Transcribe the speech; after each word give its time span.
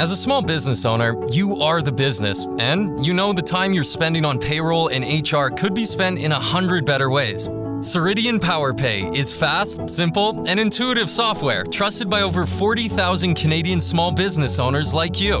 As 0.00 0.12
a 0.12 0.16
small 0.16 0.40
business 0.40 0.86
owner, 0.86 1.14
you 1.30 1.60
are 1.60 1.82
the 1.82 1.92
business, 1.92 2.46
and 2.58 3.04
you 3.04 3.12
know 3.12 3.34
the 3.34 3.42
time 3.42 3.74
you're 3.74 3.84
spending 3.84 4.24
on 4.24 4.38
payroll 4.38 4.88
and 4.88 5.04
HR 5.04 5.48
could 5.48 5.74
be 5.74 5.84
spent 5.84 6.18
in 6.18 6.32
a 6.32 6.40
hundred 6.40 6.86
better 6.86 7.10
ways. 7.10 7.50
Ceridian 7.80 8.38
PowerPay 8.38 9.14
is 9.14 9.36
fast, 9.36 9.90
simple, 9.90 10.48
and 10.48 10.58
intuitive 10.58 11.10
software 11.10 11.64
trusted 11.64 12.08
by 12.08 12.22
over 12.22 12.46
40,000 12.46 13.34
Canadian 13.34 13.78
small 13.78 14.10
business 14.10 14.58
owners 14.58 14.94
like 14.94 15.20
you. 15.20 15.34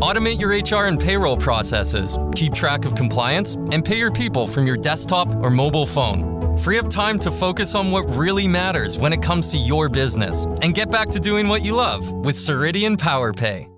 Automate 0.00 0.40
your 0.40 0.48
HR 0.48 0.86
and 0.86 0.98
payroll 0.98 1.36
processes, 1.36 2.18
keep 2.34 2.54
track 2.54 2.86
of 2.86 2.94
compliance, 2.94 3.56
and 3.70 3.84
pay 3.84 3.98
your 3.98 4.10
people 4.10 4.46
from 4.46 4.66
your 4.66 4.76
desktop 4.78 5.28
or 5.42 5.50
mobile 5.50 5.84
phone. 5.84 6.56
Free 6.56 6.78
up 6.78 6.88
time 6.88 7.18
to 7.18 7.30
focus 7.30 7.74
on 7.74 7.90
what 7.90 8.08
really 8.16 8.48
matters 8.48 8.98
when 8.98 9.12
it 9.12 9.20
comes 9.20 9.50
to 9.50 9.58
your 9.58 9.90
business 9.90 10.46
and 10.62 10.72
get 10.72 10.90
back 10.90 11.10
to 11.10 11.20
doing 11.20 11.48
what 11.48 11.62
you 11.62 11.74
love 11.74 12.10
with 12.24 12.34
Ceridian 12.34 12.96
PowerPay. 12.96 13.75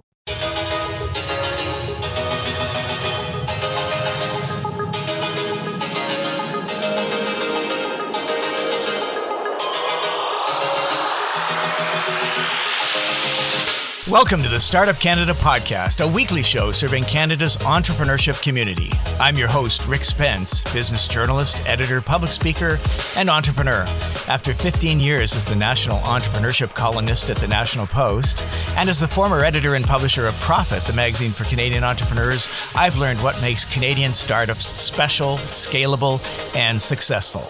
Welcome 14.10 14.42
to 14.42 14.48
the 14.48 14.58
Startup 14.58 14.98
Canada 14.98 15.34
podcast, 15.34 16.02
a 16.02 16.08
weekly 16.10 16.42
show 16.42 16.72
serving 16.72 17.04
Canada's 17.04 17.58
entrepreneurship 17.58 18.42
community. 18.42 18.90
I'm 19.20 19.36
your 19.36 19.48
host, 19.48 19.86
Rick 19.86 20.02
Spence, 20.02 20.62
business 20.72 21.06
journalist, 21.06 21.62
editor, 21.66 22.00
public 22.00 22.32
speaker, 22.32 22.78
and 23.18 23.28
entrepreneur. 23.28 23.84
After 24.26 24.54
15 24.54 24.98
years 24.98 25.36
as 25.36 25.44
the 25.44 25.56
national 25.56 25.98
entrepreneurship 25.98 26.74
columnist 26.74 27.28
at 27.28 27.36
the 27.36 27.48
National 27.48 27.84
Post, 27.84 28.46
and 28.78 28.88
as 28.88 28.98
the 28.98 29.06
former 29.06 29.44
editor 29.44 29.74
and 29.74 29.84
publisher 29.84 30.24
of 30.24 30.34
Profit, 30.36 30.82
the 30.84 30.94
magazine 30.94 31.30
for 31.30 31.44
Canadian 31.44 31.84
entrepreneurs, 31.84 32.48
I've 32.74 32.96
learned 32.96 33.22
what 33.22 33.38
makes 33.42 33.66
Canadian 33.66 34.14
startups 34.14 34.68
special, 34.80 35.36
scalable, 35.36 36.18
and 36.56 36.80
successful. 36.80 37.42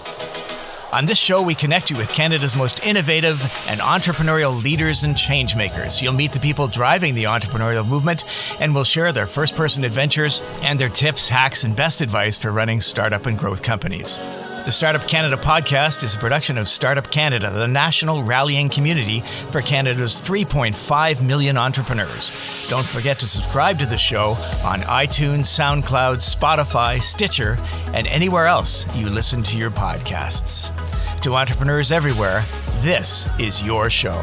On 0.90 1.04
this 1.04 1.18
show, 1.18 1.42
we 1.42 1.54
connect 1.54 1.90
you 1.90 1.98
with 1.98 2.10
Canada's 2.10 2.56
most 2.56 2.86
innovative 2.86 3.42
and 3.68 3.78
entrepreneurial 3.80 4.62
leaders 4.62 5.04
and 5.04 5.14
changemakers. 5.14 6.00
You'll 6.00 6.14
meet 6.14 6.32
the 6.32 6.40
people 6.40 6.66
driving 6.66 7.14
the 7.14 7.24
entrepreneurial 7.24 7.86
movement, 7.86 8.24
and 8.58 8.74
we'll 8.74 8.84
share 8.84 9.12
their 9.12 9.26
first 9.26 9.54
person 9.54 9.84
adventures 9.84 10.40
and 10.62 10.78
their 10.78 10.88
tips, 10.88 11.28
hacks, 11.28 11.64
and 11.64 11.76
best 11.76 12.00
advice 12.00 12.38
for 12.38 12.52
running 12.52 12.80
startup 12.80 13.26
and 13.26 13.38
growth 13.38 13.62
companies. 13.62 14.18
The 14.64 14.72
Startup 14.72 15.06
Canada 15.08 15.36
podcast 15.36 16.02
is 16.02 16.14
a 16.14 16.18
production 16.18 16.58
of 16.58 16.68
Startup 16.68 17.10
Canada, 17.10 17.50
the 17.50 17.66
national 17.66 18.22
rallying 18.22 18.68
community 18.68 19.20
for 19.20 19.62
Canada's 19.62 20.20
3.5 20.20 21.26
million 21.26 21.56
entrepreneurs. 21.56 22.30
Don't 22.68 22.84
forget 22.84 23.18
to 23.20 23.28
subscribe 23.28 23.78
to 23.78 23.86
the 23.86 23.96
show 23.96 24.30
on 24.62 24.80
iTunes, 24.82 25.46
SoundCloud, 25.46 26.16
Spotify, 26.16 27.00
Stitcher, 27.00 27.56
and 27.94 28.06
anywhere 28.08 28.46
else 28.46 28.84
you 28.98 29.08
listen 29.08 29.42
to 29.44 29.56
your 29.56 29.70
podcasts. 29.70 30.70
To 31.22 31.34
entrepreneurs 31.34 31.90
everywhere, 31.90 32.44
this 32.82 33.28
is 33.40 33.66
your 33.66 33.88
show. 33.88 34.22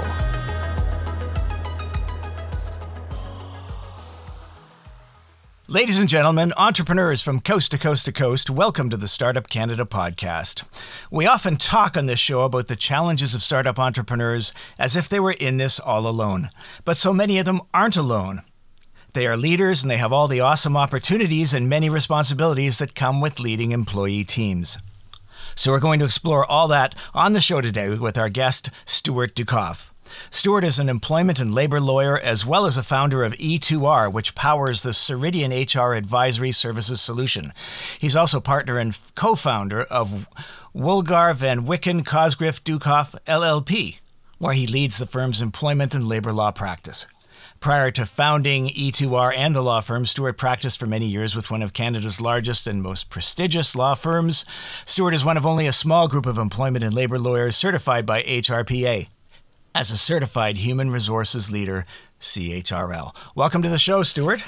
Ladies 5.76 6.00
and 6.00 6.08
gentlemen, 6.08 6.54
entrepreneurs 6.56 7.22
from 7.22 7.42
coast 7.42 7.70
to 7.72 7.78
coast 7.78 8.06
to 8.06 8.14
coast, 8.14 8.50
welcome 8.50 8.90
to 8.90 8.96
the 8.96 9.10
Startup 9.10 9.46
Canada 9.50 9.84
podcast. 9.84 10.64
We 11.12 11.28
often 11.28 11.58
talk 11.58 11.98
on 11.98 12.06
this 12.06 12.18
show 12.18 12.44
about 12.44 12.68
the 12.68 12.78
challenges 12.78 13.36
of 13.36 13.44
startup 13.44 13.78
entrepreneurs 13.78 14.54
as 14.80 14.96
if 14.96 15.10
they 15.10 15.20
were 15.20 15.36
in 15.38 15.58
this 15.58 15.78
all 15.78 16.08
alone. 16.08 16.48
But 16.86 16.96
so 16.96 17.12
many 17.12 17.40
of 17.40 17.46
them 17.46 17.60
aren't 17.74 17.98
alone. 17.98 18.44
They 19.16 19.28
are 19.28 19.36
leaders 19.36 19.84
and 19.84 19.92
they 19.92 19.98
have 19.98 20.14
all 20.14 20.30
the 20.30 20.40
awesome 20.40 20.78
opportunities 20.78 21.54
and 21.54 21.68
many 21.68 21.90
responsibilities 21.90 22.80
that 22.80 22.96
come 22.96 23.20
with 23.20 23.42
leading 23.42 23.74
employee 23.74 24.24
teams. 24.24 24.78
So 25.56 25.74
we're 25.74 25.80
going 25.80 26.00
to 26.00 26.06
explore 26.06 26.46
all 26.46 26.70
that 26.70 26.96
on 27.14 27.34
the 27.34 27.42
show 27.42 27.60
today 27.60 27.94
with 27.98 28.18
our 28.18 28.30
guest, 28.30 28.70
Stuart 28.86 29.36
Ducoffe. 29.36 29.92
Stuart 30.30 30.64
is 30.64 30.80
an 30.80 30.90
employment 30.90 31.40
and 31.40 31.54
labor 31.54 31.80
lawyer 31.80 32.20
as 32.20 32.46
well 32.46 32.66
as 32.66 32.78
a 32.78 32.84
founder 32.84 33.24
of 33.24 33.34
E2R, 33.34 34.12
which 34.12 34.36
powers 34.36 34.84
the 34.84 34.92
Ceridian 34.92 35.52
HR 35.52 35.94
Advisory 35.94 36.52
Services 36.52 37.02
solution. 37.02 37.54
He's 38.00 38.16
also 38.16 38.40
partner 38.40 38.78
and 38.78 38.98
co 39.16 39.36
founder 39.36 39.84
of 39.84 40.28
Woolgar 40.76 41.34
VanWiechen 41.34 42.06
Cosgriff 42.06 42.62
Ducoffe 42.64 43.16
LLP, 43.26 44.00
where 44.38 44.54
he 44.54 44.68
leads 44.68 44.98
the 44.98 45.06
firm's 45.06 45.42
employment 45.42 45.96
and 45.96 46.08
labor 46.08 46.34
law 46.34 46.52
practice. 46.52 47.06
Prior 47.60 47.90
to 47.92 48.06
founding 48.06 48.68
E2R 48.68 49.34
and 49.36 49.56
the 49.56 49.62
law 49.62 49.82
firm, 49.82 50.06
Stuart 50.06 50.38
practiced 50.38 50.80
for 50.80 50.86
many 50.86 51.08
years 51.08 51.36
with 51.36 51.50
one 51.50 51.64
of 51.64 51.74
Canada's 51.74 52.22
largest 52.22 52.68
and 52.68 52.84
most 52.84 53.10
prestigious 53.10 53.76
law 53.76 53.96
firms. 53.96 54.46
Stuart 54.86 55.16
is 55.16 55.26
one 55.26 55.38
of 55.38 55.46
only 55.46 55.66
a 55.66 55.74
small 55.74 56.08
group 56.08 56.26
of 56.26 56.38
employment 56.38 56.84
and 56.84 56.94
labor 56.94 57.18
lawyers 57.18 57.56
certified 57.56 58.06
by 58.06 58.22
HRPA 58.22 59.08
as 59.76 59.92
a 59.92 59.98
certified 59.98 60.58
human 60.58 60.90
resources 60.90 61.52
leader, 61.52 61.86
CHRL. 62.22 63.14
Welcome 63.36 63.62
to 63.62 63.70
the 63.70 63.78
show, 63.78 64.04
Stuart. 64.04 64.42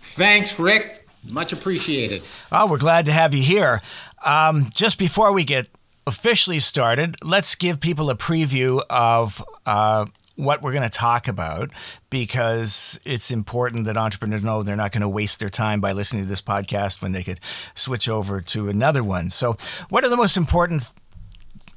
Thanks, 0.00 0.58
Rick. 0.58 1.06
Much 1.30 1.52
appreciated. 1.52 2.22
Oh, 2.52 2.70
we're 2.70 2.78
glad 2.78 3.04
to 3.06 3.12
have 3.12 3.34
you 3.34 3.42
here. 3.42 3.80
Um, 4.24 4.70
just 4.72 4.96
before 4.96 5.32
we 5.32 5.42
get 5.42 5.66
officially 6.06 6.60
started, 6.60 7.16
let's 7.24 7.56
give 7.56 7.80
people 7.80 8.08
a 8.08 8.14
preview 8.14 8.80
of 8.88 9.44
uh, 9.66 10.06
what 10.36 10.62
we're 10.62 10.72
going 10.72 10.84
to 10.84 10.88
talk 10.88 11.26
about 11.26 11.72
because 12.08 13.00
it's 13.04 13.32
important 13.32 13.84
that 13.86 13.96
entrepreneurs 13.96 14.44
know 14.44 14.62
they're 14.62 14.76
not 14.76 14.92
going 14.92 15.02
to 15.02 15.08
waste 15.08 15.40
their 15.40 15.50
time 15.50 15.80
by 15.80 15.90
listening 15.90 16.22
to 16.22 16.28
this 16.28 16.40
podcast 16.40 17.02
when 17.02 17.10
they 17.10 17.24
could 17.24 17.40
switch 17.74 18.08
over 18.08 18.40
to 18.40 18.68
another 18.68 19.02
one. 19.02 19.28
So, 19.28 19.56
what 19.88 20.04
are 20.04 20.08
the 20.08 20.16
most 20.16 20.36
important 20.36 20.88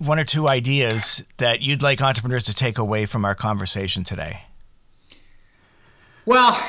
one 0.01 0.19
or 0.19 0.23
two 0.23 0.47
ideas 0.47 1.23
that 1.37 1.61
you'd 1.61 1.83
like 1.83 2.01
entrepreneurs 2.01 2.43
to 2.45 2.53
take 2.53 2.77
away 2.77 3.05
from 3.05 3.23
our 3.23 3.35
conversation 3.35 4.03
today? 4.03 4.41
Well, 6.25 6.59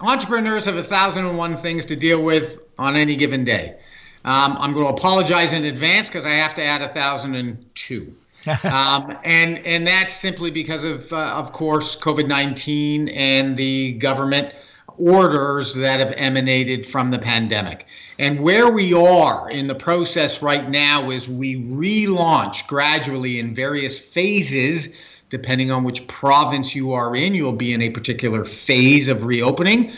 entrepreneurs 0.00 0.64
have 0.64 0.76
a 0.76 0.82
thousand 0.82 1.26
and 1.26 1.38
one 1.38 1.56
things 1.56 1.84
to 1.86 1.96
deal 1.96 2.22
with 2.22 2.58
on 2.78 2.96
any 2.96 3.16
given 3.16 3.44
day. 3.44 3.78
Um, 4.24 4.56
I'm 4.58 4.72
going 4.72 4.86
to 4.86 4.92
apologize 4.92 5.52
in 5.52 5.64
advance 5.64 6.08
because 6.08 6.26
I 6.26 6.30
have 6.30 6.54
to 6.56 6.62
add 6.62 6.82
a 6.82 6.88
thousand 6.88 7.36
and 7.36 7.64
two. 7.74 8.14
um, 8.64 9.16
and 9.24 9.58
and 9.58 9.86
that's 9.86 10.14
simply 10.14 10.50
because 10.50 10.84
of 10.84 11.12
uh, 11.12 11.16
of 11.16 11.52
course 11.52 11.98
COVID-19 11.98 13.12
and 13.14 13.56
the 13.56 13.92
government 13.94 14.54
orders 14.98 15.74
that 15.74 16.00
have 16.00 16.12
emanated 16.16 16.84
from 16.84 17.10
the 17.10 17.18
pandemic. 17.18 17.86
And 18.18 18.40
where 18.40 18.70
we 18.70 18.92
are 18.92 19.50
in 19.50 19.66
the 19.66 19.74
process 19.74 20.42
right 20.42 20.68
now 20.68 21.10
is 21.10 21.28
we 21.28 21.64
relaunch 21.66 22.66
gradually 22.66 23.38
in 23.38 23.54
various 23.54 23.98
phases, 23.98 25.00
depending 25.30 25.70
on 25.70 25.84
which 25.84 26.06
province 26.08 26.74
you 26.74 26.92
are 26.92 27.14
in, 27.14 27.34
you'll 27.34 27.52
be 27.52 27.72
in 27.72 27.82
a 27.82 27.90
particular 27.90 28.44
phase 28.44 29.08
of 29.08 29.24
reopening. 29.24 29.90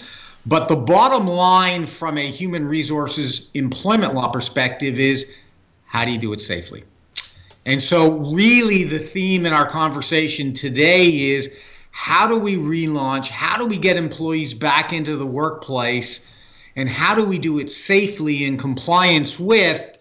But 0.47 0.69
the 0.69 0.77
bottom 0.77 1.27
line 1.27 1.87
from 1.87 2.17
a 2.17 2.31
human 2.31 2.67
resources 2.67 3.51
employment 3.55 4.15
law 4.15 4.29
perspective 4.29 4.99
is 4.99 5.35
how 5.85 6.05
do 6.05 6.13
you 6.13 6.19
do 6.19 6.33
it 6.33 6.41
safely? 6.41 6.85
And 7.67 7.83
so, 7.83 8.13
really, 8.33 8.85
the 8.85 8.99
theme 8.99 9.45
in 9.45 9.53
our 9.53 9.67
conversation 9.67 10.55
today 10.55 11.31
is 11.31 11.53
how 11.91 12.27
do 12.27 12.37
we 12.37 12.57
relaunch? 12.57 13.29
How 13.29 13.57
do 13.57 13.67
we 13.67 13.79
get 13.79 13.97
employees 13.97 14.55
back 14.55 14.93
into 14.93 15.17
the 15.17 15.27
workplace? 15.27 16.33
And 16.77 16.89
how 16.89 17.15
do 17.15 17.25
we 17.25 17.39
do 17.39 17.59
it 17.59 17.71
safely 17.71 18.45
in 18.45 18.57
compliance 18.57 19.39
with 19.39 19.99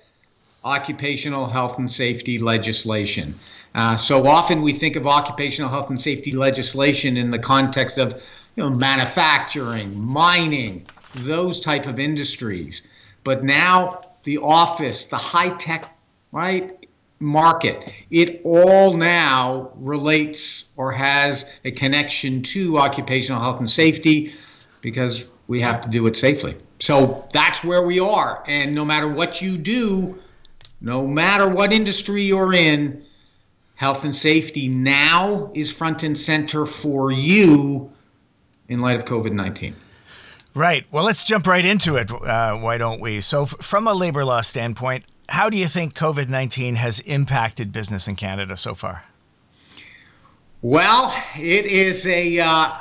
occupational 0.63 1.47
health 1.47 1.77
and 1.77 1.91
safety 1.91 2.37
legislation? 2.37 3.35
Uh, 3.75 3.95
so 3.95 4.25
often 4.27 4.61
we 4.61 4.73
think 4.73 4.95
of 4.95 5.07
occupational 5.07 5.69
health 5.69 5.89
and 5.89 5.99
safety 5.99 6.31
legislation 6.31 7.17
in 7.17 7.31
the 7.31 7.39
context 7.39 7.97
of 7.97 8.13
you 8.55 8.63
know, 8.63 8.69
manufacturing, 8.69 9.99
mining, 9.99 10.85
those 11.15 11.59
type 11.59 11.85
of 11.85 11.99
industries. 11.99 12.87
But 13.23 13.43
now 13.43 14.01
the 14.23 14.37
office, 14.37 15.05
the 15.05 15.17
high 15.17 15.55
tech, 15.57 15.95
right? 16.31 16.78
Market. 17.19 17.91
It 18.09 18.41
all 18.43 18.95
now 18.95 19.71
relates 19.75 20.69
or 20.77 20.91
has 20.91 21.53
a 21.65 21.71
connection 21.71 22.41
to 22.43 22.77
occupational 22.77 23.41
health 23.41 23.59
and 23.59 23.69
safety 23.69 24.33
because 24.81 25.27
we 25.47 25.59
have 25.61 25.81
to 25.81 25.89
do 25.89 26.07
it 26.07 26.15
safely. 26.15 26.55
so 26.79 27.27
that's 27.33 27.63
where 27.63 27.83
we 27.83 27.99
are. 27.99 28.43
And 28.47 28.73
no 28.73 28.85
matter 28.85 29.07
what 29.07 29.41
you 29.41 29.57
do, 29.57 30.15
no 30.79 31.05
matter 31.05 31.49
what 31.49 31.73
industry 31.73 32.23
you're 32.23 32.53
in, 32.53 33.03
health 33.75 34.05
and 34.05 34.15
safety 34.15 34.67
now 34.67 35.51
is 35.53 35.71
front 35.71 36.03
and 36.03 36.17
center 36.17 36.65
for 36.65 37.11
you 37.11 37.91
in 38.69 38.79
light 38.79 38.95
of 38.95 39.05
COVID 39.05 39.33
19. 39.33 39.75
Right. 40.53 40.85
Well, 40.91 41.03
let's 41.03 41.25
jump 41.25 41.47
right 41.47 41.65
into 41.65 41.95
it. 41.95 42.11
Uh, 42.11 42.57
why 42.57 42.77
don't 42.77 42.99
we? 42.99 43.21
So, 43.21 43.43
f- 43.43 43.55
from 43.61 43.87
a 43.87 43.93
labor 43.93 44.25
law 44.25 44.41
standpoint, 44.41 45.05
how 45.29 45.49
do 45.49 45.57
you 45.57 45.67
think 45.67 45.93
COVID 45.95 46.29
19 46.29 46.75
has 46.75 46.99
impacted 47.01 47.71
business 47.71 48.07
in 48.07 48.15
Canada 48.15 48.57
so 48.57 48.75
far? 48.75 49.03
Well, 50.61 51.13
it 51.37 51.65
is 51.65 52.05
a, 52.05 52.39
uh, 52.39 52.73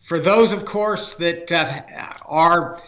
for 0.00 0.20
those, 0.20 0.52
of 0.52 0.64
course, 0.64 1.14
that 1.14 1.50
uh, 1.50 1.82
are 2.26 2.80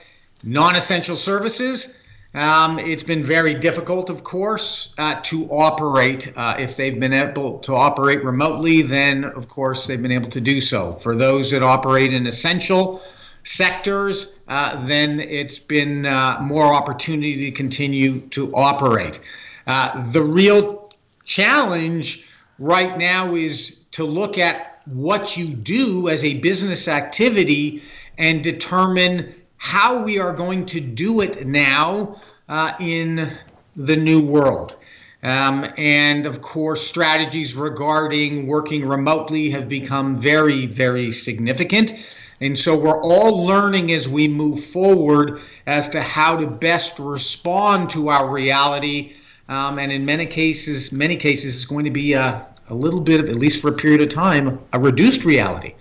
non 0.44 0.76
essential 0.76 1.16
services, 1.16 1.98
um, 2.36 2.78
it's 2.78 3.02
been 3.02 3.24
very 3.24 3.54
difficult, 3.54 4.10
of 4.10 4.22
course, 4.22 4.94
uh, 4.98 5.18
to 5.22 5.46
operate. 5.46 6.30
Uh, 6.36 6.54
if 6.58 6.76
they've 6.76 7.00
been 7.00 7.14
able 7.14 7.58
to 7.60 7.74
operate 7.74 8.22
remotely, 8.22 8.82
then, 8.82 9.24
of 9.24 9.48
course, 9.48 9.86
they've 9.86 10.02
been 10.02 10.12
able 10.12 10.28
to 10.28 10.40
do 10.40 10.60
so. 10.60 10.92
For 10.92 11.16
those 11.16 11.50
that 11.52 11.62
operate 11.62 12.12
in 12.12 12.26
essential 12.26 13.00
sectors, 13.46 14.40
uh, 14.48 14.84
then 14.86 15.20
it's 15.20 15.58
been 15.58 16.04
uh, 16.04 16.38
more 16.42 16.74
opportunity 16.74 17.48
to 17.48 17.52
continue 17.52 18.20
to 18.28 18.52
operate. 18.54 19.20
Uh, 19.68 20.02
the 20.10 20.22
real 20.22 20.90
challenge 21.24 22.28
right 22.58 22.98
now 22.98 23.34
is 23.34 23.84
to 23.92 24.04
look 24.04 24.36
at 24.36 24.82
what 24.86 25.36
you 25.36 25.46
do 25.46 26.08
as 26.08 26.24
a 26.24 26.38
business 26.40 26.88
activity 26.88 27.82
and 28.18 28.42
determine 28.42 29.32
how 29.58 30.02
we 30.02 30.18
are 30.18 30.32
going 30.32 30.66
to 30.66 30.80
do 30.80 31.20
it 31.20 31.46
now 31.46 32.20
uh, 32.48 32.72
in 32.80 33.32
the 33.76 33.96
new 33.96 34.26
world. 34.26 34.76
Um, 35.22 35.66
and 35.76 36.26
of 36.26 36.42
course, 36.42 36.86
strategies 36.86 37.54
regarding 37.54 38.46
working 38.46 38.86
remotely 38.86 39.50
have 39.50 39.68
become 39.68 40.16
very, 40.16 40.66
very 40.66 41.12
significant. 41.12 41.92
And 42.40 42.58
so 42.58 42.76
we're 42.76 43.00
all 43.02 43.46
learning 43.46 43.92
as 43.92 44.08
we 44.08 44.28
move 44.28 44.62
forward 44.62 45.40
as 45.66 45.88
to 45.90 46.02
how 46.02 46.36
to 46.36 46.46
best 46.46 46.98
respond 46.98 47.90
to 47.90 48.08
our 48.08 48.28
reality. 48.30 49.14
Um, 49.48 49.78
and 49.78 49.90
in 49.90 50.04
many 50.04 50.26
cases, 50.26 50.92
many 50.92 51.16
cases, 51.16 51.56
it's 51.56 51.64
going 51.64 51.84
to 51.84 51.90
be 51.90 52.12
a, 52.12 52.46
a 52.68 52.74
little 52.74 53.00
bit 53.00 53.20
of, 53.20 53.28
at 53.28 53.36
least 53.36 53.62
for 53.62 53.68
a 53.68 53.72
period 53.72 54.02
of 54.02 54.08
time, 54.08 54.60
a 54.72 54.78
reduced 54.78 55.24
reality 55.24 55.74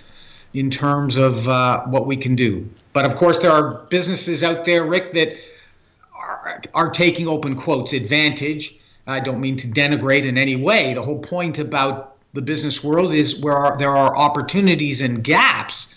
in 0.53 0.69
terms 0.69 1.17
of 1.17 1.45
uh, 1.49 1.83
what 1.87 2.07
we 2.07 2.15
can 2.15 2.35
do. 2.35 2.67
But 2.93 3.05
of 3.05 3.15
course, 3.15 3.39
there 3.39 3.51
are 3.51 3.85
businesses 3.89 4.43
out 4.43 4.63
there, 4.63 4.85
Rick, 4.85 5.11
that 5.13 5.37
are, 6.17 6.61
are 6.73 6.89
taking 6.89 7.27
open 7.27 7.55
quotes 7.55 7.91
advantage. 7.91 8.79
I 9.07 9.19
don't 9.19 9.41
mean 9.41 9.57
to 9.57 9.67
denigrate 9.67 10.25
in 10.25 10.37
any 10.37 10.55
way. 10.55 10.93
The 10.93 11.01
whole 11.01 11.19
point 11.19 11.59
about 11.59 12.15
the 12.33 12.41
business 12.41 12.83
world 12.83 13.13
is 13.13 13.41
where 13.41 13.75
there 13.77 13.95
are 13.95 14.15
opportunities 14.15 15.01
and 15.01 15.23
gaps 15.23 15.93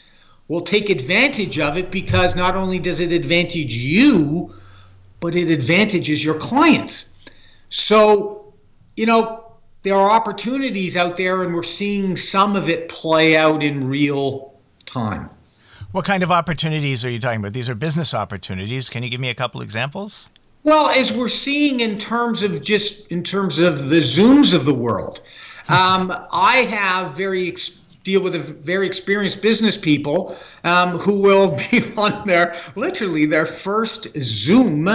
will 0.49 0.63
take 0.63 0.91
advantage 0.91 1.59
of 1.59 1.77
it 1.77 1.91
because 1.91 2.35
not 2.35 2.57
only 2.57 2.79
does 2.79 3.01
it 3.01 3.13
advantage 3.13 3.75
you, 3.75 4.51
but 5.21 5.37
it 5.37 5.51
advantages 5.51 6.25
your 6.25 6.35
clients. 6.35 7.15
So, 7.69 8.55
you 8.97 9.07
know, 9.07 9.45
there 9.83 9.95
are 9.95 10.11
opportunities 10.11 10.97
out 10.97 11.17
there, 11.17 11.43
and 11.43 11.55
we're 11.55 11.63
seeing 11.63 12.17
some 12.17 12.57
of 12.57 12.69
it 12.69 12.89
play 12.89 13.37
out 13.37 13.63
in 13.63 13.89
real 13.89 14.55
time. 14.87 15.31
What 15.93 16.05
kind 16.05 16.23
of 16.23 16.31
opportunities 16.31 17.05
are 17.05 17.11
you 17.11 17.19
talking 17.19 17.41
about? 17.41 17.53
These 17.53 17.69
are 17.69 17.75
business 17.75 18.13
opportunities. 18.13 18.91
Can 18.91 19.03
you 19.03 19.11
give 19.11 19.21
me 19.21 19.31
a 19.31 19.35
couple 19.35 19.63
examples? 19.63 20.29
Well, 20.65 20.91
as 20.91 21.17
we're 21.17 21.29
seeing 21.29 21.81
in 21.81 21.99
terms 21.99 22.43
of 22.43 22.63
just 22.63 23.11
in 23.11 23.23
terms 23.23 23.59
of 23.59 23.89
the 23.89 24.01
Zooms 24.01 24.55
of 24.55 24.65
the 24.65 24.75
world, 24.75 25.23
um, 25.69 26.13
I 26.31 26.67
have 26.69 27.15
very 27.15 27.49
deal 28.09 28.23
with 28.23 28.35
a 28.35 28.39
very 28.39 28.87
experienced 28.87 29.43
business 29.43 29.77
people 29.77 30.35
um, 30.65 30.99
who 30.99 31.21
will 31.21 31.57
be 31.71 31.85
on 31.97 32.27
their 32.27 32.55
literally 32.75 33.27
their 33.27 33.47
first 33.47 34.09
Zoom 34.19 34.89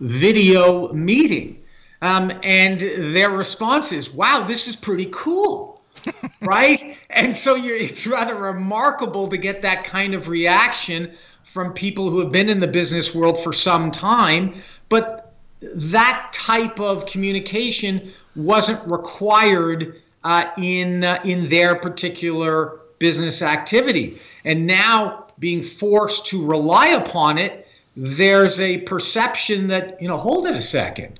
video 0.00 0.92
meeting, 0.92 1.62
um, 2.02 2.32
and 2.42 2.78
their 3.14 3.30
response 3.30 3.92
is, 3.92 4.14
"Wow, 4.14 4.44
this 4.46 4.68
is 4.68 4.76
pretty 4.76 5.08
cool." 5.10 5.80
right? 6.40 6.96
And 7.10 7.34
so 7.34 7.56
it's 7.56 8.06
rather 8.06 8.34
remarkable 8.34 9.28
to 9.28 9.36
get 9.36 9.60
that 9.62 9.84
kind 9.84 10.14
of 10.14 10.28
reaction 10.28 11.12
from 11.44 11.72
people 11.72 12.10
who 12.10 12.20
have 12.20 12.32
been 12.32 12.48
in 12.48 12.60
the 12.60 12.68
business 12.68 13.14
world 13.14 13.36
for 13.36 13.52
some 13.52 13.90
time. 13.90 14.54
But 14.88 15.34
that 15.60 16.30
type 16.32 16.80
of 16.80 17.04
communication 17.06 18.08
wasn't 18.34 18.80
required 18.90 20.00
uh, 20.24 20.46
in 20.58 21.04
uh, 21.04 21.20
in 21.24 21.46
their 21.46 21.74
particular 21.74 22.80
business 22.98 23.42
activity, 23.42 24.18
and 24.44 24.66
now 24.66 25.26
being 25.38 25.62
forced 25.62 26.26
to 26.26 26.46
rely 26.46 26.88
upon 26.88 27.38
it, 27.38 27.66
there's 27.96 28.60
a 28.60 28.78
perception 28.78 29.66
that 29.68 30.00
you 30.00 30.08
know, 30.08 30.16
hold 30.16 30.46
it 30.46 30.54
a 30.54 30.62
second, 30.62 31.18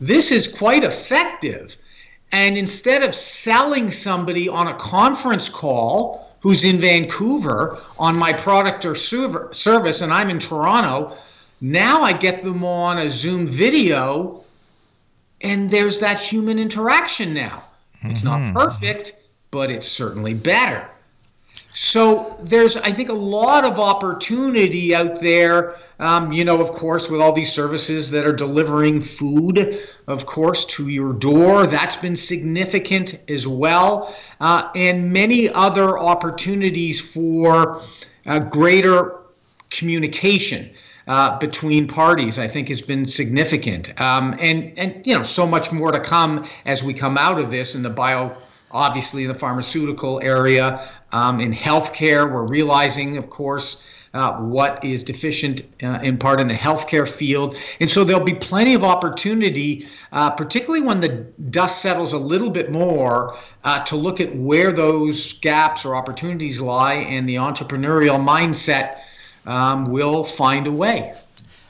this 0.00 0.30
is 0.30 0.46
quite 0.46 0.84
effective. 0.84 1.76
And 2.32 2.56
instead 2.56 3.02
of 3.02 3.14
selling 3.14 3.90
somebody 3.90 4.48
on 4.48 4.68
a 4.68 4.74
conference 4.74 5.48
call 5.48 6.34
who's 6.40 6.64
in 6.64 6.78
Vancouver 6.78 7.78
on 7.98 8.16
my 8.16 8.32
product 8.32 8.86
or 8.86 8.94
service 8.94 10.00
and 10.00 10.12
I'm 10.12 10.30
in 10.30 10.38
Toronto, 10.38 11.14
now 11.60 12.02
I 12.02 12.12
get 12.12 12.42
them 12.42 12.64
on 12.64 12.98
a 12.98 13.10
Zoom 13.10 13.46
video 13.46 14.44
and 15.42 15.68
there's 15.68 15.98
that 15.98 16.18
human 16.18 16.58
interaction 16.58 17.34
now. 17.34 17.64
It's 18.04 18.22
mm-hmm. 18.22 18.52
not 18.52 18.64
perfect, 18.64 19.18
but 19.50 19.70
it's 19.70 19.88
certainly 19.88 20.34
better. 20.34 20.88
So 21.74 22.36
there's, 22.42 22.76
I 22.76 22.92
think, 22.92 23.08
a 23.08 23.14
lot 23.14 23.64
of 23.64 23.78
opportunity 23.78 24.94
out 24.94 25.20
there. 25.20 25.76
Um, 26.00 26.32
you 26.32 26.44
know, 26.44 26.60
of 26.60 26.72
course, 26.72 27.08
with 27.08 27.20
all 27.20 27.32
these 27.32 27.52
services 27.52 28.10
that 28.10 28.26
are 28.26 28.32
delivering 28.32 29.00
food, 29.00 29.78
of 30.06 30.26
course, 30.26 30.64
to 30.66 30.88
your 30.88 31.12
door, 31.12 31.66
that's 31.66 31.96
been 31.96 32.16
significant 32.16 33.20
as 33.30 33.46
well, 33.46 34.14
uh, 34.40 34.70
and 34.74 35.12
many 35.12 35.48
other 35.50 35.98
opportunities 35.98 37.00
for 37.00 37.80
uh, 38.26 38.40
greater 38.40 39.20
communication. 39.70 40.70
Uh, 41.08 41.36
between 41.38 41.88
parties, 41.88 42.38
I 42.38 42.46
think, 42.46 42.68
has 42.68 42.80
been 42.80 43.04
significant, 43.04 44.00
um, 44.00 44.36
and 44.38 44.72
and 44.78 45.04
you 45.04 45.16
know 45.16 45.24
so 45.24 45.46
much 45.46 45.72
more 45.72 45.90
to 45.90 45.98
come 45.98 46.44
as 46.64 46.84
we 46.84 46.94
come 46.94 47.18
out 47.18 47.40
of 47.40 47.50
this 47.50 47.74
in 47.74 47.82
the 47.82 47.90
bio 47.90 48.36
obviously 48.72 49.22
in 49.22 49.28
the 49.28 49.34
pharmaceutical 49.34 50.20
area. 50.22 50.80
Um, 51.12 51.40
in 51.40 51.52
healthcare, 51.52 52.32
we're 52.32 52.46
realizing, 52.46 53.18
of 53.18 53.28
course, 53.28 53.86
uh, 54.14 54.34
what 54.34 54.82
is 54.84 55.02
deficient 55.02 55.62
uh, 55.82 55.98
in 56.02 56.18
part 56.18 56.38
in 56.40 56.46
the 56.46 56.54
healthcare 56.54 57.08
field. 57.08 57.56
And 57.80 57.90
so 57.90 58.04
there'll 58.04 58.24
be 58.24 58.34
plenty 58.34 58.74
of 58.74 58.84
opportunity, 58.84 59.86
uh, 60.12 60.30
particularly 60.30 60.84
when 60.84 61.00
the 61.00 61.26
dust 61.50 61.80
settles 61.80 62.12
a 62.12 62.18
little 62.18 62.50
bit 62.50 62.70
more, 62.70 63.34
uh, 63.64 63.82
to 63.84 63.96
look 63.96 64.20
at 64.20 64.34
where 64.36 64.70
those 64.70 65.34
gaps 65.34 65.84
or 65.84 65.94
opportunities 65.94 66.60
lie, 66.60 66.94
and 66.94 67.26
the 67.26 67.36
entrepreneurial 67.36 68.22
mindset 68.22 68.98
um, 69.46 69.86
will 69.86 70.24
find 70.24 70.66
a 70.66 70.72
way. 70.72 71.14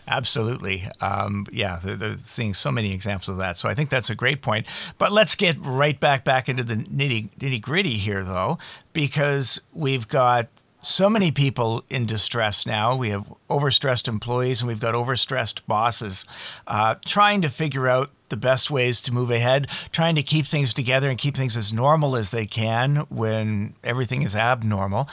Absolutely. 0.08 0.88
Um, 1.00 1.46
yeah, 1.52 1.78
they're, 1.82 1.96
they're, 1.96 2.18
seeing 2.18 2.54
so 2.54 2.72
many 2.72 2.92
examples 2.92 3.28
of 3.28 3.38
that. 3.38 3.56
So 3.56 3.68
I 3.68 3.74
think 3.74 3.88
that's 3.88 4.10
a 4.10 4.14
great 4.14 4.42
point. 4.42 4.66
But 4.98 5.12
let's 5.12 5.36
get 5.36 5.56
right 5.60 5.98
back 5.98 6.24
back 6.24 6.48
into 6.48 6.64
the 6.64 6.74
nitty 6.76 7.30
nitty 7.38 7.60
gritty 7.62 7.94
here, 7.94 8.24
though, 8.24 8.58
because 8.92 9.60
we've 9.72 10.08
got 10.08 10.48
so 10.82 11.08
many 11.08 11.30
people 11.30 11.84
in 11.88 12.04
distress 12.06 12.66
now. 12.66 12.96
We 12.96 13.10
have 13.10 13.32
overstressed 13.48 14.08
employees 14.08 14.60
and 14.60 14.68
we've 14.68 14.80
got 14.80 14.94
overstressed 14.94 15.62
bosses 15.66 16.24
uh, 16.66 16.96
trying 17.06 17.40
to 17.42 17.48
figure 17.48 17.88
out 17.88 18.10
the 18.28 18.36
best 18.36 18.70
ways 18.70 19.00
to 19.02 19.12
move 19.12 19.30
ahead, 19.30 19.68
trying 19.92 20.16
to 20.16 20.22
keep 20.22 20.46
things 20.46 20.74
together 20.74 21.08
and 21.08 21.18
keep 21.18 21.36
things 21.36 21.56
as 21.56 21.72
normal 21.72 22.16
as 22.16 22.32
they 22.32 22.46
can 22.46 22.96
when 23.08 23.74
everything 23.84 24.22
is 24.22 24.34
abnormal. 24.34 25.08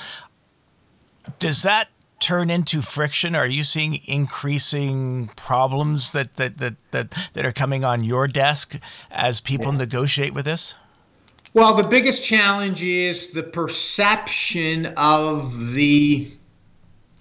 Does 1.37 1.61
that 1.61 1.89
turn 2.19 2.49
into 2.49 2.81
friction? 2.81 3.35
Are 3.35 3.47
you 3.47 3.63
seeing 3.63 3.99
increasing 4.05 5.29
problems 5.35 6.11
that 6.11 6.35
that 6.37 6.57
that 6.57 6.75
that, 6.91 7.15
that 7.33 7.45
are 7.45 7.51
coming 7.51 7.83
on 7.83 8.03
your 8.03 8.27
desk 8.27 8.79
as 9.11 9.39
people 9.39 9.71
negotiate 9.71 10.33
with 10.33 10.45
this? 10.45 10.75
Well, 11.53 11.73
the 11.73 11.87
biggest 11.87 12.23
challenge 12.23 12.83
is 12.83 13.31
the 13.31 13.41
perception 13.41 14.87
of 14.97 15.73
the 15.73 16.31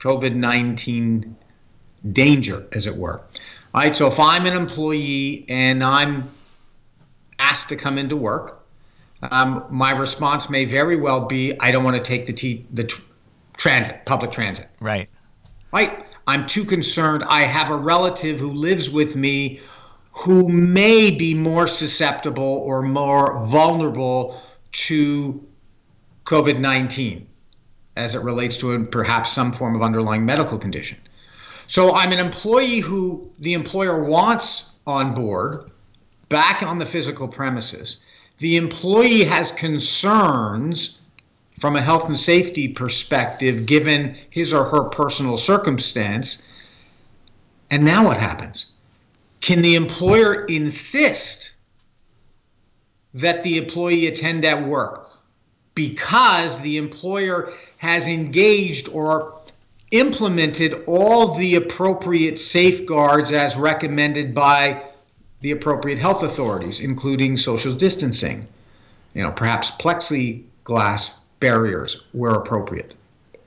COVID 0.00 0.34
19 0.34 1.36
danger, 2.12 2.66
as 2.72 2.86
it 2.86 2.96
were. 2.96 3.20
All 3.74 3.82
right, 3.82 3.96
so 3.96 4.06
if 4.06 4.20
I'm 4.20 4.46
an 4.46 4.54
employee 4.54 5.44
and 5.48 5.82
I'm 5.82 6.28
asked 7.38 7.68
to 7.70 7.76
come 7.76 7.98
into 7.98 8.16
work, 8.16 8.64
um, 9.22 9.64
my 9.70 9.90
response 9.90 10.48
may 10.48 10.64
very 10.64 10.96
well 10.96 11.26
be, 11.26 11.58
I 11.60 11.70
don't 11.70 11.84
want 11.84 11.96
to 11.96 12.02
take 12.02 12.26
the, 12.26 12.32
t- 12.32 12.66
the 12.72 12.84
transit, 13.58 14.06
public 14.06 14.30
transit. 14.30 14.68
Right. 14.80 15.10
Right. 15.72 16.06
I'm 16.26 16.46
too 16.46 16.64
concerned. 16.64 17.24
I 17.24 17.42
have 17.42 17.70
a 17.70 17.76
relative 17.76 18.40
who 18.40 18.52
lives 18.52 18.90
with 18.90 19.16
me 19.16 19.60
who 20.12 20.48
may 20.48 21.10
be 21.10 21.34
more 21.34 21.66
susceptible 21.66 22.62
or 22.64 22.82
more 22.82 23.44
vulnerable 23.46 24.40
to 24.72 25.46
COVID 26.24 26.58
19 26.58 27.26
as 27.96 28.14
it 28.14 28.22
relates 28.22 28.56
to 28.58 28.84
perhaps 28.86 29.32
some 29.32 29.52
form 29.52 29.74
of 29.74 29.82
underlying 29.82 30.24
medical 30.24 30.58
condition. 30.58 30.98
So 31.66 31.94
I'm 31.94 32.12
an 32.12 32.18
employee 32.18 32.80
who 32.80 33.30
the 33.38 33.54
employer 33.54 34.02
wants 34.02 34.76
on 34.86 35.14
board 35.14 35.70
back 36.28 36.62
on 36.62 36.78
the 36.78 36.86
physical 36.86 37.28
premises. 37.28 38.04
The 38.38 38.56
employee 38.56 39.24
has 39.24 39.52
concerns 39.52 41.02
from 41.58 41.76
a 41.76 41.80
health 41.80 42.08
and 42.08 42.18
safety 42.18 42.68
perspective 42.68 43.66
given 43.66 44.16
his 44.30 44.52
or 44.52 44.64
her 44.64 44.84
personal 44.84 45.36
circumstance. 45.36 46.46
And 47.70 47.84
now 47.84 48.04
what 48.04 48.18
happens? 48.18 48.66
Can 49.40 49.62
the 49.62 49.74
employer 49.74 50.44
insist 50.46 51.52
that 53.14 53.42
the 53.42 53.58
employee 53.58 54.06
attend 54.06 54.44
at 54.44 54.66
work 54.66 55.10
because 55.74 56.60
the 56.60 56.76
employer 56.76 57.52
has 57.78 58.08
engaged 58.08 58.88
or 58.88 59.34
implemented 59.90 60.82
all 60.86 61.34
the 61.34 61.54
appropriate 61.54 62.38
safeguards 62.38 63.32
as 63.32 63.56
recommended 63.56 64.34
by 64.34 64.82
the 65.40 65.52
appropriate 65.52 65.98
health 65.98 66.22
authorities, 66.22 66.80
including 66.80 67.36
social 67.36 67.72
distancing, 67.72 68.46
you 69.14 69.22
know, 69.22 69.30
perhaps 69.30 69.70
plexiglass 69.70 71.20
barriers 71.40 72.02
where 72.12 72.32
appropriate, 72.32 72.94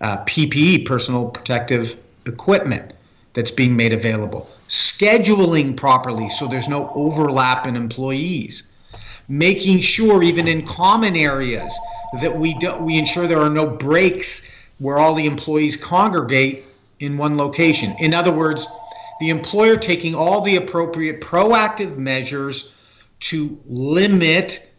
uh, 0.01 0.17
PPE, 0.25 0.85
personal 0.85 1.29
protective 1.29 1.97
equipment 2.25 2.93
that's 3.33 3.51
being 3.51 3.75
made 3.75 3.93
available, 3.93 4.49
scheduling 4.67 5.75
properly 5.75 6.29
so 6.29 6.47
there's 6.47 6.69
no 6.69 6.91
overlap 6.95 7.67
in 7.67 7.75
employees, 7.75 8.71
making 9.27 9.79
sure 9.79 10.23
even 10.23 10.47
in 10.47 10.65
common 10.65 11.15
areas 11.15 11.77
that 12.21 12.35
we 12.35 12.53
do, 12.55 12.75
we 12.77 12.97
ensure 12.97 13.27
there 13.27 13.39
are 13.39 13.49
no 13.49 13.67
breaks 13.67 14.49
where 14.79 14.97
all 14.97 15.13
the 15.13 15.25
employees 15.25 15.77
congregate 15.77 16.65
in 16.99 17.17
one 17.17 17.37
location. 17.37 17.95
In 17.99 18.13
other 18.13 18.31
words, 18.31 18.67
the 19.19 19.29
employer 19.29 19.77
taking 19.77 20.15
all 20.15 20.41
the 20.41 20.55
appropriate 20.55 21.21
proactive 21.21 21.97
measures 21.97 22.73
to 23.21 23.59
limit 23.67 24.71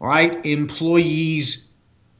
right 0.00 0.44
employees 0.44 1.67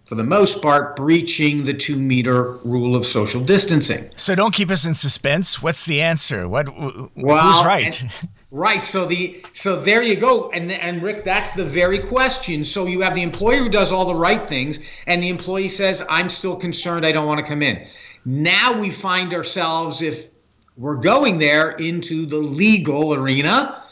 for 0.09 0.15
the 0.15 0.25
most 0.25 0.63
part, 0.63 0.97
breaching 0.97 1.65
the 1.65 1.75
two 1.75 1.95
meter 1.95 2.53
rule 2.65 2.97
of 2.97 3.05
social 3.05 3.45
distancing. 3.45 4.09
So 4.17 4.35
don't 4.35 4.55
keep 4.55 4.71
us 4.71 4.87
in 4.87 4.95
suspense. 4.95 5.61
What's 5.61 5.85
the 5.85 6.01
answer? 6.01 6.49
What? 6.49 6.71
Well, 7.15 7.53
who's 7.53 7.67
right? 7.67 8.01
And, 8.01 8.11
right. 8.51 8.83
So 8.83 9.05
the 9.05 9.45
so 9.53 9.79
there 9.79 10.01
you 10.01 10.17
go. 10.17 10.51
And 10.53 10.73
and 10.73 11.03
Rick, 11.03 11.25
that's 11.25 11.51
the 11.51 11.65
very 11.65 11.99
question. 11.99 12.65
So 12.65 12.87
you 12.87 13.03
have 13.03 13.13
the 13.13 13.23
employer 13.23 13.59
who 13.59 13.69
does 13.69 13.93
all 13.93 14.07
the 14.07 14.15
right 14.15 14.47
things, 14.47 14.79
and 15.07 15.23
the 15.23 15.29
employee 15.29 15.69
says, 15.69 16.03
"I'm 16.09 16.31
still 16.31 16.57
concerned. 16.57 17.05
I 17.05 17.13
don't 17.13 17.27
want 17.27 17.41
to 17.41 17.45
come 17.45 17.61
in." 17.61 17.87
Now 18.25 18.81
we 18.81 18.89
find 18.89 19.35
ourselves, 19.35 20.01
if 20.01 20.31
we're 20.79 20.97
going 20.97 21.37
there, 21.37 21.73
into 21.73 22.25
the 22.25 22.39
legal 22.39 23.13
arena. 23.13 23.85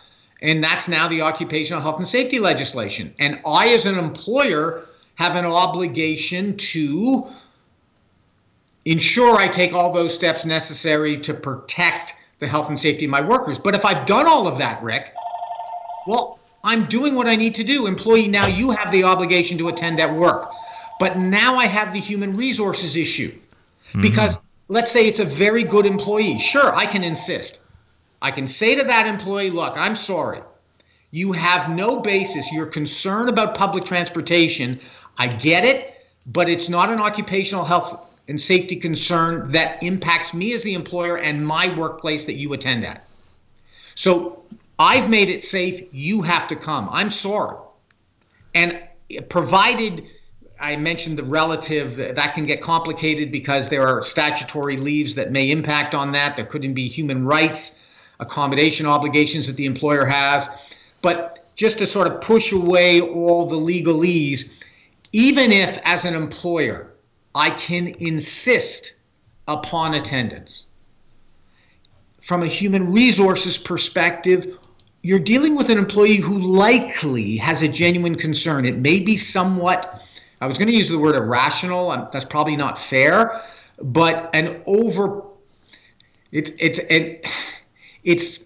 And 0.42 0.62
that's 0.62 0.86
now 0.86 1.08
the 1.08 1.22
occupational 1.22 1.80
health 1.80 1.96
and 1.96 2.06
safety 2.06 2.38
legislation. 2.38 3.14
And 3.18 3.40
I, 3.46 3.68
as 3.68 3.86
an 3.86 3.98
employer, 3.98 4.85
have 5.16 5.34
an 5.36 5.44
obligation 5.44 6.56
to 6.56 7.26
ensure 8.84 9.36
I 9.36 9.48
take 9.48 9.74
all 9.74 9.92
those 9.92 10.14
steps 10.14 10.46
necessary 10.46 11.18
to 11.18 11.34
protect 11.34 12.14
the 12.38 12.46
health 12.46 12.68
and 12.68 12.78
safety 12.78 13.06
of 13.06 13.10
my 13.10 13.20
workers. 13.20 13.58
But 13.58 13.74
if 13.74 13.84
I've 13.84 14.06
done 14.06 14.26
all 14.26 14.46
of 14.46 14.58
that, 14.58 14.82
Rick, 14.82 15.12
well, 16.06 16.38
I'm 16.62 16.84
doing 16.86 17.14
what 17.14 17.26
I 17.26 17.36
need 17.36 17.54
to 17.56 17.64
do. 17.64 17.86
Employee, 17.86 18.28
now 18.28 18.46
you 18.46 18.70
have 18.70 18.92
the 18.92 19.04
obligation 19.04 19.58
to 19.58 19.68
attend 19.68 20.00
at 20.00 20.12
work. 20.12 20.50
But 20.98 21.18
now 21.18 21.56
I 21.56 21.66
have 21.66 21.92
the 21.92 22.00
human 22.00 22.36
resources 22.36 22.96
issue. 22.96 23.32
Mm-hmm. 23.32 24.02
Because 24.02 24.40
let's 24.68 24.90
say 24.90 25.06
it's 25.06 25.20
a 25.20 25.24
very 25.24 25.62
good 25.62 25.86
employee. 25.86 26.38
Sure, 26.38 26.74
I 26.74 26.86
can 26.86 27.04
insist. 27.04 27.60
I 28.20 28.30
can 28.30 28.46
say 28.46 28.74
to 28.74 28.84
that 28.84 29.06
employee, 29.06 29.50
look, 29.50 29.74
I'm 29.76 29.94
sorry. 29.94 30.40
You 31.10 31.32
have 31.32 31.70
no 31.70 32.00
basis. 32.00 32.52
You're 32.52 32.66
concerned 32.66 33.28
about 33.28 33.54
public 33.54 33.84
transportation. 33.84 34.80
I 35.18 35.28
get 35.28 35.64
it, 35.64 36.06
but 36.26 36.48
it's 36.48 36.68
not 36.68 36.90
an 36.90 36.98
occupational 36.98 37.64
health 37.64 38.10
and 38.28 38.40
safety 38.40 38.76
concern 38.76 39.50
that 39.52 39.82
impacts 39.82 40.34
me 40.34 40.52
as 40.52 40.62
the 40.62 40.74
employer 40.74 41.18
and 41.18 41.46
my 41.46 41.76
workplace 41.78 42.24
that 42.24 42.34
you 42.34 42.52
attend 42.52 42.84
at. 42.84 43.04
So 43.94 44.42
I've 44.78 45.08
made 45.08 45.28
it 45.28 45.42
safe. 45.42 45.82
You 45.92 46.22
have 46.22 46.46
to 46.48 46.56
come. 46.56 46.88
I'm 46.90 47.10
sorry. 47.10 47.56
And 48.54 48.80
provided 49.28 50.08
I 50.58 50.76
mentioned 50.76 51.18
the 51.18 51.24
relative, 51.24 51.96
that 51.96 52.32
can 52.32 52.46
get 52.46 52.62
complicated 52.62 53.30
because 53.30 53.68
there 53.68 53.86
are 53.86 54.02
statutory 54.02 54.78
leaves 54.78 55.14
that 55.14 55.30
may 55.30 55.50
impact 55.50 55.94
on 55.94 56.12
that. 56.12 56.34
There 56.34 56.46
couldn't 56.46 56.74
be 56.74 56.88
human 56.88 57.24
rights 57.24 57.82
accommodation 58.20 58.86
obligations 58.86 59.46
that 59.46 59.56
the 59.56 59.66
employer 59.66 60.06
has. 60.06 60.74
But 61.02 61.46
just 61.56 61.78
to 61.78 61.86
sort 61.86 62.06
of 62.06 62.20
push 62.22 62.52
away 62.52 63.00
all 63.00 63.46
the 63.46 63.56
legalese, 63.56 64.62
even 65.12 65.52
if 65.52 65.78
as 65.84 66.04
an 66.04 66.14
employer 66.14 66.94
I 67.34 67.50
can 67.50 67.88
insist 67.98 68.94
upon 69.48 69.94
attendance, 69.94 70.66
from 72.20 72.42
a 72.42 72.46
human 72.46 72.92
resources 72.92 73.56
perspective, 73.56 74.58
you're 75.02 75.20
dealing 75.20 75.54
with 75.54 75.70
an 75.70 75.78
employee 75.78 76.16
who 76.16 76.38
likely 76.38 77.36
has 77.36 77.62
a 77.62 77.68
genuine 77.68 78.16
concern. 78.16 78.64
It 78.64 78.78
may 78.78 78.98
be 78.98 79.16
somewhat, 79.16 80.02
I 80.40 80.46
was 80.46 80.58
going 80.58 80.66
to 80.66 80.74
use 80.74 80.88
the 80.88 80.98
word 80.98 81.14
irrational, 81.14 81.90
that's 82.10 82.24
probably 82.24 82.56
not 82.56 82.76
fair, 82.76 83.40
but 83.80 84.28
an 84.34 84.60
over, 84.66 85.22
it's, 86.32 86.50
it's, 86.58 86.80
it, 86.80 87.24
it's 88.02 88.45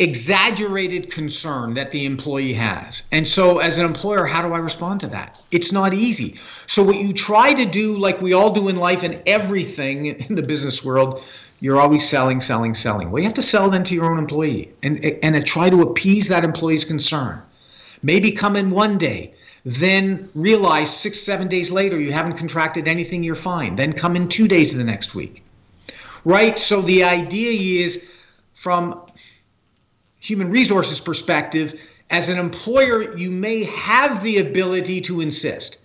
exaggerated 0.00 1.12
concern 1.12 1.74
that 1.74 1.90
the 1.90 2.06
employee 2.06 2.54
has. 2.54 3.02
And 3.12 3.28
so, 3.28 3.58
as 3.58 3.78
an 3.78 3.84
employer, 3.84 4.24
how 4.24 4.46
do 4.46 4.54
I 4.54 4.58
respond 4.58 5.00
to 5.00 5.08
that? 5.08 5.40
It's 5.50 5.72
not 5.72 5.92
easy. 5.92 6.34
So, 6.66 6.82
what 6.82 6.96
you 6.96 7.12
try 7.12 7.52
to 7.52 7.66
do, 7.66 7.96
like 7.98 8.20
we 8.20 8.32
all 8.32 8.50
do 8.50 8.68
in 8.68 8.76
life 8.76 9.02
and 9.02 9.22
everything 9.26 10.06
in 10.06 10.34
the 10.34 10.42
business 10.42 10.82
world, 10.82 11.22
you're 11.60 11.80
always 11.80 12.08
selling, 12.08 12.40
selling, 12.40 12.72
selling. 12.72 13.10
Well, 13.10 13.20
you 13.20 13.26
have 13.26 13.34
to 13.34 13.42
sell 13.42 13.68
then 13.68 13.84
to 13.84 13.94
your 13.94 14.10
own 14.10 14.18
employee 14.18 14.72
and, 14.82 15.04
and 15.22 15.46
try 15.46 15.68
to 15.68 15.82
appease 15.82 16.28
that 16.28 16.42
employee's 16.42 16.86
concern. 16.86 17.42
Maybe 18.02 18.32
come 18.32 18.56
in 18.56 18.70
one 18.70 18.96
day, 18.96 19.34
then 19.66 20.30
realize 20.34 20.96
six, 20.96 21.20
seven 21.20 21.48
days 21.48 21.70
later 21.70 22.00
you 22.00 22.12
haven't 22.12 22.38
contracted 22.38 22.88
anything, 22.88 23.22
you're 23.22 23.34
fine. 23.34 23.76
Then 23.76 23.92
come 23.92 24.16
in 24.16 24.28
two 24.28 24.48
days 24.48 24.72
of 24.72 24.78
the 24.78 24.84
next 24.84 25.14
week. 25.14 25.44
Right? 26.24 26.58
So, 26.58 26.80
the 26.80 27.04
idea 27.04 27.84
is 27.84 28.10
from 28.54 29.00
human 30.20 30.50
resources 30.50 31.00
perspective, 31.00 31.80
as 32.10 32.28
an 32.28 32.38
employer, 32.38 33.16
you 33.16 33.30
may 33.30 33.64
have 33.64 34.22
the 34.22 34.38
ability 34.38 35.00
to 35.02 35.20
insist, 35.20 35.78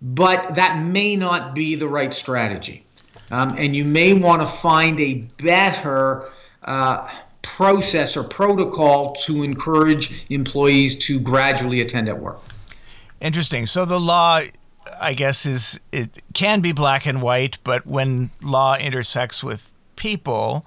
but 0.00 0.54
that 0.54 0.82
may 0.82 1.16
not 1.16 1.54
be 1.54 1.74
the 1.74 1.88
right 1.88 2.12
strategy. 2.14 2.84
Um, 3.30 3.54
and 3.58 3.76
you 3.76 3.84
may 3.84 4.12
want 4.12 4.42
to 4.42 4.48
find 4.48 4.98
a 5.00 5.26
better 5.42 6.28
uh, 6.64 7.08
process 7.42 8.16
or 8.16 8.24
protocol 8.24 9.14
to 9.14 9.42
encourage 9.42 10.26
employees 10.30 10.98
to 10.98 11.18
gradually 11.20 11.80
attend 11.80 12.08
at 12.08 12.18
work. 12.18 12.40
Interesting. 13.20 13.66
So 13.66 13.84
the 13.84 14.00
law, 14.00 14.40
I 15.00 15.14
guess, 15.14 15.46
is 15.46 15.80
it 15.92 16.22
can 16.34 16.60
be 16.60 16.72
black 16.72 17.06
and 17.06 17.22
white, 17.22 17.58
but 17.64 17.86
when 17.86 18.30
law 18.42 18.76
intersects 18.76 19.44
with 19.44 19.72
people, 19.96 20.66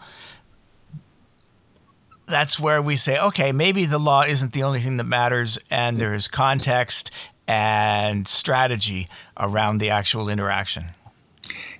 that's 2.25 2.59
where 2.59 2.81
we 2.81 2.95
say, 2.95 3.19
okay, 3.19 3.51
maybe 3.51 3.85
the 3.85 3.99
law 3.99 4.23
isn't 4.23 4.53
the 4.53 4.63
only 4.63 4.79
thing 4.79 4.97
that 4.97 5.03
matters, 5.03 5.59
and 5.69 5.97
there's 5.97 6.27
context 6.27 7.11
and 7.47 8.27
strategy 8.27 9.09
around 9.37 9.79
the 9.79 9.89
actual 9.89 10.29
interaction. 10.29 10.85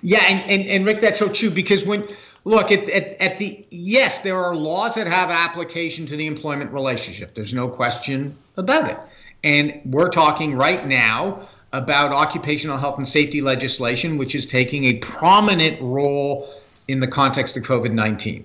Yeah, 0.02 0.22
and, 0.26 0.50
and, 0.50 0.68
and 0.68 0.86
Rick, 0.86 1.00
that's 1.00 1.18
so 1.18 1.28
true 1.28 1.50
because 1.50 1.86
when 1.86 2.06
look 2.44 2.70
at, 2.70 2.88
at, 2.90 3.20
at 3.20 3.38
the 3.38 3.66
yes, 3.70 4.18
there 4.18 4.36
are 4.36 4.54
laws 4.54 4.94
that 4.94 5.06
have 5.06 5.30
application 5.30 6.06
to 6.06 6.16
the 6.16 6.26
employment 6.26 6.70
relationship. 6.72 7.34
There's 7.34 7.54
no 7.54 7.68
question 7.68 8.36
about 8.56 8.90
it. 8.90 8.98
And 9.42 9.80
we're 9.86 10.10
talking 10.10 10.54
right 10.54 10.86
now 10.86 11.48
about 11.72 12.12
occupational 12.12 12.76
health 12.76 12.98
and 12.98 13.08
safety 13.08 13.40
legislation, 13.40 14.16
which 14.16 14.34
is 14.34 14.46
taking 14.46 14.84
a 14.84 14.94
prominent 14.98 15.80
role 15.80 16.48
in 16.88 17.00
the 17.00 17.08
context 17.08 17.56
of 17.56 17.62
COVID 17.62 17.92
19. 17.92 18.44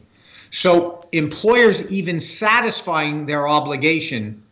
So 0.51 0.98
employers, 1.11 1.91
even 1.91 2.19
satisfying 2.19 3.25
their 3.25 3.47
obligation, 3.47 4.43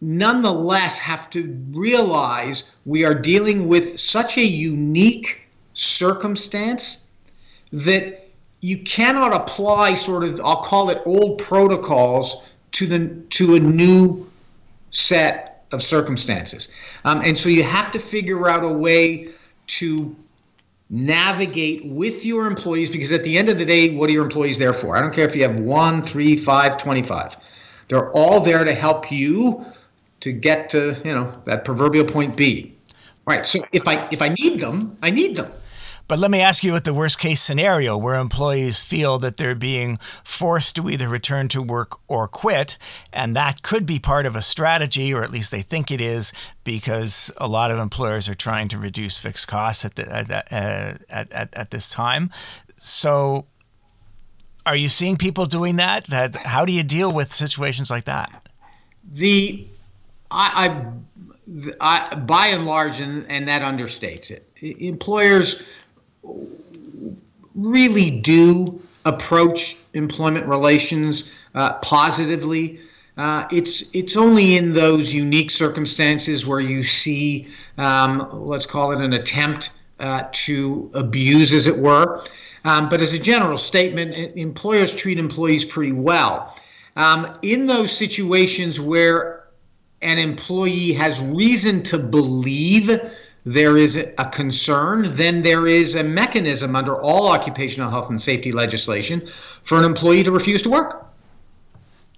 nonetheless 0.00 0.98
have 0.98 1.30
to 1.30 1.56
realize 1.70 2.72
we 2.84 3.04
are 3.04 3.14
dealing 3.14 3.68
with 3.68 3.98
such 3.98 4.36
a 4.36 4.44
unique 4.44 5.48
circumstance 5.72 7.06
that 7.72 8.28
you 8.60 8.78
cannot 8.78 9.34
apply 9.34 9.94
sort 9.94 10.24
of 10.24 10.40
I'll 10.42 10.62
call 10.62 10.90
it 10.90 11.02
old 11.04 11.38
protocols 11.38 12.48
to 12.72 12.86
the 12.86 13.08
to 13.30 13.56
a 13.56 13.60
new 13.60 14.30
set 14.90 15.66
of 15.72 15.82
circumstances, 15.82 16.72
um, 17.04 17.20
and 17.22 17.36
so 17.36 17.48
you 17.48 17.62
have 17.62 17.90
to 17.92 17.98
figure 17.98 18.48
out 18.48 18.62
a 18.62 18.68
way 18.68 19.28
to 19.66 20.14
navigate 20.94 21.84
with 21.86 22.24
your 22.24 22.46
employees 22.46 22.88
because 22.88 23.10
at 23.10 23.24
the 23.24 23.36
end 23.36 23.48
of 23.48 23.58
the 23.58 23.64
day, 23.64 23.94
what 23.96 24.08
are 24.08 24.12
your 24.12 24.22
employees 24.22 24.58
there 24.58 24.72
for? 24.72 24.96
I 24.96 25.00
don't 25.00 25.12
care 25.12 25.26
if 25.26 25.34
you 25.34 25.42
have 25.42 25.58
one, 25.58 26.00
three, 26.00 26.36
five, 26.36 26.78
25. 26.78 27.36
They're 27.88 28.10
all 28.12 28.40
there 28.40 28.64
to 28.64 28.72
help 28.72 29.10
you 29.10 29.64
to 30.20 30.32
get 30.32 30.70
to, 30.70 30.96
you 31.04 31.12
know, 31.12 31.34
that 31.46 31.64
proverbial 31.64 32.04
point 32.04 32.36
B. 32.36 32.76
All 33.26 33.34
right. 33.34 33.44
So 33.44 33.58
if 33.72 33.88
I 33.88 34.08
if 34.12 34.22
I 34.22 34.28
need 34.28 34.60
them, 34.60 34.96
I 35.02 35.10
need 35.10 35.36
them. 35.36 35.50
But 36.06 36.18
let 36.18 36.30
me 36.30 36.40
ask 36.40 36.62
you 36.62 36.72
what 36.72 36.84
the 36.84 36.92
worst 36.92 37.18
case 37.18 37.40
scenario 37.40 37.96
where 37.96 38.14
employees 38.14 38.82
feel 38.82 39.18
that 39.20 39.36
they're 39.36 39.54
being 39.54 39.98
forced 40.22 40.76
to 40.76 40.90
either 40.90 41.08
return 41.08 41.48
to 41.48 41.62
work 41.62 41.98
or 42.08 42.28
quit. 42.28 42.76
And 43.12 43.34
that 43.36 43.62
could 43.62 43.86
be 43.86 43.98
part 43.98 44.26
of 44.26 44.36
a 44.36 44.42
strategy, 44.42 45.14
or 45.14 45.22
at 45.22 45.32
least 45.32 45.50
they 45.50 45.62
think 45.62 45.90
it 45.90 46.00
is, 46.00 46.32
because 46.62 47.32
a 47.38 47.48
lot 47.48 47.70
of 47.70 47.78
employers 47.78 48.28
are 48.28 48.34
trying 48.34 48.68
to 48.68 48.78
reduce 48.78 49.18
fixed 49.18 49.48
costs 49.48 49.84
at, 49.84 49.94
the, 49.94 50.12
at, 50.12 50.30
uh, 50.30 50.98
at, 51.08 51.32
at, 51.32 51.54
at 51.54 51.70
this 51.70 51.88
time. 51.90 52.30
So 52.76 53.46
are 54.66 54.76
you 54.76 54.88
seeing 54.88 55.16
people 55.16 55.46
doing 55.46 55.76
that? 55.76 56.08
How 56.44 56.64
do 56.64 56.72
you 56.72 56.82
deal 56.82 57.12
with 57.12 57.32
situations 57.34 57.90
like 57.90 58.04
that? 58.04 58.48
The 59.12 59.66
I, 60.30 60.84
I, 61.80 62.08
I 62.10 62.14
by 62.16 62.48
and 62.48 62.64
large, 62.64 63.00
and, 63.00 63.26
and 63.28 63.46
that 63.48 63.62
understates 63.62 64.30
it. 64.30 64.50
Employers 64.80 65.62
really 67.54 68.10
do 68.10 68.80
approach 69.04 69.76
employment 69.94 70.46
relations 70.46 71.32
uh, 71.54 71.74
positively. 71.74 72.80
Uh, 73.16 73.46
it's 73.52 73.94
it's 73.94 74.16
only 74.16 74.56
in 74.56 74.72
those 74.72 75.14
unique 75.14 75.50
circumstances 75.50 76.46
where 76.46 76.60
you 76.60 76.82
see, 76.82 77.46
um, 77.78 78.28
let's 78.32 78.66
call 78.66 78.90
it 78.90 79.00
an 79.00 79.12
attempt 79.12 79.70
uh, 80.00 80.24
to 80.32 80.90
abuse, 80.94 81.52
as 81.52 81.66
it 81.66 81.76
were. 81.76 82.24
Um, 82.64 82.88
but 82.88 83.00
as 83.00 83.14
a 83.14 83.18
general 83.18 83.58
statement, 83.58 84.16
employers 84.36 84.94
treat 84.94 85.18
employees 85.18 85.64
pretty 85.64 85.92
well. 85.92 86.58
Um, 86.96 87.38
in 87.42 87.66
those 87.66 87.96
situations 87.96 88.80
where 88.80 89.44
an 90.02 90.18
employee 90.18 90.92
has 90.92 91.20
reason 91.20 91.82
to 91.84 91.98
believe 91.98 92.90
there 93.44 93.76
is 93.76 93.96
a 93.96 94.24
concern, 94.32 95.10
then 95.12 95.42
there 95.42 95.66
is 95.66 95.96
a 95.96 96.02
mechanism 96.02 96.74
under 96.74 97.00
all 97.02 97.30
occupational 97.30 97.90
health 97.90 98.08
and 98.08 98.20
safety 98.20 98.52
legislation 98.52 99.22
for 99.62 99.76
an 99.78 99.84
employee 99.84 100.22
to 100.22 100.30
refuse 100.30 100.62
to 100.62 100.70
work. 100.70 101.06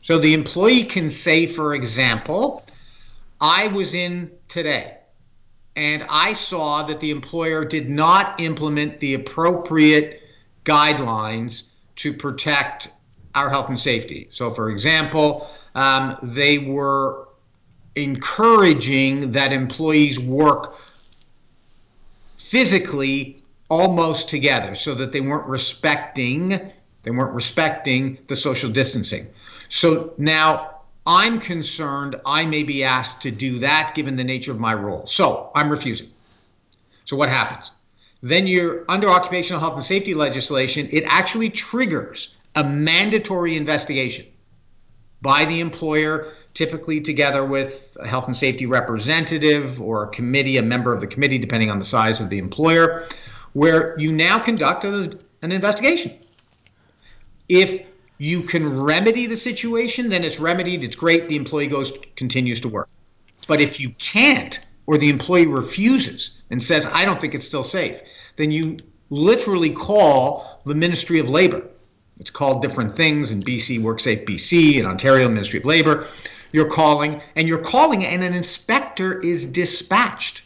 So 0.02 0.18
the 0.18 0.34
employee 0.34 0.84
can 0.84 1.10
say, 1.10 1.46
for 1.46 1.74
example, 1.74 2.64
I 3.40 3.66
was 3.68 3.94
in 3.94 4.30
today 4.46 4.98
and 5.74 6.06
I 6.08 6.32
saw 6.32 6.84
that 6.84 7.00
the 7.00 7.10
employer 7.10 7.64
did 7.64 7.90
not 7.90 8.40
implement 8.40 8.98
the 8.98 9.14
appropriate 9.14 10.22
guidelines 10.64 11.70
to 11.96 12.12
protect 12.12 12.90
our 13.34 13.50
health 13.50 13.68
and 13.68 13.78
safety. 13.78 14.28
So, 14.30 14.50
for 14.50 14.70
example, 14.70 15.50
um, 15.74 16.16
they 16.22 16.58
were 16.58 17.28
encouraging 17.96 19.32
that 19.32 19.52
employees 19.52 20.18
work 20.20 20.76
physically 22.50 23.42
almost 23.68 24.28
together 24.28 24.74
so 24.74 24.94
that 24.94 25.12
they 25.12 25.20
weren't 25.20 25.46
respecting 25.46 26.72
they 27.02 27.12
weren't 27.12 27.34
respecting 27.34 28.18
the 28.26 28.34
social 28.34 28.68
distancing. 28.68 29.26
So 29.68 30.12
now 30.18 30.72
i'm 31.06 31.38
concerned 31.38 32.16
i 32.26 32.44
may 32.44 32.64
be 32.64 32.82
asked 32.82 33.22
to 33.22 33.30
do 33.30 33.60
that 33.60 33.92
given 33.94 34.16
the 34.16 34.24
nature 34.24 34.52
of 34.52 34.58
my 34.58 34.74
role. 34.74 35.06
So 35.06 35.50
i'm 35.54 35.70
refusing. 35.70 36.08
So 37.04 37.16
what 37.16 37.28
happens? 37.28 37.72
Then 38.22 38.46
you're 38.48 38.84
under 38.88 39.08
occupational 39.08 39.60
health 39.60 39.74
and 39.74 39.84
safety 39.84 40.14
legislation 40.14 40.88
it 40.90 41.04
actually 41.06 41.50
triggers 41.50 42.36
a 42.54 42.64
mandatory 42.64 43.56
investigation 43.56 44.26
by 45.22 45.44
the 45.44 45.60
employer 45.60 46.32
typically 46.56 47.02
together 47.02 47.44
with 47.44 47.98
a 48.00 48.08
health 48.08 48.26
and 48.26 48.36
safety 48.36 48.64
representative 48.64 49.78
or 49.80 50.04
a 50.04 50.08
committee, 50.08 50.56
a 50.56 50.62
member 50.62 50.92
of 50.92 51.02
the 51.02 51.06
committee, 51.06 51.36
depending 51.36 51.70
on 51.70 51.78
the 51.78 51.84
size 51.84 52.18
of 52.18 52.30
the 52.30 52.38
employer, 52.38 53.06
where 53.52 53.94
you 53.98 54.10
now 54.10 54.38
conduct 54.38 54.84
a, 54.84 55.18
an 55.42 55.52
investigation. 55.52 56.18
If 57.50 57.86
you 58.16 58.42
can 58.42 58.80
remedy 58.82 59.26
the 59.26 59.36
situation, 59.36 60.08
then 60.08 60.24
it's 60.24 60.40
remedied, 60.40 60.82
it's 60.82 60.96
great, 60.96 61.28
the 61.28 61.36
employee 61.36 61.66
goes 61.66 61.92
continues 62.16 62.58
to 62.62 62.68
work. 62.68 62.88
But 63.46 63.60
if 63.60 63.78
you 63.78 63.90
can't, 63.98 64.58
or 64.86 64.96
the 64.96 65.10
employee 65.10 65.46
refuses 65.46 66.40
and 66.50 66.62
says, 66.62 66.86
I 66.90 67.04
don't 67.04 67.20
think 67.20 67.34
it's 67.34 67.44
still 67.44 67.64
safe, 67.64 68.00
then 68.36 68.50
you 68.50 68.78
literally 69.10 69.70
call 69.70 70.62
the 70.64 70.74
Ministry 70.74 71.18
of 71.18 71.28
Labor. 71.28 71.68
It's 72.18 72.30
called 72.30 72.62
different 72.62 72.96
things 72.96 73.30
in 73.30 73.42
BC, 73.42 73.78
WorkSafe 73.80 74.26
BC, 74.26 74.76
in 74.76 74.86
Ontario, 74.86 75.28
Ministry 75.28 75.58
of 75.58 75.66
Labor 75.66 76.06
you're 76.56 76.64
calling, 76.64 77.20
and 77.36 77.46
you're 77.46 77.58
calling, 77.58 78.02
and 78.02 78.24
an 78.24 78.32
inspector 78.32 79.20
is 79.20 79.44
dispatched 79.44 80.42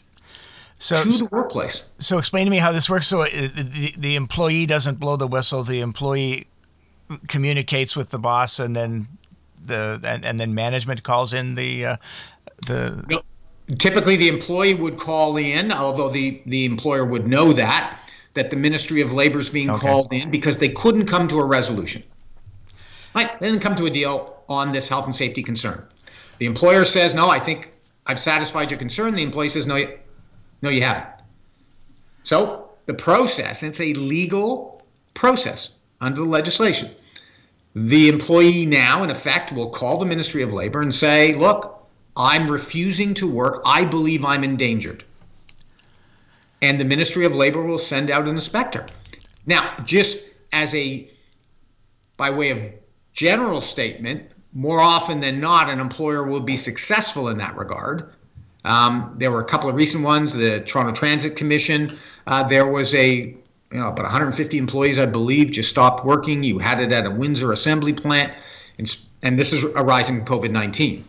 so, 0.80 1.04
to 1.04 1.08
the 1.08 1.28
workplace. 1.30 1.88
So, 1.98 2.18
explain 2.18 2.46
to 2.46 2.50
me 2.50 2.56
how 2.56 2.72
this 2.72 2.90
works. 2.90 3.06
So, 3.06 3.22
uh, 3.22 3.28
the, 3.28 3.94
the 3.96 4.16
employee 4.16 4.66
doesn't 4.66 4.98
blow 4.98 5.14
the 5.14 5.28
whistle. 5.28 5.62
The 5.62 5.80
employee 5.80 6.48
communicates 7.28 7.94
with 7.94 8.10
the 8.10 8.18
boss, 8.18 8.58
and 8.58 8.74
then 8.74 9.06
the 9.64 10.00
and, 10.04 10.24
and 10.24 10.40
then 10.40 10.52
management 10.52 11.04
calls 11.04 11.32
in 11.32 11.54
the 11.54 11.86
uh, 11.86 11.96
the. 12.66 13.04
No. 13.08 13.22
Typically, 13.78 14.16
the 14.16 14.26
employee 14.26 14.74
would 14.74 14.98
call 14.98 15.36
in, 15.36 15.70
although 15.70 16.08
the 16.08 16.42
the 16.46 16.64
employer 16.64 17.04
would 17.04 17.28
know 17.28 17.52
that 17.52 17.96
that 18.34 18.50
the 18.50 18.56
Ministry 18.56 19.00
of 19.00 19.12
Labor 19.12 19.38
is 19.38 19.48
being 19.48 19.70
okay. 19.70 19.86
called 19.86 20.12
in 20.12 20.28
because 20.28 20.58
they 20.58 20.70
couldn't 20.70 21.06
come 21.06 21.28
to 21.28 21.38
a 21.38 21.46
resolution. 21.46 22.02
Right? 23.14 23.38
They 23.38 23.48
didn't 23.48 23.62
come 23.62 23.76
to 23.76 23.86
a 23.86 23.90
deal 23.90 24.42
on 24.48 24.72
this 24.72 24.88
health 24.88 25.04
and 25.04 25.14
safety 25.14 25.42
concern. 25.42 25.86
The 26.40 26.46
employer 26.46 26.86
says, 26.86 27.12
no, 27.12 27.28
I 27.28 27.38
think 27.38 27.70
I've 28.06 28.18
satisfied 28.18 28.70
your 28.70 28.78
concern. 28.78 29.14
The 29.14 29.22
employee 29.22 29.50
says, 29.50 29.66
no, 29.66 29.76
you, 29.76 29.98
no, 30.62 30.70
you 30.70 30.80
haven't. 30.80 31.04
So 32.22 32.70
the 32.86 32.94
process, 32.94 33.62
it's 33.62 33.78
a 33.78 33.92
legal 33.92 34.82
process 35.12 35.80
under 36.00 36.22
the 36.22 36.26
legislation. 36.26 36.90
The 37.74 38.08
employee 38.08 38.64
now, 38.64 39.02
in 39.02 39.10
effect, 39.10 39.52
will 39.52 39.68
call 39.68 39.98
the 39.98 40.06
Ministry 40.06 40.42
of 40.42 40.54
Labor 40.54 40.80
and 40.80 40.94
say, 40.94 41.34
look, 41.34 41.86
I'm 42.16 42.50
refusing 42.50 43.12
to 43.14 43.30
work. 43.30 43.60
I 43.66 43.84
believe 43.84 44.24
I'm 44.24 44.42
endangered. 44.42 45.04
And 46.62 46.80
the 46.80 46.86
Ministry 46.86 47.26
of 47.26 47.36
Labor 47.36 47.62
will 47.62 47.76
send 47.76 48.10
out 48.10 48.22
an 48.22 48.30
inspector. 48.30 48.86
Now, 49.44 49.76
just 49.84 50.24
as 50.54 50.74
a, 50.74 51.10
by 52.16 52.30
way 52.30 52.48
of 52.48 52.66
general 53.12 53.60
statement, 53.60 54.32
more 54.52 54.80
often 54.80 55.20
than 55.20 55.40
not, 55.40 55.68
an 55.68 55.78
employer 55.78 56.26
will 56.26 56.40
be 56.40 56.56
successful 56.56 57.28
in 57.28 57.38
that 57.38 57.56
regard. 57.56 58.14
Um, 58.64 59.14
there 59.18 59.30
were 59.30 59.40
a 59.40 59.44
couple 59.44 59.70
of 59.70 59.76
recent 59.76 60.04
ones. 60.04 60.32
The 60.32 60.60
Toronto 60.60 60.92
Transit 60.92 61.36
Commission. 61.36 61.96
Uh, 62.26 62.42
there 62.42 62.66
was 62.66 62.94
a 62.94 63.36
you 63.72 63.78
know 63.78 63.88
about 63.88 64.02
150 64.02 64.58
employees, 64.58 64.98
I 64.98 65.06
believe, 65.06 65.50
just 65.50 65.70
stopped 65.70 66.04
working. 66.04 66.42
You 66.42 66.58
had 66.58 66.80
it 66.80 66.92
at 66.92 67.06
a 67.06 67.10
Windsor 67.10 67.52
assembly 67.52 67.92
plant, 67.92 68.32
and, 68.78 68.96
and 69.22 69.38
this 69.38 69.52
is 69.52 69.64
arising 69.76 70.24
COVID-19. 70.24 71.02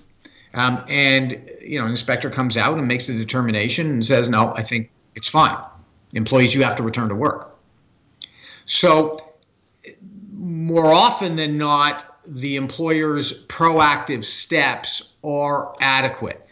Um, 0.53 0.83
and 0.87 1.49
you 1.61 1.79
know, 1.79 1.85
an 1.85 1.91
inspector 1.91 2.29
comes 2.29 2.57
out 2.57 2.77
and 2.77 2.87
makes 2.87 3.07
the 3.07 3.17
determination 3.17 3.89
and 3.89 4.05
says, 4.05 4.29
"No, 4.29 4.53
I 4.55 4.63
think 4.63 4.91
it's 5.15 5.27
fine. 5.27 5.57
Employees, 6.13 6.53
you 6.53 6.63
have 6.63 6.75
to 6.75 6.83
return 6.83 7.09
to 7.09 7.15
work." 7.15 7.57
So, 8.65 9.33
more 10.33 10.93
often 10.93 11.35
than 11.35 11.57
not, 11.57 12.10
the 12.25 12.55
employer's 12.55 13.45
proactive 13.47 14.23
steps 14.23 15.13
are 15.23 15.75
adequate. 15.81 16.45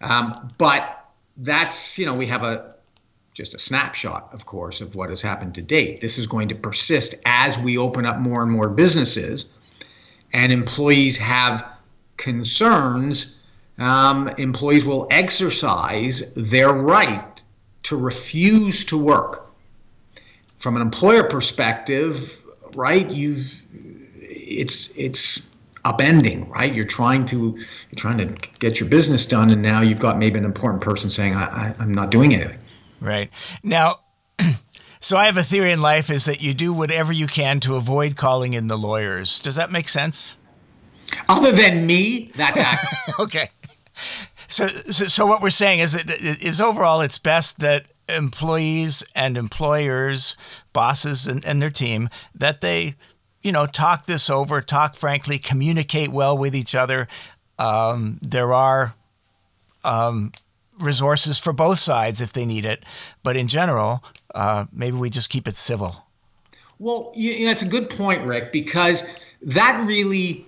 Um, 0.00 0.52
but 0.58 1.04
that's, 1.38 1.98
you 1.98 2.06
know, 2.06 2.14
we 2.14 2.26
have 2.26 2.42
a 2.42 2.74
just 3.34 3.54
a 3.54 3.58
snapshot, 3.58 4.30
of 4.32 4.46
course, 4.46 4.80
of 4.80 4.94
what 4.94 5.10
has 5.10 5.20
happened 5.20 5.54
to 5.54 5.60
date. 5.60 6.00
This 6.00 6.16
is 6.16 6.26
going 6.26 6.48
to 6.48 6.54
persist 6.54 7.14
as 7.26 7.58
we 7.58 7.76
open 7.76 8.06
up 8.06 8.16
more 8.16 8.42
and 8.42 8.50
more 8.50 8.70
businesses 8.70 9.52
and 10.32 10.52
employees 10.52 11.16
have 11.16 11.80
concerns. 12.16 13.40
Um, 13.78 14.28
employees 14.38 14.84
will 14.84 15.06
exercise 15.10 16.32
their 16.34 16.72
right 16.72 17.42
to 17.84 17.96
refuse 17.96 18.84
to 18.86 18.98
work. 18.98 19.50
From 20.58 20.76
an 20.76 20.82
employer 20.82 21.24
perspective, 21.24 22.40
right, 22.74 23.08
you've 23.10 23.62
it's 24.46 24.96
it's 24.96 25.48
upending, 25.84 26.48
right? 26.48 26.74
You're 26.74 26.86
trying 26.86 27.24
to 27.26 27.36
you're 27.36 27.96
trying 27.96 28.18
to 28.18 28.26
get 28.58 28.80
your 28.80 28.88
business 28.88 29.26
done, 29.26 29.50
and 29.50 29.62
now 29.62 29.80
you've 29.80 30.00
got 30.00 30.18
maybe 30.18 30.38
an 30.38 30.44
important 30.44 30.82
person 30.82 31.10
saying, 31.10 31.34
I, 31.34 31.44
I, 31.44 31.74
"I'm 31.78 31.92
not 31.92 32.10
doing 32.10 32.34
anything." 32.34 32.58
Right 33.00 33.30
now. 33.62 33.96
So 34.98 35.16
I 35.16 35.26
have 35.26 35.36
a 35.36 35.42
theory 35.42 35.70
in 35.70 35.80
life 35.80 36.10
is 36.10 36.24
that 36.24 36.40
you 36.40 36.52
do 36.52 36.72
whatever 36.72 37.12
you 37.12 37.28
can 37.28 37.60
to 37.60 37.76
avoid 37.76 38.16
calling 38.16 38.54
in 38.54 38.66
the 38.66 38.78
lawyers. 38.78 39.38
Does 39.38 39.54
that 39.54 39.70
make 39.70 39.88
sense? 39.88 40.36
Other 41.28 41.52
than 41.52 41.86
me, 41.86 42.32
that's 42.34 42.56
accurate. 42.56 43.18
okay. 43.20 43.50
So, 44.48 44.66
so, 44.66 45.04
so 45.04 45.26
what 45.26 45.42
we're 45.42 45.50
saying 45.50 45.80
is 45.80 45.92
that 45.92 46.10
is 46.10 46.60
overall 46.60 47.02
it's 47.02 47.18
best 47.18 47.60
that 47.60 47.86
employees 48.08 49.04
and 49.14 49.36
employers, 49.36 50.36
bosses 50.72 51.26
and, 51.26 51.44
and 51.44 51.60
their 51.60 51.70
team, 51.70 52.08
that 52.34 52.60
they, 52.60 52.94
you 53.46 53.52
know, 53.52 53.64
talk 53.64 54.06
this 54.06 54.28
over, 54.28 54.60
talk 54.60 54.96
frankly, 54.96 55.38
communicate 55.38 56.10
well 56.10 56.36
with 56.36 56.54
each 56.54 56.74
other. 56.74 57.06
Um, 57.60 58.18
there 58.20 58.52
are 58.52 58.94
um, 59.84 60.32
resources 60.80 61.38
for 61.38 61.52
both 61.52 61.78
sides 61.78 62.20
if 62.20 62.32
they 62.32 62.44
need 62.44 62.64
it, 62.64 62.82
but 63.22 63.36
in 63.36 63.46
general, 63.46 64.02
uh, 64.34 64.66
maybe 64.72 64.96
we 64.96 65.10
just 65.10 65.30
keep 65.30 65.46
it 65.46 65.54
civil. 65.54 66.04
Well, 66.80 67.12
you 67.14 67.38
know, 67.38 67.46
that's 67.46 67.62
a 67.62 67.68
good 67.68 67.88
point, 67.88 68.26
Rick, 68.26 68.50
because 68.52 69.08
that 69.42 69.86
really 69.86 70.44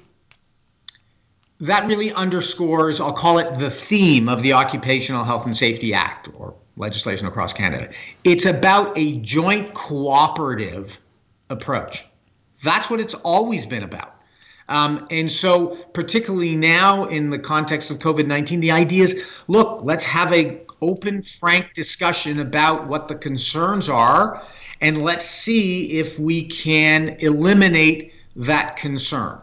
that 1.61 1.87
really 1.87 2.13
underscores, 2.13 3.01
I'll 3.01 3.13
call 3.13 3.39
it 3.39 3.59
the 3.59 3.71
theme 3.71 4.29
of 4.29 4.43
the 4.43 4.53
Occupational 4.53 5.25
Health 5.25 5.47
and 5.47 5.57
Safety 5.57 5.95
Act 5.95 6.29
or 6.35 6.55
legislation 6.77 7.29
across 7.29 7.53
Canada. 7.53 7.91
It's 8.25 8.47
about 8.47 8.97
a 8.99 9.19
joint 9.21 9.75
cooperative 9.75 11.01
approach. 11.49 12.05
That's 12.63 12.91
what 12.91 13.01
it's 13.01 13.15
always 13.15 13.67
been 13.67 13.83
about. 13.83 14.15
Um, 14.69 15.07
and 15.11 15.31
so, 15.31 15.77
particularly 15.95 16.55
now 16.55 17.05
in 17.07 17.31
the 17.31 17.39
context 17.39 17.91
of 17.91 17.99
COVID 17.99 18.27
19, 18.27 18.61
the 18.61 18.71
idea 18.71 19.05
is 19.05 19.43
look, 19.49 19.81
let's 19.83 20.05
have 20.05 20.33
a 20.33 20.61
open, 20.83 21.23
frank 21.23 21.73
discussion 21.75 22.41
about 22.41 22.87
what 22.87 23.09
the 23.09 23.15
concerns 23.15 23.89
are, 23.89 24.43
and 24.81 25.03
let's 25.03 25.25
see 25.25 25.99
if 25.99 26.19
we 26.19 26.43
can 26.43 27.17
eliminate 27.21 28.13
that 28.37 28.77
concern. 28.77 29.41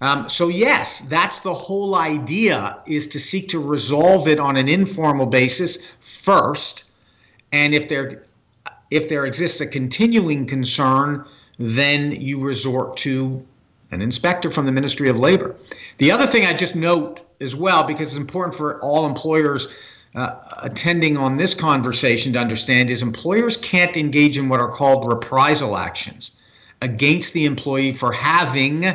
Um, 0.00 0.28
so 0.28 0.48
yes, 0.48 1.00
that's 1.02 1.38
the 1.38 1.54
whole 1.54 1.94
idea 1.94 2.78
is 2.86 3.06
to 3.08 3.18
seek 3.18 3.48
to 3.48 3.58
resolve 3.58 4.28
it 4.28 4.38
on 4.38 4.56
an 4.56 4.68
informal 4.68 5.26
basis 5.26 5.92
first, 6.00 6.90
and 7.52 7.74
if 7.74 7.88
there 7.88 8.24
if 8.90 9.08
there 9.08 9.26
exists 9.26 9.60
a 9.60 9.66
continuing 9.66 10.46
concern, 10.46 11.24
then 11.58 12.12
you 12.12 12.42
resort 12.42 12.96
to 12.98 13.44
an 13.90 14.02
inspector 14.02 14.50
from 14.50 14.66
the 14.66 14.72
Ministry 14.72 15.08
of 15.08 15.18
Labor. 15.18 15.54
The 15.98 16.10
other 16.10 16.26
thing 16.26 16.44
I 16.44 16.54
just 16.54 16.74
note 16.74 17.22
as 17.40 17.54
well, 17.54 17.86
because 17.86 18.08
it's 18.08 18.18
important 18.18 18.54
for 18.54 18.82
all 18.82 19.06
employers 19.06 19.74
uh, 20.14 20.38
attending 20.62 21.16
on 21.16 21.36
this 21.36 21.54
conversation 21.54 22.32
to 22.32 22.38
understand, 22.38 22.90
is 22.90 23.02
employers 23.02 23.56
can't 23.58 23.96
engage 23.96 24.38
in 24.38 24.48
what 24.48 24.60
are 24.60 24.70
called 24.70 25.08
reprisal 25.08 25.76
actions 25.76 26.40
against 26.82 27.32
the 27.32 27.44
employee 27.44 27.92
for 27.92 28.12
having 28.12 28.94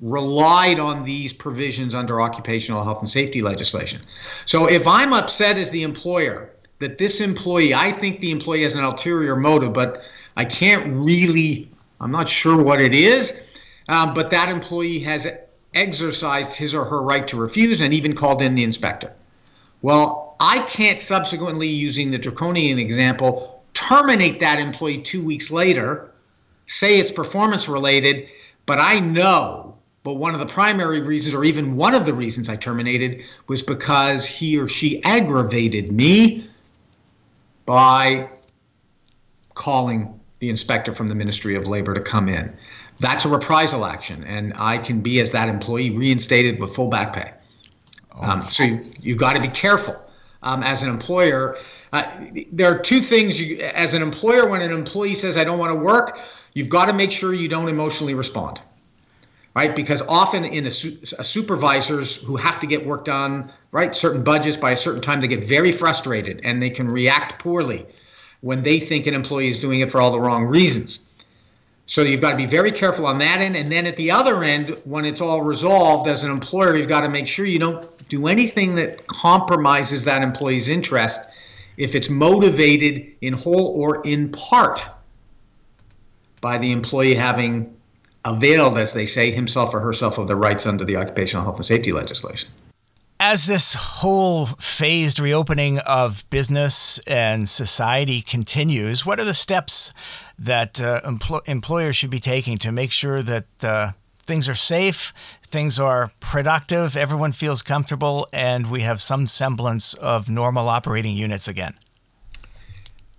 relied 0.00 0.78
on 0.78 1.04
these 1.04 1.32
provisions 1.32 1.94
under 1.94 2.20
occupational 2.20 2.82
health 2.82 3.00
and 3.00 3.10
safety 3.10 3.42
legislation. 3.42 4.00
So 4.46 4.66
if 4.66 4.86
I'm 4.86 5.12
upset 5.12 5.58
as 5.58 5.70
the 5.70 5.82
employer 5.82 6.50
that 6.78 6.96
this 6.96 7.20
employee, 7.20 7.74
I 7.74 7.92
think 7.92 8.20
the 8.20 8.30
employee 8.30 8.62
has 8.62 8.74
an 8.74 8.82
ulterior 8.82 9.36
motive, 9.36 9.74
but 9.74 10.02
I 10.36 10.44
can't 10.46 10.86
really, 10.94 11.69
I'm 12.00 12.10
not 12.10 12.28
sure 12.28 12.62
what 12.62 12.80
it 12.80 12.94
is, 12.94 13.46
um, 13.88 14.14
but 14.14 14.30
that 14.30 14.48
employee 14.48 15.00
has 15.00 15.26
exercised 15.74 16.56
his 16.56 16.74
or 16.74 16.84
her 16.84 17.02
right 17.02 17.26
to 17.28 17.36
refuse 17.36 17.80
and 17.80 17.92
even 17.92 18.14
called 18.14 18.42
in 18.42 18.54
the 18.54 18.64
inspector. 18.64 19.12
Well, 19.82 20.36
I 20.40 20.60
can't 20.60 20.98
subsequently, 20.98 21.68
using 21.68 22.10
the 22.10 22.18
draconian 22.18 22.78
example, 22.78 23.62
terminate 23.74 24.40
that 24.40 24.58
employee 24.58 25.02
two 25.02 25.22
weeks 25.22 25.50
later, 25.50 26.10
say 26.66 26.98
it's 26.98 27.12
performance 27.12 27.68
related, 27.68 28.28
but 28.66 28.78
I 28.78 29.00
know 29.00 29.70
but 30.02 30.14
one 30.14 30.32
of 30.32 30.40
the 30.40 30.46
primary 30.46 31.02
reasons, 31.02 31.34
or 31.34 31.44
even 31.44 31.76
one 31.76 31.94
of 31.94 32.06
the 32.06 32.14
reasons 32.14 32.48
I 32.48 32.56
terminated, 32.56 33.22
was 33.48 33.62
because 33.62 34.26
he 34.26 34.58
or 34.58 34.66
she 34.66 35.02
aggravated 35.04 35.92
me 35.92 36.48
by 37.66 38.30
calling 39.54 40.19
the 40.40 40.50
inspector 40.50 40.92
from 40.92 41.08
the 41.08 41.14
Ministry 41.14 41.54
of 41.54 41.66
Labor 41.66 41.94
to 41.94 42.00
come 42.00 42.28
in. 42.28 42.54
That's 42.98 43.24
a 43.24 43.28
reprisal 43.28 43.84
action, 43.84 44.24
and 44.24 44.52
I 44.56 44.78
can 44.78 45.00
be, 45.00 45.20
as 45.20 45.30
that 45.30 45.48
employee, 45.48 45.90
reinstated 45.90 46.60
with 46.60 46.74
full 46.74 46.88
back 46.88 47.14
pay. 47.14 47.30
Um, 48.20 48.50
so 48.50 48.64
you, 48.64 48.92
you've 49.00 49.18
got 49.18 49.36
to 49.36 49.40
be 49.40 49.48
careful 49.48 49.96
um, 50.42 50.62
as 50.62 50.82
an 50.82 50.90
employer. 50.90 51.56
Uh, 51.92 52.10
there 52.52 52.74
are 52.74 52.78
two 52.78 53.00
things 53.00 53.40
you, 53.40 53.58
as 53.60 53.94
an 53.94 54.02
employer, 54.02 54.48
when 54.48 54.60
an 54.60 54.72
employee 54.72 55.14
says, 55.14 55.38
I 55.38 55.44
don't 55.44 55.58
want 55.58 55.70
to 55.70 55.76
work, 55.76 56.18
you've 56.52 56.68
got 56.68 56.86
to 56.86 56.92
make 56.92 57.12
sure 57.12 57.32
you 57.32 57.48
don't 57.48 57.68
emotionally 57.68 58.14
respond 58.14 58.60
right? 59.54 59.74
Because 59.74 60.02
often 60.02 60.44
in 60.44 60.66
a, 60.66 60.70
su- 60.70 60.96
a, 61.18 61.24
supervisors 61.24 62.16
who 62.16 62.36
have 62.36 62.60
to 62.60 62.66
get 62.66 62.86
work 62.86 63.04
done, 63.04 63.52
right, 63.72 63.94
certain 63.94 64.22
budgets 64.22 64.56
by 64.56 64.70
a 64.70 64.76
certain 64.76 65.00
time, 65.00 65.20
they 65.20 65.28
get 65.28 65.44
very 65.44 65.72
frustrated 65.72 66.40
and 66.44 66.62
they 66.62 66.70
can 66.70 66.88
react 66.88 67.42
poorly 67.42 67.86
when 68.40 68.62
they 68.62 68.80
think 68.80 69.06
an 69.06 69.14
employee 69.14 69.48
is 69.48 69.60
doing 69.60 69.80
it 69.80 69.90
for 69.90 70.00
all 70.00 70.10
the 70.10 70.20
wrong 70.20 70.44
reasons. 70.44 71.06
So 71.86 72.02
you've 72.02 72.20
got 72.20 72.30
to 72.30 72.36
be 72.36 72.46
very 72.46 72.70
careful 72.70 73.04
on 73.04 73.18
that 73.18 73.40
end. 73.40 73.56
And 73.56 73.70
then 73.70 73.84
at 73.84 73.96
the 73.96 74.10
other 74.12 74.44
end, 74.44 74.76
when 74.84 75.04
it's 75.04 75.20
all 75.20 75.42
resolved, 75.42 76.08
as 76.08 76.22
an 76.22 76.30
employer, 76.30 76.76
you've 76.76 76.88
got 76.88 77.00
to 77.00 77.08
make 77.08 77.26
sure 77.26 77.44
you 77.44 77.58
don't 77.58 78.08
do 78.08 78.28
anything 78.28 78.76
that 78.76 79.06
compromises 79.08 80.04
that 80.04 80.22
employee's 80.22 80.68
interest 80.68 81.28
if 81.76 81.94
it's 81.94 82.08
motivated 82.08 83.12
in 83.22 83.32
whole 83.32 83.74
or 83.74 84.06
in 84.06 84.30
part 84.30 84.88
by 86.40 86.58
the 86.58 86.70
employee 86.70 87.14
having 87.14 87.74
availed, 88.24 88.78
as 88.78 88.92
they 88.92 89.06
say, 89.06 89.30
himself 89.30 89.74
or 89.74 89.80
herself 89.80 90.18
of 90.18 90.28
the 90.28 90.36
rights 90.36 90.66
under 90.66 90.84
the 90.84 90.96
occupational 90.96 91.42
health 91.42 91.56
and 91.56 91.64
safety 91.64 91.90
legislation. 91.90 92.50
As 93.22 93.46
this 93.46 93.74
whole 93.74 94.46
phased 94.46 95.20
reopening 95.20 95.78
of 95.80 96.24
business 96.30 96.98
and 97.00 97.46
society 97.46 98.22
continues, 98.22 99.04
what 99.04 99.20
are 99.20 99.24
the 99.24 99.34
steps 99.34 99.92
that 100.38 100.80
uh, 100.80 101.02
empl- 101.02 101.46
employers 101.46 101.96
should 101.96 102.08
be 102.08 102.18
taking 102.18 102.56
to 102.56 102.72
make 102.72 102.90
sure 102.90 103.20
that 103.20 103.44
uh, 103.62 103.92
things 104.26 104.48
are 104.48 104.54
safe, 104.54 105.12
things 105.42 105.78
are 105.78 106.12
productive, 106.20 106.96
everyone 106.96 107.32
feels 107.32 107.60
comfortable, 107.60 108.26
and 108.32 108.70
we 108.70 108.80
have 108.80 109.02
some 109.02 109.26
semblance 109.26 109.92
of 109.92 110.30
normal 110.30 110.70
operating 110.70 111.14
units 111.14 111.46
again? 111.46 111.74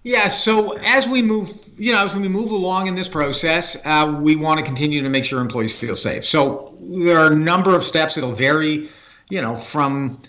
Yeah, 0.01 0.29
so 0.29 0.77
as 0.77 1.07
we 1.07 1.21
move, 1.21 1.53
you 1.77 1.91
know, 1.91 2.03
as 2.03 2.15
we 2.15 2.27
move 2.27 2.49
along 2.49 2.87
in 2.87 2.95
this 2.95 3.07
process, 3.07 3.79
uh, 3.85 4.17
we 4.19 4.35
want 4.35 4.57
to 4.57 4.65
continue 4.65 5.03
to 5.03 5.09
make 5.09 5.25
sure 5.25 5.39
employees 5.39 5.77
feel 5.77 5.95
safe. 5.95 6.25
So 6.25 6.75
there 6.79 7.19
are 7.19 7.31
a 7.31 7.35
number 7.35 7.75
of 7.75 7.83
steps 7.83 8.15
that'll 8.15 8.31
vary, 8.31 8.89
you 9.31 9.41
know, 9.41 9.55
from 9.55 10.19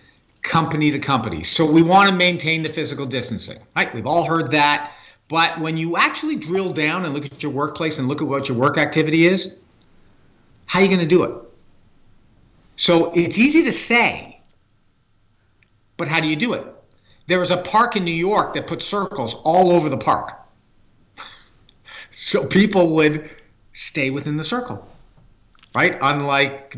company 0.42 0.92
to 0.92 0.98
company. 0.98 1.42
So 1.42 1.68
we 1.68 1.82
want 1.82 2.08
to 2.08 2.14
maintain 2.14 2.62
the 2.62 2.68
physical 2.68 3.04
distancing. 3.04 3.58
Right? 3.74 3.92
We've 3.92 4.06
all 4.06 4.24
heard 4.24 4.52
that. 4.52 4.92
But 5.28 5.60
when 5.60 5.76
you 5.76 5.96
actually 5.96 6.36
drill 6.36 6.72
down 6.72 7.04
and 7.04 7.12
look 7.12 7.24
at 7.24 7.42
your 7.42 7.50
workplace 7.50 7.98
and 7.98 8.06
look 8.06 8.22
at 8.22 8.28
what 8.28 8.48
your 8.48 8.56
work 8.56 8.78
activity 8.78 9.26
is, 9.26 9.58
how 10.66 10.78
are 10.78 10.82
you 10.82 10.88
going 10.88 11.00
to 11.00 11.06
do 11.06 11.24
it? 11.24 11.34
So 12.76 13.10
it's 13.12 13.38
easy 13.38 13.64
to 13.64 13.72
say, 13.72 14.40
but 15.96 16.06
how 16.06 16.20
do 16.20 16.28
you 16.28 16.36
do 16.36 16.52
it? 16.52 16.64
There 17.26 17.40
was 17.40 17.50
a 17.50 17.56
park 17.56 17.96
in 17.96 18.04
New 18.04 18.14
York 18.14 18.54
that 18.54 18.68
put 18.68 18.82
circles 18.82 19.34
all 19.42 19.72
over 19.72 19.88
the 19.88 19.96
park. 19.96 20.32
so 22.10 22.46
people 22.46 22.94
would 22.94 23.30
stay 23.72 24.10
within 24.10 24.36
the 24.36 24.44
circle, 24.44 24.86
right? 25.74 25.98
Unlike, 26.00 26.76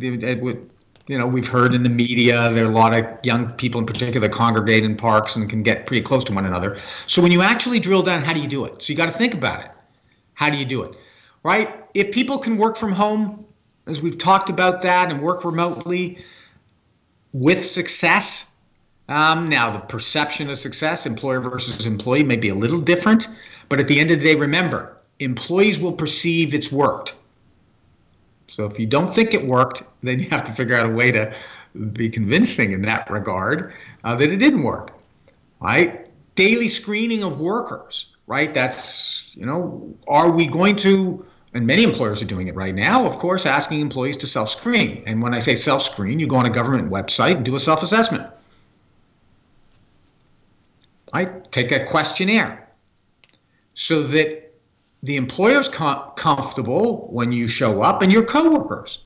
you 1.07 1.19
know, 1.19 1.27
we've 1.27 1.47
heard 1.47 1.75
in 1.75 1.83
the 1.83 1.90
media, 1.90 2.51
there 2.53 2.64
are 2.64 2.71
a 2.71 2.73
lot 2.73 2.95
of 2.95 3.05
young 3.25 3.53
people 3.53 3.79
in 3.79 3.87
particular 3.87 4.29
congregate 4.29 4.85
in 4.85 4.97
parks 4.97 5.37
and 5.37 5.49
can 5.51 5.62
get 5.62 5.87
pretty 5.87 6.03
close 6.03 6.25
to 6.25 6.33
one 6.33 6.47
another. 6.47 6.77
So 7.07 7.21
when 7.21 7.31
you 7.31 7.43
actually 7.43 7.79
drill 7.79 8.03
down, 8.03 8.23
how 8.23 8.33
do 8.33 8.40
you 8.40 8.49
do 8.49 8.64
it? 8.64 8.83
So 8.83 8.93
you 8.93 8.97
got 8.97 9.07
to 9.07 9.12
think 9.12 9.35
about 9.35 9.64
it. 9.64 9.71
How 10.33 10.49
do 10.49 10.57
you 10.57 10.64
do 10.64 10.83
it? 10.83 10.97
Right? 11.43 11.85
If 11.93 12.12
people 12.12 12.38
can 12.38 12.57
work 12.57 12.77
from 12.77 12.90
home, 12.90 13.45
as 13.87 14.03
we've 14.03 14.17
talked 14.17 14.49
about 14.49 14.81
that, 14.83 15.11
and 15.11 15.21
work 15.21 15.45
remotely 15.45 16.19
with 17.33 17.62
success, 17.62 18.51
um, 19.09 19.47
now, 19.49 19.71
the 19.71 19.81
perception 19.81 20.49
of 20.49 20.57
success, 20.57 21.05
employer 21.05 21.40
versus 21.40 21.85
employee, 21.85 22.25
may 22.25 22.37
be 22.37 22.49
a 22.49 22.55
little 22.55 22.81
different, 22.81 23.29
but 23.69 23.79
at 23.79 23.87
the 23.87 24.01
end 24.01 24.11
of 24.11 24.21
the 24.21 24.25
day, 24.25 24.35
remember, 24.35 24.97
employees 25.19 25.79
will 25.79 25.93
perceive 25.93 26.55
it's 26.55 26.73
worked. 26.73 27.14
So 28.55 28.64
if 28.64 28.79
you 28.79 28.87
don't 28.87 29.12
think 29.12 29.35
it 29.35 29.43
worked, 29.43 29.83
then 30.03 30.21
you 30.21 30.29
have 30.31 30.45
to 30.45 30.53
figure 30.53 30.77
out 30.77 30.87
a 30.87 30.93
way 30.93 31.11
to 31.11 31.35
be 31.93 32.09
convincing 32.09 32.71
in 32.71 32.83
that 32.83 33.11
regard 33.11 33.73
uh, 34.05 34.14
that 34.14 34.31
it 34.31 34.37
didn't 34.37 34.62
work. 34.62 34.93
Right? 35.61 36.07
Daily 36.37 36.69
screening 36.69 37.25
of 37.25 37.40
workers, 37.40 38.14
right? 38.29 38.55
That's, 38.55 39.31
you 39.35 39.45
know, 39.47 39.93
are 40.07 40.31
we 40.31 40.47
going 40.47 40.77
to, 40.77 41.27
and 41.55 41.67
many 41.67 41.83
employers 41.83 42.23
are 42.23 42.27
doing 42.27 42.47
it 42.47 42.55
right 42.55 42.75
now, 42.75 43.07
of 43.07 43.17
course, 43.17 43.45
asking 43.45 43.81
employees 43.81 44.17
to 44.19 44.27
self 44.27 44.51
screen. 44.51 45.03
And 45.07 45.21
when 45.21 45.35
I 45.35 45.40
say 45.40 45.57
self 45.57 45.83
screen, 45.83 46.21
you 46.21 46.29
go 46.29 46.37
on 46.37 46.47
a 46.47 46.51
government 46.51 46.90
website 46.90 47.37
and 47.37 47.45
do 47.45 47.57
a 47.57 47.61
self 47.61 47.83
assessment 47.83 48.31
right? 51.14 51.51
Take 51.53 51.71
a 51.71 51.87
questionnaire 51.87 52.69
so 53.75 54.03
that 54.03 54.43
the 55.05 55.17
employer's 55.17 55.69
com- 55.69 56.12
comfortable 56.17 57.09
when 57.12 57.31
you 57.31 57.47
show 57.47 57.83
up, 57.83 58.01
and 58.01 58.11
your 58.11 58.25
coworkers 58.25 59.05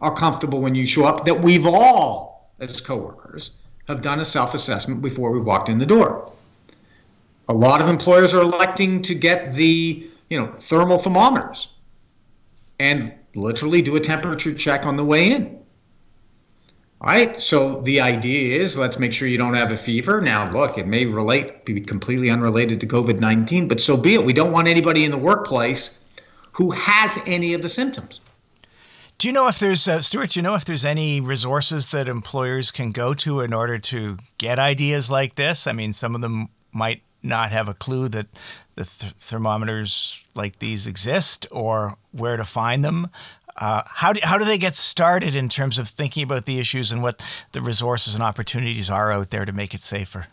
are 0.00 0.14
comfortable 0.14 0.60
when 0.60 0.74
you 0.74 0.86
show 0.86 1.04
up. 1.04 1.24
That 1.24 1.42
we've 1.42 1.66
all, 1.66 2.50
as 2.60 2.80
coworkers, 2.80 3.58
have 3.86 4.00
done 4.00 4.20
a 4.20 4.24
self-assessment 4.24 5.02
before 5.02 5.30
we 5.30 5.40
walked 5.40 5.68
in 5.68 5.76
the 5.76 5.84
door. 5.84 6.32
A 7.50 7.52
lot 7.52 7.82
of 7.82 7.90
employers 7.90 8.32
are 8.32 8.40
electing 8.40 9.02
to 9.02 9.14
get 9.14 9.52
the 9.52 10.08
you 10.30 10.38
know 10.38 10.46
thermal 10.56 10.98
thermometers 10.98 11.68
and 12.80 13.12
literally 13.34 13.82
do 13.82 13.96
a 13.96 14.00
temperature 14.00 14.54
check 14.54 14.86
on 14.86 14.96
the 14.96 15.04
way 15.04 15.30
in. 15.30 15.58
All 17.04 17.10
right, 17.10 17.38
so 17.38 17.82
the 17.82 18.00
idea 18.00 18.58
is 18.58 18.78
let's 18.78 18.98
make 18.98 19.12
sure 19.12 19.28
you 19.28 19.36
don't 19.36 19.52
have 19.52 19.70
a 19.70 19.76
fever. 19.76 20.22
Now, 20.22 20.50
look, 20.50 20.78
it 20.78 20.86
may 20.86 21.04
relate, 21.04 21.66
be 21.66 21.78
completely 21.82 22.30
unrelated 22.30 22.80
to 22.80 22.86
COVID 22.86 23.20
19, 23.20 23.68
but 23.68 23.78
so 23.78 23.94
be 23.94 24.14
it. 24.14 24.24
We 24.24 24.32
don't 24.32 24.52
want 24.52 24.68
anybody 24.68 25.04
in 25.04 25.10
the 25.10 25.18
workplace 25.18 26.02
who 26.52 26.70
has 26.70 27.18
any 27.26 27.52
of 27.52 27.60
the 27.60 27.68
symptoms. 27.68 28.20
Do 29.18 29.28
you 29.28 29.34
know 29.34 29.48
if 29.48 29.58
there's, 29.58 29.86
uh, 29.86 30.00
Stuart, 30.00 30.30
do 30.30 30.38
you 30.38 30.42
know 30.42 30.54
if 30.54 30.64
there's 30.64 30.86
any 30.86 31.20
resources 31.20 31.88
that 31.88 32.08
employers 32.08 32.70
can 32.70 32.90
go 32.90 33.12
to 33.12 33.42
in 33.42 33.52
order 33.52 33.78
to 33.80 34.16
get 34.38 34.58
ideas 34.58 35.10
like 35.10 35.34
this? 35.34 35.66
I 35.66 35.72
mean, 35.72 35.92
some 35.92 36.14
of 36.14 36.22
them 36.22 36.48
might 36.72 37.02
not 37.22 37.52
have 37.52 37.68
a 37.68 37.74
clue 37.74 38.08
that 38.08 38.28
the 38.76 38.84
th- 38.84 39.12
thermometers 39.20 40.24
like 40.34 40.58
these 40.58 40.86
exist 40.86 41.46
or 41.50 41.98
where 42.12 42.38
to 42.38 42.44
find 42.44 42.82
them. 42.82 43.10
Uh, 43.56 43.82
how, 43.86 44.12
do, 44.12 44.20
how 44.22 44.36
do 44.36 44.44
they 44.44 44.58
get 44.58 44.74
started 44.74 45.34
in 45.34 45.48
terms 45.48 45.78
of 45.78 45.88
thinking 45.88 46.22
about 46.22 46.44
the 46.44 46.58
issues 46.58 46.90
and 46.90 47.02
what 47.02 47.22
the 47.52 47.60
resources 47.60 48.14
and 48.14 48.22
opportunities 48.22 48.90
are 48.90 49.12
out 49.12 49.30
there 49.30 49.44
to 49.44 49.52
make 49.52 49.74
it 49.74 49.82
safer? 49.82 50.26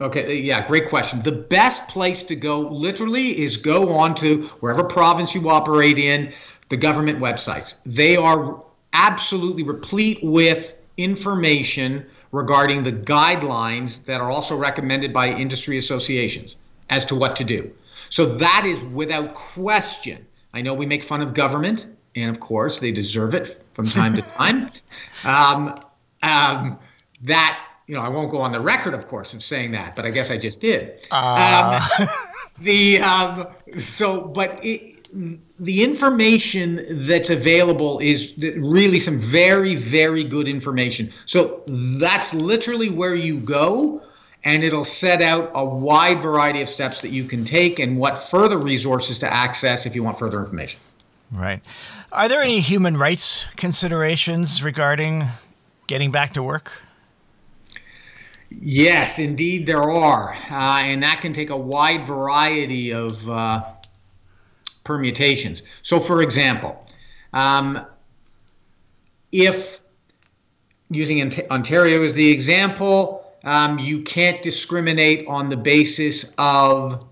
Okay, 0.00 0.38
yeah, 0.38 0.66
great 0.66 0.88
question. 0.88 1.20
The 1.20 1.32
best 1.32 1.88
place 1.88 2.24
to 2.24 2.36
go 2.36 2.60
literally 2.60 3.38
is 3.40 3.56
go 3.56 3.90
on 3.90 4.14
to 4.16 4.42
wherever 4.60 4.82
province 4.82 5.34
you 5.34 5.48
operate 5.48 5.98
in, 5.98 6.32
the 6.70 6.76
government 6.76 7.18
websites. 7.18 7.80
They 7.84 8.16
are 8.16 8.64
absolutely 8.92 9.62
replete 9.62 10.18
with 10.22 10.76
information 10.96 12.06
regarding 12.32 12.82
the 12.82 12.92
guidelines 12.92 14.04
that 14.06 14.20
are 14.20 14.30
also 14.30 14.56
recommended 14.56 15.12
by 15.12 15.28
industry 15.28 15.78
associations 15.78 16.56
as 16.90 17.04
to 17.04 17.14
what 17.14 17.36
to 17.36 17.44
do. 17.44 17.70
So 18.08 18.26
that 18.26 18.64
is 18.66 18.82
without 18.84 19.34
question. 19.34 20.26
I 20.52 20.62
know 20.62 20.74
we 20.74 20.86
make 20.86 21.02
fun 21.02 21.20
of 21.20 21.34
government 21.34 21.86
and 22.16 22.30
of 22.30 22.40
course 22.40 22.80
they 22.80 22.92
deserve 22.92 23.34
it 23.34 23.62
from 23.72 23.86
time 23.86 24.16
to 24.16 24.22
time. 24.22 24.70
Um, 25.24 25.78
um, 26.24 26.80
that 27.22 27.64
you 27.86 27.94
know, 27.94 28.00
I 28.00 28.08
won't 28.08 28.30
go 28.30 28.38
on 28.38 28.50
the 28.50 28.60
record, 28.60 28.92
of 28.92 29.06
course, 29.06 29.34
of 29.34 29.42
saying 29.42 29.70
that, 29.72 29.94
but 29.94 30.04
I 30.04 30.10
guess 30.10 30.32
I 30.32 30.38
just 30.38 30.60
did. 30.60 30.98
Uh. 31.12 31.88
Um, 32.00 32.08
the 32.60 32.98
um, 33.00 33.46
so, 33.78 34.20
but 34.20 34.58
it, 34.64 35.02
the 35.58 35.82
information 35.82 37.06
that's 37.06 37.30
available 37.30 37.98
is 37.98 38.34
really 38.38 38.98
some 38.98 39.18
very, 39.18 39.74
very 39.74 40.24
good 40.24 40.48
information. 40.48 41.10
So 41.26 41.62
that's 41.66 42.32
literally 42.32 42.90
where 42.90 43.14
you 43.14 43.40
go 43.40 44.00
and 44.44 44.64
it'll 44.64 44.84
set 44.84 45.22
out 45.22 45.50
a 45.54 45.64
wide 45.64 46.20
variety 46.20 46.62
of 46.62 46.68
steps 46.68 47.00
that 47.02 47.10
you 47.10 47.24
can 47.24 47.44
take 47.44 47.78
and 47.78 47.98
what 47.98 48.18
further 48.18 48.58
resources 48.58 49.18
to 49.20 49.32
access 49.32 49.86
if 49.86 49.94
you 49.94 50.02
want 50.02 50.18
further 50.18 50.40
information. 50.40 50.80
Right. 51.32 51.66
Are 52.12 52.28
there 52.28 52.42
any 52.42 52.60
human 52.60 52.96
rights 52.98 53.46
considerations 53.56 54.62
regarding 54.62 55.24
getting 55.86 56.10
back 56.10 56.34
to 56.34 56.42
work? 56.42 56.82
Yes, 58.50 59.18
indeed, 59.18 59.66
there 59.66 59.82
are. 59.82 60.34
Uh, 60.50 60.82
and 60.84 61.02
that 61.02 61.22
can 61.22 61.32
take 61.32 61.48
a 61.48 61.56
wide 61.56 62.04
variety 62.04 62.92
of 62.92 63.28
uh, 63.30 63.64
permutations. 64.84 65.62
So, 65.80 65.98
for 65.98 66.20
example, 66.20 66.86
um, 67.32 67.86
if 69.30 69.80
using 70.90 71.32
Ontario 71.50 72.02
as 72.02 72.12
the 72.12 72.30
example, 72.30 73.32
um, 73.44 73.78
you 73.78 74.02
can't 74.02 74.42
discriminate 74.42 75.26
on 75.26 75.48
the 75.48 75.56
basis 75.56 76.34
of 76.36 77.06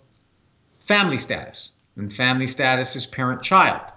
family 0.78 1.16
status, 1.16 1.72
and 1.96 2.12
family 2.12 2.46
status 2.46 2.94
is 2.96 3.06
parent 3.06 3.42
child. 3.42 3.92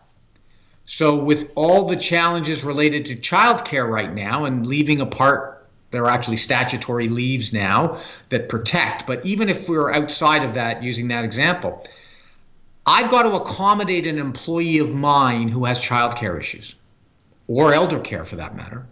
So, 0.85 1.17
with 1.17 1.51
all 1.55 1.87
the 1.87 1.95
challenges 1.95 2.63
related 2.63 3.05
to 3.05 3.15
childcare 3.15 3.87
right 3.87 4.13
now 4.13 4.45
and 4.45 4.67
leaving 4.67 4.99
apart, 4.99 5.65
there 5.91 6.03
are 6.03 6.09
actually 6.09 6.37
statutory 6.37 7.07
leaves 7.07 7.53
now 7.53 7.97
that 8.29 8.49
protect. 8.49 9.07
But 9.07 9.25
even 9.25 9.47
if 9.47 9.69
we 9.69 9.77
we're 9.77 9.93
outside 9.93 10.43
of 10.43 10.53
that, 10.55 10.83
using 10.83 11.07
that 11.07 11.23
example, 11.23 11.85
I've 12.85 13.09
got 13.09 13.23
to 13.23 13.35
accommodate 13.35 14.07
an 14.07 14.17
employee 14.17 14.79
of 14.79 14.93
mine 14.93 15.47
who 15.47 15.63
has 15.63 15.79
childcare 15.79 16.37
issues 16.37 16.75
or 17.47 17.73
elder 17.73 17.99
care 17.99 18.25
for 18.25 18.35
that 18.35 18.55
matter 18.55 18.85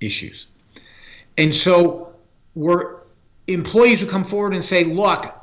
issues. 0.00 0.46
And 1.36 1.52
so, 1.52 2.12
we're 2.54 2.98
employees 3.48 4.00
who 4.00 4.06
come 4.06 4.24
forward 4.24 4.54
and 4.54 4.64
say, 4.64 4.84
look, 4.84 5.34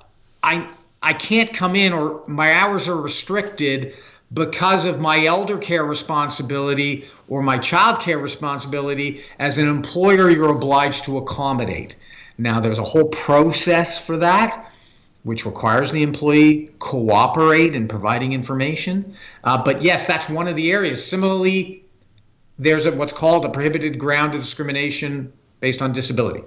I, 0.42 0.68
I 1.02 1.14
can't 1.14 1.52
come 1.52 1.76
in 1.76 1.92
or 1.92 2.24
my 2.28 2.54
hours 2.54 2.88
are 2.88 2.96
restricted 2.96 3.96
because 4.34 4.86
of 4.86 5.00
my 5.00 5.26
elder 5.26 5.58
care 5.58 5.86
responsibility 5.86 7.06
or 7.28 7.42
my 7.42 7.58
child 7.58 8.00
care 8.00 8.18
responsibility, 8.18 9.22
as 9.40 9.58
an 9.58 9.68
employer, 9.68 10.30
you're 10.30 10.52
obliged 10.52 11.04
to 11.06 11.18
accommodate. 11.18 11.96
Now, 12.38 12.60
there's 12.60 12.80
a 12.80 12.84
whole 12.84 13.08
process 13.10 14.04
for 14.04 14.18
that, 14.18 14.72
which 15.24 15.46
requires 15.46 15.92
the 15.92 16.04
employee 16.04 16.72
cooperate 16.80 17.76
in 17.76 17.88
providing 17.88 18.34
information. 18.34 19.16
Uh, 19.44 19.62
but 19.64 19.82
yes, 19.82 20.06
that's 20.06 20.30
one 20.30 20.48
of 20.48 20.56
the 20.56 20.72
areas. 20.72 21.06
Similarly, 21.06 21.86
there's 22.58 22.86
a, 22.86 22.92
what's 22.92 23.14
called 23.14 23.46
a 23.46 23.50
prohibited 23.50 23.98
ground 24.00 24.34
of 24.34 24.42
discrimination 24.42 25.32
based 25.62 25.82
on 25.82 25.92
disability 25.92 26.44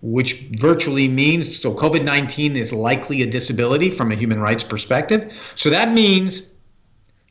which 0.00 0.40
virtually 0.58 1.08
means 1.08 1.60
so 1.60 1.74
COVID 1.74 2.04
19 2.04 2.56
is 2.56 2.72
likely 2.72 3.22
a 3.22 3.26
disability 3.26 3.90
from 3.90 4.12
a 4.12 4.14
human 4.14 4.40
rights 4.40 4.62
perspective. 4.62 5.32
So 5.54 5.70
that 5.70 5.92
means 5.92 6.50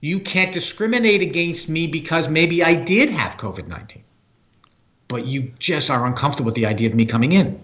you 0.02 0.20
can't 0.20 0.54
discriminate 0.54 1.22
against 1.22 1.70
me 1.70 1.88
because 1.88 2.30
maybe 2.30 2.64
I 2.64 2.76
did 2.76 3.10
have 3.10 3.38
COVID 3.38 3.68
19, 3.68 4.04
but 5.08 5.26
you 5.26 5.52
just 5.60 5.90
are 5.90 6.06
uncomfortable 6.06 6.46
with 6.46 6.56
the 6.56 6.66
idea 6.66 6.90
of 6.90 6.96
me 6.96 7.06
coming 7.06 7.32
in. 7.32 7.64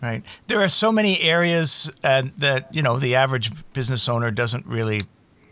Right. 0.00 0.24
There 0.48 0.60
are 0.60 0.68
so 0.68 0.90
many 0.90 1.20
areas 1.20 1.90
uh, 2.02 2.24
that, 2.38 2.74
you 2.74 2.82
know, 2.82 2.98
the 2.98 3.14
average 3.14 3.52
business 3.72 4.08
owner 4.08 4.32
doesn't 4.32 4.66
really 4.66 5.02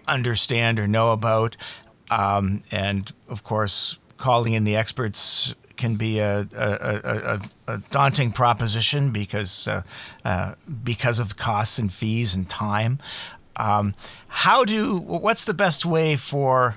understand 0.09 0.81
or 0.81 0.89
know 0.89 1.13
about. 1.13 1.57
Um, 2.11 2.65
and 2.73 3.13
of 3.29 3.45
course, 3.45 4.01
calling 4.17 4.55
in 4.55 4.65
the 4.65 4.75
experts 4.75 5.55
can 5.81 5.97
be 5.97 6.21
a, 6.21 6.47
a, 6.55 7.41
a, 7.67 7.75
a 7.75 7.79
daunting 7.91 8.31
proposition 8.31 9.11
because 9.11 9.67
uh, 9.67 9.83
uh, 10.25 10.55
because 10.85 11.19
of 11.19 11.37
costs 11.37 11.79
and 11.79 11.93
fees 11.93 12.35
and 12.35 12.49
time. 12.49 12.99
Um, 13.57 13.95
how 14.29 14.65
do 14.65 14.99
what's 14.99 15.45
the 15.45 15.55
best 15.55 15.85
way 15.85 16.17
for 16.17 16.77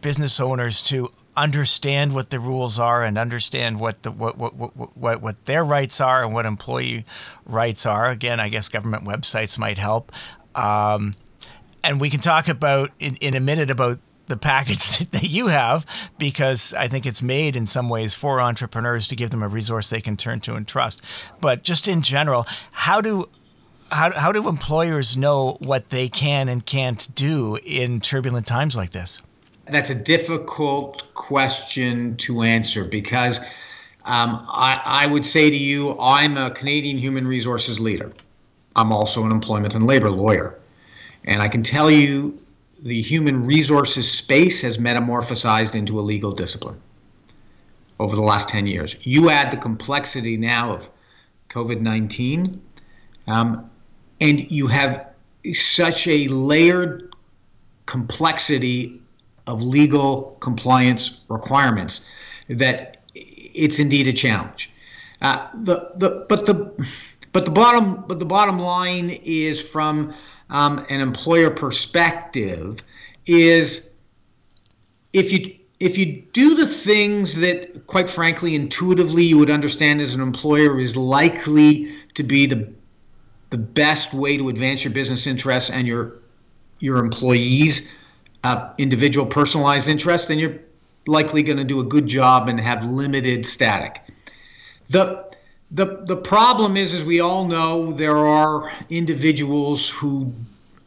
business 0.00 0.40
owners 0.40 0.82
to 0.84 1.08
understand 1.36 2.12
what 2.14 2.30
the 2.30 2.40
rules 2.40 2.78
are 2.80 3.04
and 3.04 3.16
understand 3.16 3.78
what 3.78 4.02
the 4.02 4.10
what 4.10 4.36
what, 4.36 4.54
what, 4.96 5.22
what, 5.22 5.44
their 5.44 5.64
rights 5.64 6.00
are 6.00 6.24
and 6.24 6.34
what 6.34 6.46
employee 6.46 7.04
rights 7.46 7.86
are. 7.86 8.08
Again, 8.08 8.40
I 8.40 8.48
guess 8.48 8.68
government 8.68 9.04
websites 9.04 9.56
might 9.58 9.78
help. 9.78 10.10
Um, 10.54 11.14
and 11.84 12.00
we 12.00 12.10
can 12.10 12.20
talk 12.20 12.48
about 12.48 12.90
in, 12.98 13.14
in 13.16 13.34
a 13.34 13.40
minute 13.40 13.70
about 13.70 14.00
the 14.28 14.36
package 14.36 14.98
that 15.10 15.24
you 15.24 15.48
have 15.48 15.84
because 16.18 16.74
I 16.74 16.88
think 16.88 17.06
it's 17.06 17.22
made 17.22 17.56
in 17.56 17.66
some 17.66 17.88
ways 17.88 18.14
for 18.14 18.40
entrepreneurs 18.40 19.08
to 19.08 19.16
give 19.16 19.30
them 19.30 19.42
a 19.42 19.48
resource 19.48 19.90
they 19.90 20.00
can 20.00 20.16
turn 20.16 20.40
to 20.40 20.54
and 20.54 20.66
trust. 20.66 21.02
But 21.40 21.62
just 21.62 21.88
in 21.88 22.02
general, 22.02 22.46
how 22.72 23.00
do 23.00 23.28
how, 23.90 24.12
how 24.12 24.32
do 24.32 24.48
employers 24.48 25.16
know 25.16 25.56
what 25.60 25.88
they 25.88 26.08
can 26.08 26.48
and 26.48 26.64
can't 26.64 27.08
do 27.14 27.58
in 27.64 28.00
turbulent 28.00 28.46
times 28.46 28.76
like 28.76 28.90
this? 28.90 29.22
That's 29.66 29.90
a 29.90 29.94
difficult 29.94 31.14
question 31.14 32.16
to 32.18 32.42
answer 32.42 32.84
because 32.84 33.40
um, 34.04 34.44
I, 34.48 34.80
I 34.84 35.06
would 35.06 35.24
say 35.26 35.50
to 35.50 35.56
you, 35.56 35.98
I'm 35.98 36.36
a 36.36 36.50
Canadian 36.50 36.98
human 36.98 37.26
resources 37.26 37.80
leader. 37.80 38.12
I'm 38.76 38.92
also 38.92 39.24
an 39.24 39.32
employment 39.32 39.74
and 39.74 39.86
labor 39.86 40.10
lawyer. 40.10 40.58
And 41.24 41.42
I 41.42 41.48
can 41.48 41.62
tell 41.62 41.90
you 41.90 42.38
the 42.82 43.00
human 43.02 43.44
resources 43.44 44.10
space 44.10 44.62
has 44.62 44.78
metamorphosized 44.78 45.74
into 45.74 45.98
a 45.98 46.02
legal 46.02 46.32
discipline 46.32 46.80
over 47.98 48.14
the 48.14 48.22
last 48.22 48.48
10 48.48 48.66
years. 48.66 48.96
You 49.02 49.30
add 49.30 49.50
the 49.50 49.56
complexity 49.56 50.36
now 50.36 50.72
of 50.72 50.90
COVID 51.48 51.80
19, 51.80 52.60
um, 53.26 53.70
and 54.20 54.50
you 54.50 54.66
have 54.68 55.08
such 55.54 56.06
a 56.06 56.28
layered 56.28 57.14
complexity 57.86 59.00
of 59.46 59.62
legal 59.62 60.36
compliance 60.40 61.20
requirements 61.28 62.08
that 62.48 63.02
it's 63.14 63.78
indeed 63.78 64.06
a 64.06 64.12
challenge. 64.12 64.70
Uh, 65.20 65.48
the, 65.54 65.90
the, 65.96 66.26
but 66.28 66.46
the, 66.46 66.86
But 67.32 67.44
the 67.44 67.50
bottom, 67.50 68.04
but 68.06 68.18
the 68.18 68.24
bottom 68.24 68.58
line 68.58 69.10
is 69.22 69.60
from 69.60 70.14
um, 70.50 70.84
an 70.88 71.00
employer 71.00 71.50
perspective 71.50 72.82
is 73.26 73.90
if 75.12 75.32
you 75.32 75.54
if 75.80 75.96
you 75.96 76.22
do 76.32 76.54
the 76.54 76.66
things 76.66 77.36
that 77.36 77.86
quite 77.86 78.10
frankly 78.10 78.54
intuitively 78.54 79.22
you 79.24 79.38
would 79.38 79.50
understand 79.50 80.00
as 80.00 80.14
an 80.14 80.20
employer 80.20 80.80
is 80.80 80.96
likely 80.96 81.92
to 82.14 82.22
be 82.22 82.46
the 82.46 82.72
the 83.50 83.58
best 83.58 84.12
way 84.12 84.36
to 84.36 84.48
advance 84.48 84.84
your 84.84 84.92
business 84.92 85.26
interests 85.26 85.70
and 85.70 85.86
your 85.86 86.14
your 86.80 86.98
employees 86.98 87.94
uh, 88.44 88.72
individual 88.78 89.26
personalized 89.26 89.88
interests 89.88 90.28
then 90.28 90.38
you're 90.38 90.58
likely 91.08 91.42
going 91.42 91.56
to 91.56 91.64
do 91.64 91.80
a 91.80 91.84
good 91.84 92.06
job 92.06 92.48
and 92.48 92.60
have 92.60 92.84
limited 92.84 93.44
static. 93.44 94.02
The 94.90 95.27
the 95.70 96.02
the 96.06 96.16
problem 96.16 96.76
is 96.76 96.94
as 96.94 97.04
we 97.04 97.20
all 97.20 97.46
know 97.46 97.92
there 97.92 98.16
are 98.16 98.72
individuals 98.88 99.88
who 99.88 100.32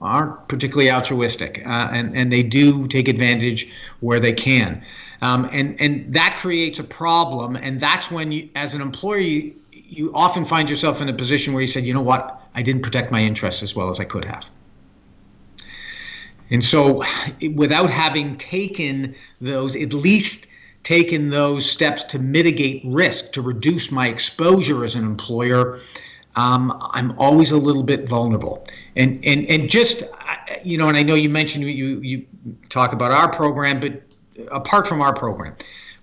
aren't 0.02 0.48
particularly 0.48 0.90
altruistic, 0.90 1.66
uh, 1.66 1.90
and 1.92 2.16
and 2.18 2.32
they 2.32 2.42
do 2.42 2.88
take 2.88 3.08
advantage 3.08 3.72
where 4.00 4.20
they 4.20 4.34
can, 4.34 4.84
um, 5.22 5.48
and 5.52 5.80
and 5.80 6.12
that 6.14 6.38
creates 6.38 6.80
a 6.80 6.84
problem, 6.84 7.56
and 7.56 7.80
that's 7.80 8.10
when 8.10 8.32
you, 8.32 8.50
as 8.56 8.74
an 8.74 8.82
employee, 8.82 9.56
you 9.72 10.12
often 10.16 10.44
find 10.44 10.70
yourself 10.70 11.02
in 11.02 11.10
a 11.10 11.14
position 11.14 11.54
where 11.54 11.62
you 11.62 11.68
said, 11.68 11.84
you 11.84 11.94
know 11.94 12.02
what, 12.02 12.42
I 12.56 12.64
didn't 12.64 12.82
protect 12.82 13.12
my 13.12 13.22
interests 13.22 13.62
as 13.62 13.76
well 13.76 13.90
as 13.90 14.00
I 14.00 14.06
could 14.06 14.26
have. 14.26 14.50
And 16.50 16.66
so, 16.66 17.04
without 17.54 17.90
having 17.90 18.36
taken 18.38 19.16
those, 19.40 19.76
at 19.76 19.94
least 19.94 20.48
taken 20.84 21.28
those 21.28 21.70
steps 21.70 22.04
to 22.06 22.20
mitigate 22.20 22.82
risk, 22.86 23.34
to 23.34 23.42
reduce 23.42 23.92
my 23.92 24.08
exposure 24.08 24.84
as 24.84 24.96
an 24.96 25.06
employer, 25.06 25.80
um, 26.36 26.78
I'm 26.94 27.18
always 27.20 27.52
a 27.52 27.58
little 27.58 27.84
bit 27.84 28.08
vulnerable. 28.08 28.66
And 28.96 29.24
and 29.26 29.46
and 29.48 29.70
just 29.70 30.04
you 30.64 30.78
know, 30.78 30.88
and 30.88 30.98
I 30.98 31.04
know 31.04 31.16
you 31.16 31.30
mentioned 31.30 31.66
you 31.66 32.00
you 32.02 32.26
talk 32.70 32.94
about 32.94 33.12
our 33.12 33.32
program, 33.32 33.80
but 33.80 34.02
apart 34.52 34.88
from 34.88 35.02
our 35.02 35.14
program, 35.14 35.56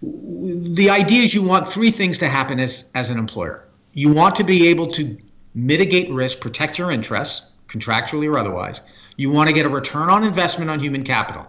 the 0.02 0.90
idea 0.90 1.22
is 1.22 1.34
you 1.34 1.42
want 1.42 1.66
three 1.66 1.90
things 1.90 2.18
to 2.18 2.28
happen 2.28 2.60
as 2.60 2.88
as 2.94 3.10
an 3.10 3.18
employer. 3.18 3.64
You 3.94 4.12
want 4.12 4.34
to 4.36 4.44
be 4.44 4.68
able 4.68 4.86
to 4.92 5.16
mitigate 5.54 6.10
risk, 6.10 6.40
protect 6.40 6.78
your 6.78 6.90
interests, 6.90 7.52
contractually 7.68 8.30
or 8.30 8.38
otherwise. 8.38 8.80
You 9.16 9.30
want 9.30 9.48
to 9.48 9.54
get 9.54 9.66
a 9.66 9.68
return 9.68 10.08
on 10.08 10.24
investment 10.24 10.70
on 10.70 10.78
human 10.78 11.02
capital. 11.02 11.46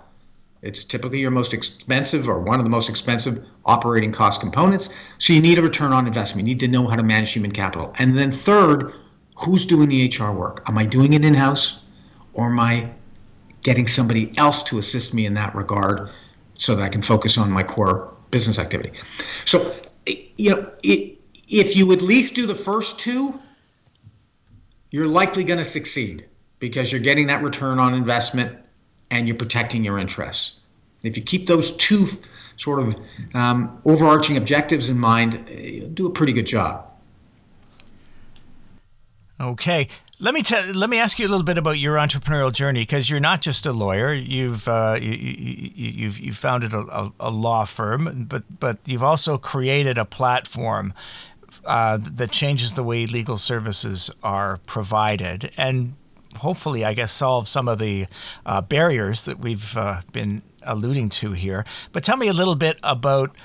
It's 0.61 0.83
typically 0.83 1.19
your 1.19 1.31
most 1.31 1.53
expensive 1.53 2.27
or 2.27 2.39
one 2.39 2.59
of 2.59 2.65
the 2.65 2.69
most 2.69 2.89
expensive 2.89 3.45
operating 3.65 4.11
cost 4.11 4.41
components. 4.41 4.93
So 5.17 5.31
you 5.31 5.41
need 5.41 5.57
a 5.57 5.61
return 5.61 5.93
on 5.93 6.05
investment. 6.05 6.47
You 6.47 6.53
need 6.53 6.59
to 6.59 6.67
know 6.67 6.87
how 6.87 6.95
to 6.95 7.03
manage 7.03 7.31
human 7.31 7.51
capital. 7.51 7.93
And 7.97 8.17
then 8.17 8.31
third, 8.31 8.93
who's 9.35 9.65
doing 9.65 9.87
the 9.87 10.07
HR 10.07 10.31
work? 10.31 10.63
Am 10.67 10.77
I 10.77 10.85
doing 10.85 11.13
it 11.13 11.23
in 11.23 11.33
house 11.33 11.85
or 12.33 12.47
am 12.47 12.59
I 12.59 12.91
getting 13.61 13.87
somebody 13.87 14.37
else 14.37 14.63
to 14.63 14.79
assist 14.79 15.13
me 15.13 15.25
in 15.25 15.33
that 15.35 15.55
regard 15.55 16.09
so 16.55 16.75
that 16.75 16.83
I 16.83 16.89
can 16.89 17.01
focus 17.01 17.37
on 17.37 17.49
my 17.49 17.63
core 17.63 18.13
business 18.31 18.59
activity? 18.59 18.91
So, 19.45 19.73
you 20.05 20.55
know, 20.55 20.73
it, 20.83 21.19
if 21.47 21.75
you 21.75 21.91
at 21.93 22.01
least 22.01 22.35
do 22.35 22.45
the 22.45 22.55
first 22.55 22.99
two, 22.99 23.39
you're 24.91 25.07
likely 25.07 25.45
going 25.45 25.59
to 25.59 25.65
succeed 25.65 26.25
because 26.59 26.91
you're 26.91 27.01
getting 27.01 27.27
that 27.27 27.41
return 27.43 27.79
on 27.79 27.93
investment 27.93 28.57
and 29.11 29.27
you're 29.27 29.37
protecting 29.37 29.83
your 29.83 29.99
interests. 29.99 30.61
If 31.03 31.15
you 31.15 31.23
keep 31.23 31.47
those 31.47 31.75
two 31.77 32.05
sort 32.57 32.79
of 32.79 32.95
um, 33.33 33.79
overarching 33.85 34.37
objectives 34.37 34.89
in 34.89 34.99
mind, 34.99 35.47
you'll 35.49 35.89
do 35.89 36.07
a 36.07 36.11
pretty 36.11 36.33
good 36.33 36.47
job. 36.47 36.85
Okay. 39.39 39.87
Let 40.21 40.33
me 40.33 40.43
tell. 40.43 40.73
Let 40.73 40.89
me 40.89 40.99
ask 40.99 41.17
you 41.17 41.27
a 41.27 41.29
little 41.29 41.45
bit 41.45 41.57
about 41.57 41.79
your 41.79 41.95
entrepreneurial 41.95 42.51
journey 42.51 42.81
because 42.81 43.09
you're 43.09 43.21
not 43.21 43.41
just 43.41 43.65
a 43.65 43.71
lawyer. 43.71 44.11
You've 44.11 44.67
uh, 44.67 44.97
you, 44.99 45.11
you, 45.11 45.71
you've 45.91 46.19
you 46.19 46.33
founded 46.33 46.73
a, 46.73 47.13
a, 47.21 47.31
law 47.31 47.63
firm, 47.63 48.25
but 48.27 48.43
but 48.59 48.79
you've 48.85 49.03
also 49.03 49.37
created 49.37 49.97
a 49.97 50.03
platform 50.03 50.93
uh, 51.63 51.99
that 52.01 52.31
changes 52.31 52.73
the 52.73 52.83
way 52.83 53.05
legal 53.05 53.37
services 53.37 54.11
are 54.21 54.59
provided, 54.65 55.51
and 55.55 55.95
hopefully, 56.39 56.83
I 56.83 56.93
guess, 56.93 57.11
solve 57.11 57.47
some 57.47 57.67
of 57.67 57.79
the 57.79 58.07
uh, 58.45 58.61
barriers 58.61 59.25
that 59.25 59.39
we've 59.39 59.77
uh, 59.77 60.01
been 60.11 60.41
alluding 60.63 61.09
to 61.09 61.31
here. 61.31 61.65
But 61.91 62.03
tell 62.03 62.17
me 62.17 62.27
a 62.27 62.33
little 62.33 62.55
bit 62.55 62.79
about, 62.83 63.35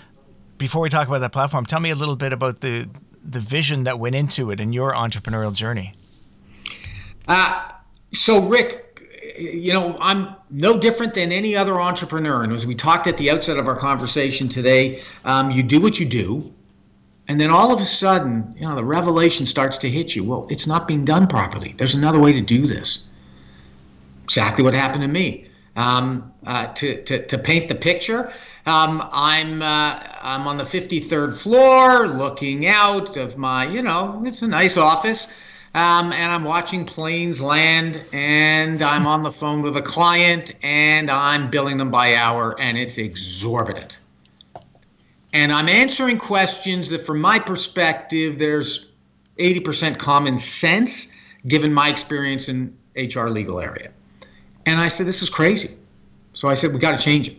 before 0.59 0.83
we 0.83 0.89
talk 0.89 1.07
about 1.09 1.21
that 1.21 1.33
platform, 1.33 1.67
tell 1.67 1.81
me 1.81 1.91
a 1.91 1.95
little 1.95 2.17
bit 2.17 2.33
about 2.33 2.61
the, 2.61 2.89
the 3.23 3.41
vision 3.41 3.85
that 3.85 3.99
went 3.99 4.15
into 4.15 4.51
it 4.51 4.61
and 4.61 4.75
your 4.75 4.93
entrepreneurial 4.93 5.53
journey. 5.53 5.95
Uh, 7.29 7.71
so, 8.13 8.47
Rick, 8.47 8.81
you 9.39 9.73
know, 9.73 9.97
I'm 10.01 10.35
no 10.51 10.79
different 10.79 11.15
than 11.15 11.33
any 11.33 11.57
other 11.57 11.81
entrepreneur. 11.81 12.45
And 12.45 12.53
as 12.53 12.67
we 12.67 12.75
talked 12.75 13.07
at 13.07 13.17
the 13.17 13.31
outset 13.31 13.57
of 13.57 13.67
our 13.67 13.77
conversation 13.77 14.49
today, 14.49 15.03
um, 15.25 15.51
you 15.51 15.63
do 15.63 15.81
what 15.81 15.99
you 15.99 16.07
do. 16.07 16.53
And 17.29 17.41
then 17.41 17.51
all 17.51 17.73
of 17.73 17.81
a 17.81 17.87
sudden, 17.87 18.55
you 18.59 18.69
know, 18.69 18.75
the 18.75 18.85
revelation 18.85 19.47
starts 19.47 19.79
to 19.79 19.89
hit 19.89 20.15
you. 20.15 20.25
Well, 20.25 20.47
it's 20.51 20.67
not 20.67 20.87
being 20.87 21.05
done 21.05 21.27
properly. 21.27 21.75
There's 21.77 21.95
another 21.95 22.21
way 22.21 22.33
to 22.35 22.41
do 22.41 22.67
this. 22.67 23.09
Exactly 24.25 24.63
what 24.63 24.75
happened 24.75 25.03
to 25.03 25.09
me. 25.09 25.47
Um, 25.77 26.33
uh, 26.47 26.67
to, 26.75 27.03
to, 27.03 27.27
to 27.27 27.39
paint 27.39 27.69
the 27.69 27.75
picture, 27.75 28.33
um, 28.67 29.03
I'm 29.13 29.61
uh, 29.61 30.01
I'm 30.23 30.47
on 30.47 30.57
the 30.57 30.65
53rd 30.65 31.35
floor, 31.35 32.07
looking 32.07 32.69
out 32.69 33.17
of 33.17 33.37
my, 33.37 33.67
you 33.67 33.83
know, 33.83 34.23
it's 34.25 34.43
a 34.43 34.47
nice 34.47 34.77
office, 34.77 35.35
um, 35.75 36.13
and 36.13 36.31
I'm 36.31 36.45
watching 36.45 36.85
planes 36.85 37.41
land, 37.41 38.01
and 38.13 38.81
I'm 38.83 39.05
on 39.09 39.25
the 39.25 39.33
phone 39.33 39.63
with 39.63 39.77
a 39.77 39.83
client, 39.83 40.55
and 40.63 41.11
I'm 41.11 41.51
billing 41.51 41.77
them 41.77 41.91
by 41.91 42.15
hour, 42.15 42.55
and 42.61 42.79
it's 42.79 42.97
exorbitant 42.97 43.99
and 45.35 45.53
I'm 45.53 45.69
answering 45.69 46.17
questions 46.17 46.89
that, 46.91 47.01
from 47.01 47.21
my 47.21 47.39
perspective, 47.39 48.39
there's 48.39 48.87
80% 49.39 49.99
common 49.99 50.39
sense 50.39 51.15
given 51.47 51.75
my 51.75 51.89
experience 51.89 52.49
in 52.49 52.75
HR 52.97 53.27
legal 53.27 53.61
area. 53.61 53.91
And 54.65 54.81
I 54.81 54.89
said, 54.89 55.07
this 55.07 55.23
is 55.23 55.29
crazy. 55.29 55.77
So 56.33 56.49
I 56.49 56.55
said, 56.55 56.73
we 56.73 56.79
got 56.79 56.99
to 56.99 57.05
change 57.05 57.29
it. 57.29 57.37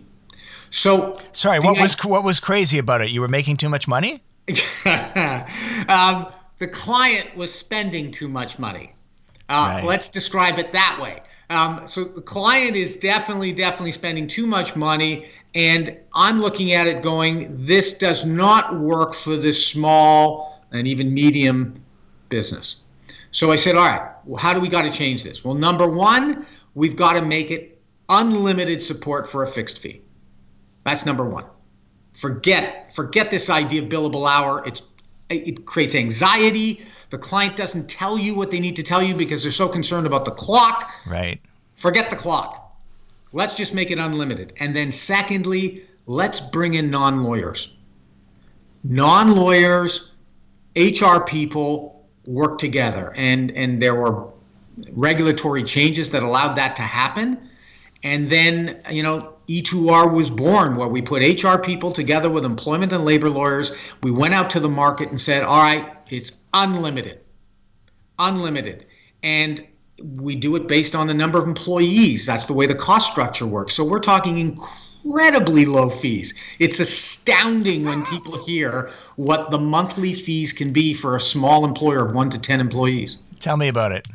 So 0.69 1.13
sorry, 1.31 1.60
what 1.60 1.79
was 1.79 1.95
what 2.03 2.23
was 2.23 2.41
crazy 2.41 2.79
about 2.79 2.99
it? 2.99 3.10
You 3.10 3.21
were 3.21 3.29
making 3.29 3.58
too 3.58 3.69
much 3.69 3.88
money. 3.88 4.21
um, 5.88 6.27
the 6.58 6.67
client 6.69 7.36
was 7.36 7.53
spending 7.53 8.12
too 8.12 8.27
much 8.27 8.60
money. 8.60 8.93
Uh, 9.47 9.75
right. 9.75 9.84
Let's 9.86 10.10
describe 10.10 10.60
it 10.60 10.73
that 10.73 10.99
way. 11.01 11.21
Um, 11.49 11.88
so 11.88 12.03
the 12.03 12.21
client 12.21 12.75
is 12.75 12.97
definitely, 12.97 13.53
definitely 13.53 13.91
spending 13.91 14.27
too 14.27 14.47
much 14.47 14.75
money, 14.75 15.27
and 15.55 15.97
I'm 16.13 16.41
looking 16.41 16.73
at 16.73 16.85
it 16.85 17.01
going, 17.01 17.47
this 17.49 17.97
does 17.97 18.25
not 18.25 18.79
work 18.79 19.15
for 19.15 19.37
this 19.37 19.65
small 19.65 20.61
and 20.71 20.85
even 20.87 21.13
medium 21.13 21.81
business. 22.27 22.81
So 23.31 23.51
I 23.51 23.55
said, 23.55 23.75
all 23.75 23.87
right, 23.87 24.11
well, 24.25 24.37
how 24.37 24.53
do 24.53 24.59
we 24.59 24.67
got 24.67 24.83
to 24.83 24.91
change 24.91 25.23
this? 25.23 25.43
Well, 25.43 25.55
number 25.55 25.87
one, 25.87 26.45
we've 26.73 26.95
got 26.95 27.13
to 27.13 27.21
make 27.21 27.51
it 27.51 27.81
unlimited 28.09 28.81
support 28.81 29.29
for 29.29 29.43
a 29.43 29.47
fixed 29.47 29.79
fee. 29.79 30.01
That's 30.83 31.05
number 31.05 31.25
one. 31.25 31.45
Forget 32.13 32.93
forget 32.93 33.29
this 33.29 33.49
idea 33.49 33.81
of 33.81 33.89
billable 33.89 34.29
hour. 34.29 34.63
It's 34.65 34.83
it 35.29 35.65
creates 35.65 35.95
anxiety. 35.95 36.81
The 37.09 37.17
client 37.17 37.57
doesn't 37.57 37.89
tell 37.89 38.17
you 38.17 38.35
what 38.35 38.51
they 38.51 38.59
need 38.59 38.75
to 38.75 38.83
tell 38.83 39.01
you 39.01 39.15
because 39.15 39.43
they're 39.43 39.51
so 39.51 39.67
concerned 39.67 40.07
about 40.07 40.23
the 40.23 40.31
clock. 40.31 40.91
Right. 41.07 41.41
Forget 41.75 42.09
the 42.09 42.15
clock. 42.15 42.64
Let's 43.36 43.54
just 43.54 43.74
make 43.74 43.91
it 43.91 44.00
unlimited. 44.00 44.54
And 44.62 44.74
then, 44.74 44.91
secondly, 44.91 45.86
let's 46.06 46.39
bring 46.39 46.76
in 46.76 46.89
non 46.89 47.21
lawyers. 47.21 47.69
Non 48.86 49.36
lawyers, 49.36 50.13
HR 50.78 51.19
people 51.19 52.08
work 52.26 52.58
together. 52.60 53.12
And, 53.17 53.52
and 53.52 53.82
there 53.82 53.93
were 53.93 54.30
regulatory 54.93 55.65
changes 55.65 56.12
that 56.12 56.23
allowed 56.23 56.54
that 56.54 56.77
to 56.77 56.81
happen. 56.81 57.50
And 58.04 58.29
then, 58.29 58.81
you 58.90 59.04
know, 59.04 59.33
E2R 59.50 60.13
was 60.13 60.31
born 60.31 60.77
where 60.77 60.88
we 60.88 61.02
put 61.02 61.21
HR 61.21 61.58
people 61.58 61.92
together 61.92 62.29
with 62.29 62.46
employment 62.46 62.94
and 62.94 63.04
labor 63.04 63.29
lawyers. 63.29 63.75
We 64.02 64.12
went 64.12 64.33
out 64.33 64.50
to 64.52 64.62
the 64.62 64.69
market 64.69 65.10
and 65.10 65.19
said, 65.19 65.44
all 65.44 65.62
right, 65.62 65.92
it's 66.10 66.31
unlimited. 66.54 67.19
Unlimited. 68.17 68.86
And 69.21 69.65
we 70.04 70.35
do 70.35 70.56
it 70.56 70.67
based 70.67 70.96
on 70.96 71.08
the 71.08 71.13
number 71.13 71.37
of 71.37 71.48
employees. 71.48 72.25
That's 72.25 72.46
the 72.46 72.54
way 72.54 72.65
the 72.65 72.75
cost 72.75 73.12
structure 73.12 73.46
works. 73.46 73.75
So 73.75 73.85
we're 73.85 74.00
talking 74.00 74.37
incredibly 74.37 75.65
low 75.65 75.89
fees. 75.89 76.33
It's 76.60 76.79
astounding 76.79 77.85
when 77.85 78.06
people 78.06 78.43
hear 78.43 78.89
what 79.15 79.52
the 79.52 79.60
monthly 79.60 80.13
fees 80.13 80.52
can 80.52 80.73
be 80.73 80.93
for 80.93 81.15
a 81.15 81.19
small 81.19 81.65
employer 81.65 82.06
of 82.06 82.13
one 82.13 82.29
to 82.31 82.39
10 82.39 82.60
employees. 82.60 83.17
Tell 83.39 83.58
me 83.58 83.67
about 83.67 83.91
it. 83.91 84.08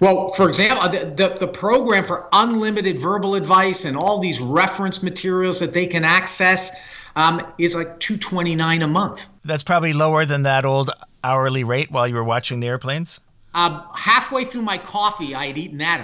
Well, 0.00 0.28
for 0.28 0.48
example, 0.48 0.88
the, 0.88 1.06
the, 1.06 1.36
the, 1.38 1.46
program 1.46 2.04
for 2.04 2.28
unlimited 2.32 2.98
verbal 3.00 3.36
advice 3.36 3.84
and 3.84 3.96
all 3.96 4.18
these 4.18 4.40
reference 4.40 5.02
materials 5.02 5.60
that 5.60 5.72
they 5.72 5.86
can 5.86 6.04
access 6.04 6.72
um, 7.14 7.46
is 7.58 7.76
like 7.76 8.00
229 8.00 8.82
a 8.82 8.88
month. 8.88 9.28
That's 9.44 9.62
probably 9.62 9.92
lower 9.92 10.24
than 10.24 10.42
that 10.42 10.64
old 10.64 10.90
hourly 11.22 11.62
rate 11.62 11.90
while 11.90 12.08
you 12.08 12.16
were 12.16 12.24
watching 12.24 12.60
the 12.60 12.66
airplanes. 12.66 13.20
Um, 13.54 13.84
halfway 13.94 14.44
through 14.44 14.62
my 14.62 14.78
coffee, 14.78 15.34
I 15.34 15.48
had 15.48 15.58
eaten 15.58 15.78
that 15.78 16.00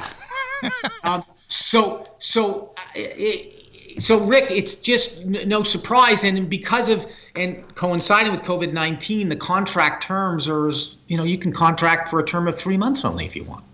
up. 0.63 0.83
um, 1.05 1.25
so, 1.49 2.05
so, 2.19 2.73
uh, 2.77 2.83
it, 2.95 3.63
so 3.99 4.25
Rick, 4.25 4.51
it's 4.51 4.75
just 4.75 5.25
no 5.25 5.63
surprise, 5.63 6.25
and 6.25 6.51
because 6.51 6.89
of 6.89 7.07
and 7.35 7.75
coinciding 7.75 8.33
with 8.33 8.43
COVID 8.43 8.73
nineteen, 8.73 9.29
the 9.29 9.37
contract 9.37 10.03
terms 10.03 10.49
are, 10.49 10.71
you 11.09 11.17
know, 11.17 11.25
you 11.25 11.39
can 11.39 11.53
contract 11.53 12.09
for 12.09 12.21
a 12.21 12.25
term 12.25 12.47
of 12.47 12.59
three 12.59 12.77
months 12.77 13.05
only 13.05 13.25
if 13.25 13.35
you 13.35 13.45
want. 13.45 13.65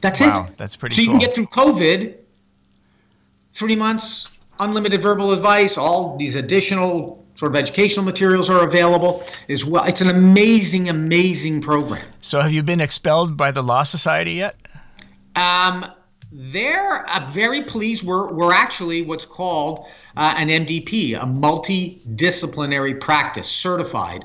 That's 0.00 0.20
wow, 0.20 0.46
it. 0.48 0.56
That's 0.56 0.76
pretty. 0.76 0.96
So 0.96 1.00
cool. 1.00 1.04
you 1.04 1.10
can 1.12 1.26
get 1.26 1.34
through 1.34 1.46
COVID, 1.46 2.14
three 3.52 3.76
months, 3.76 4.28
unlimited 4.60 5.02
verbal 5.02 5.32
advice, 5.32 5.78
all 5.78 6.16
these 6.16 6.36
additional 6.36 7.24
sort 7.38 7.52
of 7.52 7.56
educational 7.56 8.04
materials 8.04 8.50
are 8.50 8.64
available 8.64 9.24
as 9.48 9.64
well. 9.64 9.84
It's 9.84 10.00
an 10.00 10.10
amazing, 10.10 10.88
amazing 10.88 11.60
program. 11.60 12.02
So 12.20 12.40
have 12.40 12.50
you 12.50 12.64
been 12.64 12.80
expelled 12.80 13.36
by 13.36 13.52
the 13.52 13.62
Law 13.62 13.84
Society 13.84 14.32
yet? 14.32 14.56
Um, 15.36 15.86
they're 16.32 17.08
uh, 17.08 17.30
very 17.30 17.62
pleased. 17.62 18.04
We're, 18.04 18.32
we're 18.32 18.52
actually 18.52 19.02
what's 19.02 19.24
called 19.24 19.86
uh, 20.16 20.34
an 20.36 20.48
MDP, 20.48 21.14
a 21.14 21.26
multidisciplinary 21.26 22.98
practice 22.98 23.48
certified 23.48 24.24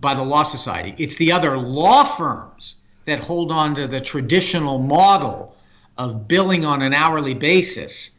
by 0.00 0.14
the 0.14 0.24
Law 0.24 0.42
Society. 0.42 0.94
It's 0.96 1.16
the 1.16 1.32
other 1.32 1.58
law 1.58 2.04
firms 2.04 2.76
that 3.04 3.20
hold 3.20 3.52
on 3.52 3.74
to 3.74 3.86
the 3.86 4.00
traditional 4.00 4.78
model 4.78 5.54
of 5.98 6.26
billing 6.26 6.64
on 6.64 6.80
an 6.80 6.94
hourly 6.94 7.34
basis. 7.34 8.12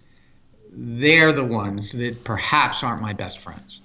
They're 0.71 1.31
the 1.31 1.43
ones 1.43 1.93
that 1.93 2.23
perhaps 2.23 2.83
aren't 2.83 3.01
my 3.01 3.13
best 3.13 3.39
friends. 3.39 3.81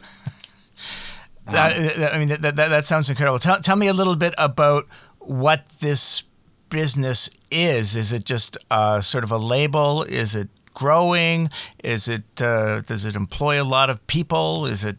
That, 1.53 1.97
that, 1.97 2.15
I 2.15 2.19
mean, 2.19 2.29
that, 2.29 2.43
that, 2.43 2.57
that 2.57 2.85
sounds 2.85 3.09
incredible. 3.09 3.39
Tell, 3.39 3.61
tell 3.61 3.77
me 3.77 3.87
a 3.87 3.93
little 3.93 4.17
bit 4.17 4.35
about 4.39 4.87
what 5.19 5.69
this 5.81 6.25
business 6.69 7.31
is. 7.51 7.97
Is 7.97 8.13
it 8.13 8.25
just 8.25 8.57
uh, 8.71 9.01
sort 9.01 9.25
of 9.25 9.33
a 9.33 9.39
label? 9.39 10.03
Is 10.05 10.35
it 10.35 10.49
growing? 10.75 11.51
Is 11.85 12.09
it 12.09 12.41
uh, 12.41 12.81
does 12.83 13.05
it 13.05 13.17
employ 13.17 13.63
a 13.63 13.65
lot 13.65 13.91
of 13.91 14.05
people? 14.07 14.67
Is 14.67 14.85
it 14.85 14.97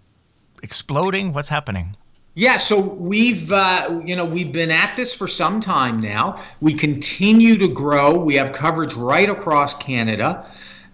exploding? 0.62 1.34
What's 1.34 1.50
happening? 1.50 1.96
Yeah, 2.34 2.58
so 2.58 2.80
we've 2.80 3.52
uh, 3.52 4.02
you 4.06 4.16
know 4.16 4.26
we've 4.26 4.52
been 4.52 4.72
at 4.72 4.96
this 4.96 5.14
for 5.14 5.28
some 5.28 5.60
time 5.60 6.00
now. 6.00 6.42
We 6.62 6.74
continue 6.74 7.58
to 7.58 7.68
grow. 7.68 8.18
We 8.18 8.36
have 8.36 8.52
coverage 8.52 8.94
right 8.94 9.30
across 9.30 9.74
Canada, 9.76 10.46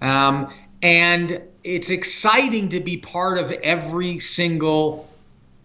um, 0.02 0.52
and 0.82 1.42
it's 1.64 1.90
exciting 1.90 2.70
to 2.70 2.80
be 2.80 2.98
part 2.98 3.38
of 3.38 3.52
every 3.52 4.20
single 4.20 5.08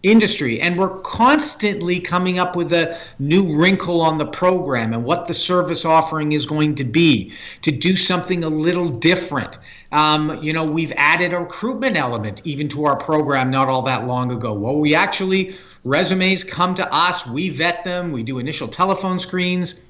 industry 0.03 0.59
and 0.59 0.77
we're 0.77 0.99
constantly 0.99 1.97
coming 1.97 2.37
up 2.37 2.57
with 2.57 2.73
a 2.73 2.97
new 3.19 3.55
wrinkle 3.55 4.01
on 4.01 4.17
the 4.17 4.25
program 4.25 4.91
and 4.91 5.03
what 5.03 5.27
the 5.27 5.33
service 5.33 5.85
offering 5.85 6.33
is 6.33 6.45
going 6.45 6.75
to 6.75 6.83
be 6.83 7.31
to 7.61 7.71
do 7.71 7.95
something 7.95 8.43
a 8.43 8.49
little 8.49 8.89
different. 8.89 9.57
Um, 9.93 10.43
you 10.43 10.51
know 10.51 10.65
we've 10.65 10.91
added 10.97 11.33
a 11.33 11.39
recruitment 11.39 11.95
element 11.95 12.41
even 12.43 12.67
to 12.69 12.83
our 12.85 12.97
program 12.97 13.49
not 13.49 13.69
all 13.69 13.81
that 13.83 14.05
long 14.05 14.31
ago. 14.31 14.53
Well 14.53 14.77
we 14.77 14.93
actually 14.93 15.55
resumes 15.85 16.43
come 16.43 16.75
to 16.75 16.93
us 16.93 17.25
we 17.25 17.49
vet 17.49 17.85
them 17.85 18.11
we 18.11 18.23
do 18.23 18.39
initial 18.39 18.67
telephone 18.67 19.19
screens. 19.19 19.85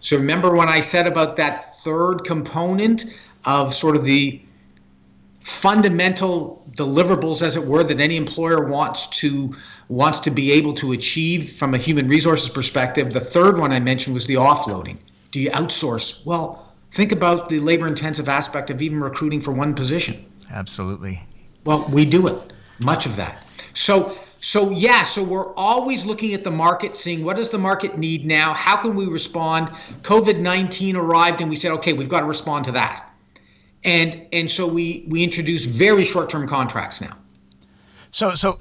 So 0.00 0.16
remember 0.16 0.56
when 0.56 0.68
i 0.68 0.80
said 0.80 1.06
about 1.06 1.36
that 1.36 1.64
third 1.82 2.24
component 2.24 3.04
of 3.44 3.72
sort 3.72 3.94
of 3.94 4.04
the 4.04 4.40
fundamental 5.46 6.60
deliverables 6.72 7.40
as 7.40 7.54
it 7.54 7.64
were 7.64 7.84
that 7.84 8.00
any 8.00 8.16
employer 8.16 8.66
wants 8.66 9.06
to 9.06 9.54
wants 9.88 10.18
to 10.18 10.28
be 10.28 10.50
able 10.50 10.74
to 10.74 10.90
achieve 10.90 11.52
from 11.52 11.72
a 11.72 11.78
human 11.78 12.08
resources 12.08 12.48
perspective. 12.48 13.12
The 13.12 13.20
third 13.20 13.56
one 13.56 13.70
i 13.70 13.78
mentioned 13.78 14.14
was 14.14 14.26
the 14.26 14.34
offloading. 14.34 14.98
Do 15.30 15.40
you 15.40 15.50
outsource? 15.50 16.26
Well 16.26 16.74
think 16.90 17.12
about 17.12 17.48
the 17.48 17.60
labor 17.60 17.86
intensive 17.86 18.28
aspect 18.28 18.70
of 18.70 18.82
even 18.82 18.98
recruiting 18.98 19.40
for 19.40 19.52
one 19.52 19.72
position. 19.72 20.24
Absolutely. 20.50 21.22
Well 21.64 21.88
we 21.92 22.04
do 22.04 22.26
it. 22.26 22.52
Much 22.80 23.06
of 23.06 23.14
that. 23.14 23.46
So 23.72 24.18
so 24.40 24.70
yeah 24.70 25.04
so 25.04 25.22
we're 25.22 25.54
always 25.54 26.04
looking 26.04 26.34
at 26.34 26.42
the 26.42 26.50
market 26.50 26.96
seeing 26.96 27.22
what 27.22 27.36
does 27.36 27.50
the 27.50 27.58
market 27.58 27.96
need 27.96 28.26
now? 28.26 28.52
How 28.52 28.76
can 28.78 28.96
we 28.96 29.06
respond? 29.06 29.68
Covid-19 30.02 30.96
arrived 30.96 31.40
and 31.40 31.48
we 31.48 31.54
said 31.54 31.70
okay 31.70 31.92
we've 31.92 32.08
got 32.08 32.20
to 32.20 32.26
respond 32.26 32.64
to 32.64 32.72
that 32.72 33.12
and 33.86 34.26
and 34.32 34.50
so 34.50 34.66
we 34.66 35.04
we 35.08 35.22
introduce 35.22 35.64
very 35.64 36.04
short 36.04 36.28
term 36.28 36.46
contracts 36.46 37.00
now. 37.00 37.16
So 38.10 38.34
so 38.34 38.58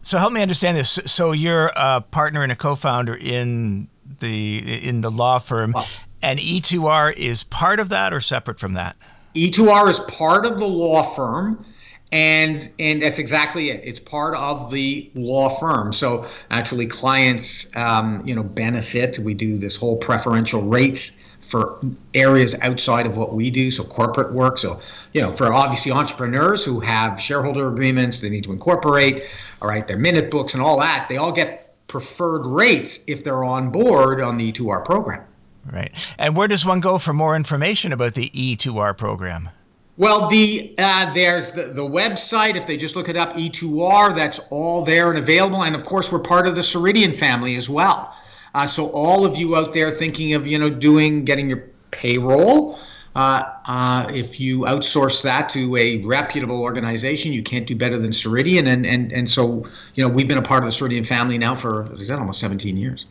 so 0.00 0.18
help 0.18 0.32
me 0.32 0.42
understand 0.42 0.76
this. 0.76 0.98
So 1.06 1.32
you're 1.32 1.70
a 1.76 2.00
partner 2.00 2.42
and 2.42 2.50
a 2.50 2.56
co-founder 2.56 3.14
in 3.14 3.88
the 4.18 4.88
in 4.88 5.02
the 5.02 5.10
law 5.10 5.38
firm, 5.38 5.72
wow. 5.72 5.86
and 6.22 6.40
E2R 6.40 7.14
is 7.16 7.44
part 7.44 7.78
of 7.78 7.90
that 7.90 8.12
or 8.12 8.20
separate 8.20 8.58
from 8.58 8.72
that? 8.72 8.96
E2R 9.34 9.88
is 9.90 10.00
part 10.00 10.44
of 10.44 10.58
the 10.58 10.66
law 10.66 11.02
firm. 11.02 11.64
And 12.10 12.70
and 12.78 13.00
that's 13.00 13.18
exactly 13.18 13.70
it. 13.70 13.80
It's 13.84 14.00
part 14.00 14.34
of 14.36 14.70
the 14.70 15.10
law 15.14 15.48
firm. 15.48 15.94
So 15.94 16.26
actually, 16.50 16.86
clients, 16.86 17.74
um, 17.74 18.22
you 18.26 18.34
know, 18.34 18.42
benefit. 18.42 19.18
We 19.18 19.32
do 19.32 19.56
this 19.56 19.76
whole 19.76 19.96
preferential 19.96 20.60
rates 20.62 21.21
for 21.52 21.78
areas 22.14 22.58
outside 22.62 23.04
of 23.04 23.18
what 23.18 23.34
we 23.34 23.50
do, 23.50 23.70
so 23.70 23.84
corporate 23.84 24.32
work. 24.32 24.56
So, 24.56 24.80
you 25.12 25.20
know, 25.20 25.34
for 25.34 25.52
obviously 25.52 25.92
entrepreneurs 25.92 26.64
who 26.64 26.80
have 26.80 27.20
shareholder 27.20 27.68
agreements, 27.68 28.22
they 28.22 28.30
need 28.30 28.44
to 28.44 28.52
incorporate, 28.52 29.24
all 29.60 29.68
right, 29.68 29.86
their 29.86 29.98
minute 29.98 30.30
books 30.30 30.54
and 30.54 30.62
all 30.62 30.80
that, 30.80 31.06
they 31.10 31.18
all 31.18 31.30
get 31.30 31.74
preferred 31.88 32.46
rates 32.46 33.04
if 33.06 33.22
they're 33.22 33.44
on 33.44 33.68
board 33.70 34.22
on 34.22 34.38
the 34.38 34.50
E2R 34.50 34.82
program. 34.82 35.22
Right. 35.70 35.92
And 36.18 36.34
where 36.34 36.48
does 36.48 36.64
one 36.64 36.80
go 36.80 36.96
for 36.96 37.12
more 37.12 37.36
information 37.36 37.92
about 37.92 38.14
the 38.14 38.30
E2R 38.30 38.96
program? 38.96 39.50
Well, 39.98 40.30
the 40.30 40.74
uh, 40.78 41.12
there's 41.12 41.52
the, 41.52 41.64
the 41.64 41.82
website. 41.82 42.56
If 42.56 42.66
they 42.66 42.78
just 42.78 42.96
look 42.96 43.10
it 43.10 43.16
up, 43.18 43.34
E2R, 43.34 44.16
that's 44.16 44.40
all 44.48 44.86
there 44.86 45.10
and 45.10 45.18
available. 45.18 45.64
And 45.64 45.76
of 45.76 45.84
course, 45.84 46.10
we're 46.10 46.20
part 46.20 46.46
of 46.46 46.54
the 46.54 46.62
Ceridian 46.62 47.14
family 47.14 47.56
as 47.56 47.68
well. 47.68 48.16
Uh, 48.54 48.66
so 48.66 48.90
all 48.90 49.24
of 49.24 49.36
you 49.36 49.56
out 49.56 49.72
there 49.72 49.90
thinking 49.90 50.34
of 50.34 50.46
you 50.46 50.58
know 50.58 50.70
doing 50.70 51.24
getting 51.24 51.48
your 51.48 51.64
payroll, 51.90 52.78
uh, 53.14 53.42
uh, 53.66 54.06
if 54.12 54.40
you 54.40 54.60
outsource 54.60 55.22
that 55.22 55.48
to 55.50 55.76
a 55.76 55.98
reputable 55.98 56.62
organization, 56.62 57.32
you 57.32 57.42
can't 57.42 57.66
do 57.66 57.76
better 57.76 57.98
than 57.98 58.10
Ceridian. 58.10 58.66
And 58.66 58.86
and 58.86 59.12
and 59.12 59.28
so 59.28 59.64
you 59.94 60.02
know 60.02 60.08
we've 60.08 60.28
been 60.28 60.38
a 60.38 60.42
part 60.42 60.64
of 60.64 60.70
the 60.70 60.74
Ceridian 60.74 61.06
family 61.06 61.38
now 61.38 61.54
for 61.54 61.90
as 61.92 62.00
I 62.00 62.04
said 62.04 62.18
almost 62.18 62.40
17 62.40 62.76
years. 62.76 63.06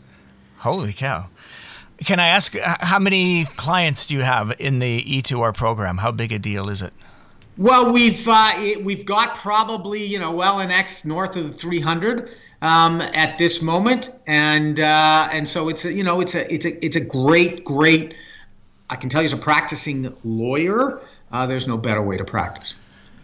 Holy 0.58 0.94
cow! 0.94 1.30
Can 2.06 2.20
I 2.20 2.28
ask 2.28 2.56
how 2.60 3.00
many 3.00 3.46
clients 3.56 4.08
do 4.08 4.16
you 4.16 4.22
have 4.22 4.54
in 4.60 4.80
the 4.80 5.02
E2R 5.02 5.56
program? 5.56 5.98
How 5.98 6.12
big 6.12 6.32
a 6.32 6.40
deal 6.40 6.70
is 6.70 6.82
it? 6.82 6.94
Well, 7.58 7.92
we've 7.92 8.28
uh, 8.28 8.54
we've 8.82 9.06
got 9.06 9.36
probably 9.36 10.04
you 10.04 10.18
know 10.18 10.32
well 10.32 10.60
in 10.60 10.72
X 10.72 11.06
north 11.06 11.36
of 11.36 11.54
300 11.54 12.32
um, 12.62 13.02
at 13.02 13.38
this 13.38 13.62
moment, 13.62 14.12
and 14.28 14.80
uh, 14.80 15.30
and 15.32 15.48
so 15.48 15.70
it's 15.70 15.86
a, 15.86 15.92
you 15.92 16.04
know 16.04 16.22
it's 16.22 16.36
a 16.36 16.54
it's 16.54 16.66
a 16.66 16.86
it's 16.86 16.96
a 16.96 17.02
great 17.02 17.64
great. 17.64 18.14
I 18.90 18.96
can 18.96 19.10
tell 19.10 19.22
you 19.22 19.26
as 19.26 19.34
a 19.34 19.38
practicing 19.38 20.14
lawyer, 20.24 21.02
uh, 21.32 21.48
there's 21.48 21.68
no 21.68 21.78
better 21.78 22.02
way 22.02 22.18
to 22.18 22.26
practice. 22.26 22.76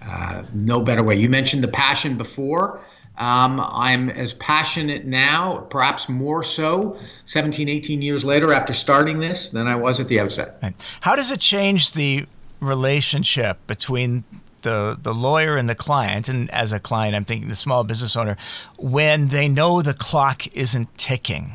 Uh, 0.01 0.43
no 0.53 0.81
better 0.81 1.03
way. 1.03 1.15
You 1.15 1.29
mentioned 1.29 1.63
the 1.63 1.67
passion 1.67 2.17
before. 2.17 2.79
Um, 3.17 3.59
I'm 3.59 4.09
as 4.09 4.35
passionate 4.35 5.05
now, 5.05 5.65
perhaps 5.71 6.07
more 6.07 6.43
so, 6.43 6.99
17, 7.25 7.67
18 7.67 8.01
years 8.03 8.23
later 8.23 8.53
after 8.53 8.73
starting 8.73 9.19
this, 9.19 9.49
than 9.49 9.67
I 9.67 9.75
was 9.75 9.99
at 9.99 10.07
the 10.07 10.19
outset. 10.19 10.63
How 11.01 11.15
does 11.15 11.31
it 11.31 11.39
change 11.39 11.93
the 11.93 12.27
relationship 12.59 13.57
between 13.65 14.23
the 14.61 14.97
the 15.01 15.13
lawyer 15.13 15.55
and 15.55 15.69
the 15.69 15.75
client, 15.75 16.27
and 16.29 16.49
as 16.51 16.73
a 16.73 16.79
client, 16.79 17.15
I'm 17.15 17.25
thinking 17.25 17.49
the 17.49 17.55
small 17.55 17.83
business 17.83 18.15
owner, 18.15 18.35
when 18.77 19.29
they 19.29 19.47
know 19.47 19.81
the 19.81 19.93
clock 19.93 20.47
isn't 20.55 20.97
ticking? 20.97 21.53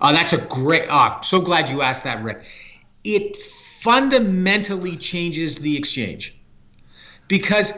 Oh, 0.00 0.12
that's 0.12 0.32
a 0.32 0.38
great. 0.38 0.86
Oh, 0.90 1.18
so 1.22 1.40
glad 1.40 1.68
you 1.68 1.82
asked 1.82 2.04
that, 2.04 2.22
Rick. 2.22 2.42
It 3.04 3.36
fundamentally 3.36 4.96
changes 4.96 5.58
the 5.58 5.76
exchange 5.76 6.38
because 7.28 7.72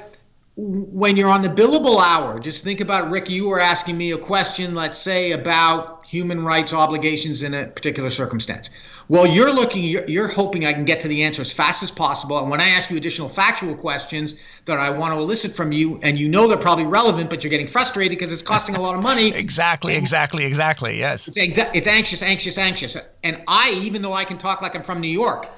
when 0.56 1.18
you're 1.18 1.28
on 1.28 1.42
the 1.42 1.50
billable 1.50 2.00
hour, 2.00 2.40
just 2.40 2.64
think 2.64 2.80
about 2.80 3.10
Rick. 3.10 3.28
You 3.28 3.48
were 3.48 3.60
asking 3.60 3.98
me 3.98 4.12
a 4.12 4.18
question, 4.18 4.74
let's 4.74 4.96
say, 4.96 5.32
about 5.32 6.06
human 6.06 6.42
rights 6.42 6.72
obligations 6.72 7.42
in 7.42 7.52
a 7.52 7.66
particular 7.66 8.08
circumstance. 8.08 8.70
Well, 9.08 9.26
you're 9.26 9.52
looking, 9.52 9.84
you're, 9.84 10.08
you're, 10.08 10.28
hoping 10.28 10.64
I 10.64 10.72
can 10.72 10.84
get 10.84 11.00
to 11.00 11.08
the 11.08 11.24
answer 11.24 11.42
as 11.42 11.52
fast 11.52 11.82
as 11.82 11.90
possible. 11.90 12.38
And 12.38 12.50
when 12.50 12.60
I 12.60 12.68
ask 12.68 12.90
you 12.90 12.96
additional 12.96 13.28
factual 13.28 13.74
questions 13.74 14.34
that 14.64 14.78
I 14.78 14.90
want 14.90 15.12
to 15.12 15.20
elicit 15.20 15.52
from 15.52 15.72
you, 15.72 16.00
and 16.02 16.18
you 16.18 16.28
know 16.28 16.48
they're 16.48 16.56
probably 16.56 16.86
relevant, 16.86 17.28
but 17.28 17.44
you're 17.44 17.50
getting 17.50 17.68
frustrated 17.68 18.18
because 18.18 18.32
it's 18.32 18.42
costing 18.42 18.76
a 18.76 18.80
lot 18.80 18.96
of 18.96 19.02
money. 19.02 19.28
exactly, 19.34 19.94
exactly, 19.94 20.44
exactly. 20.44 20.98
Yes. 20.98 21.28
It's 21.28 21.38
exa- 21.38 21.70
it's 21.74 21.86
anxious, 21.86 22.22
anxious, 22.22 22.56
anxious. 22.56 22.96
And 23.22 23.42
I, 23.46 23.78
even 23.82 24.00
though 24.00 24.14
I 24.14 24.24
can 24.24 24.38
talk 24.38 24.62
like 24.62 24.74
I'm 24.74 24.82
from 24.82 25.02
New 25.02 25.08
York, 25.08 25.48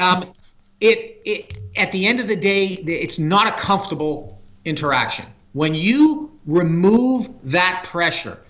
um, 0.00 0.32
it 0.80 1.20
it 1.24 1.58
at 1.76 1.92
the 1.92 2.06
end 2.06 2.20
of 2.20 2.28
the 2.28 2.36
day, 2.36 2.66
it's 2.66 3.18
not 3.18 3.48
a 3.48 3.52
comfortable 3.52 4.40
interaction 4.64 5.26
When 5.52 5.74
you 5.74 6.38
remove 6.46 7.28
that 7.44 7.84
pressure, 7.84 8.40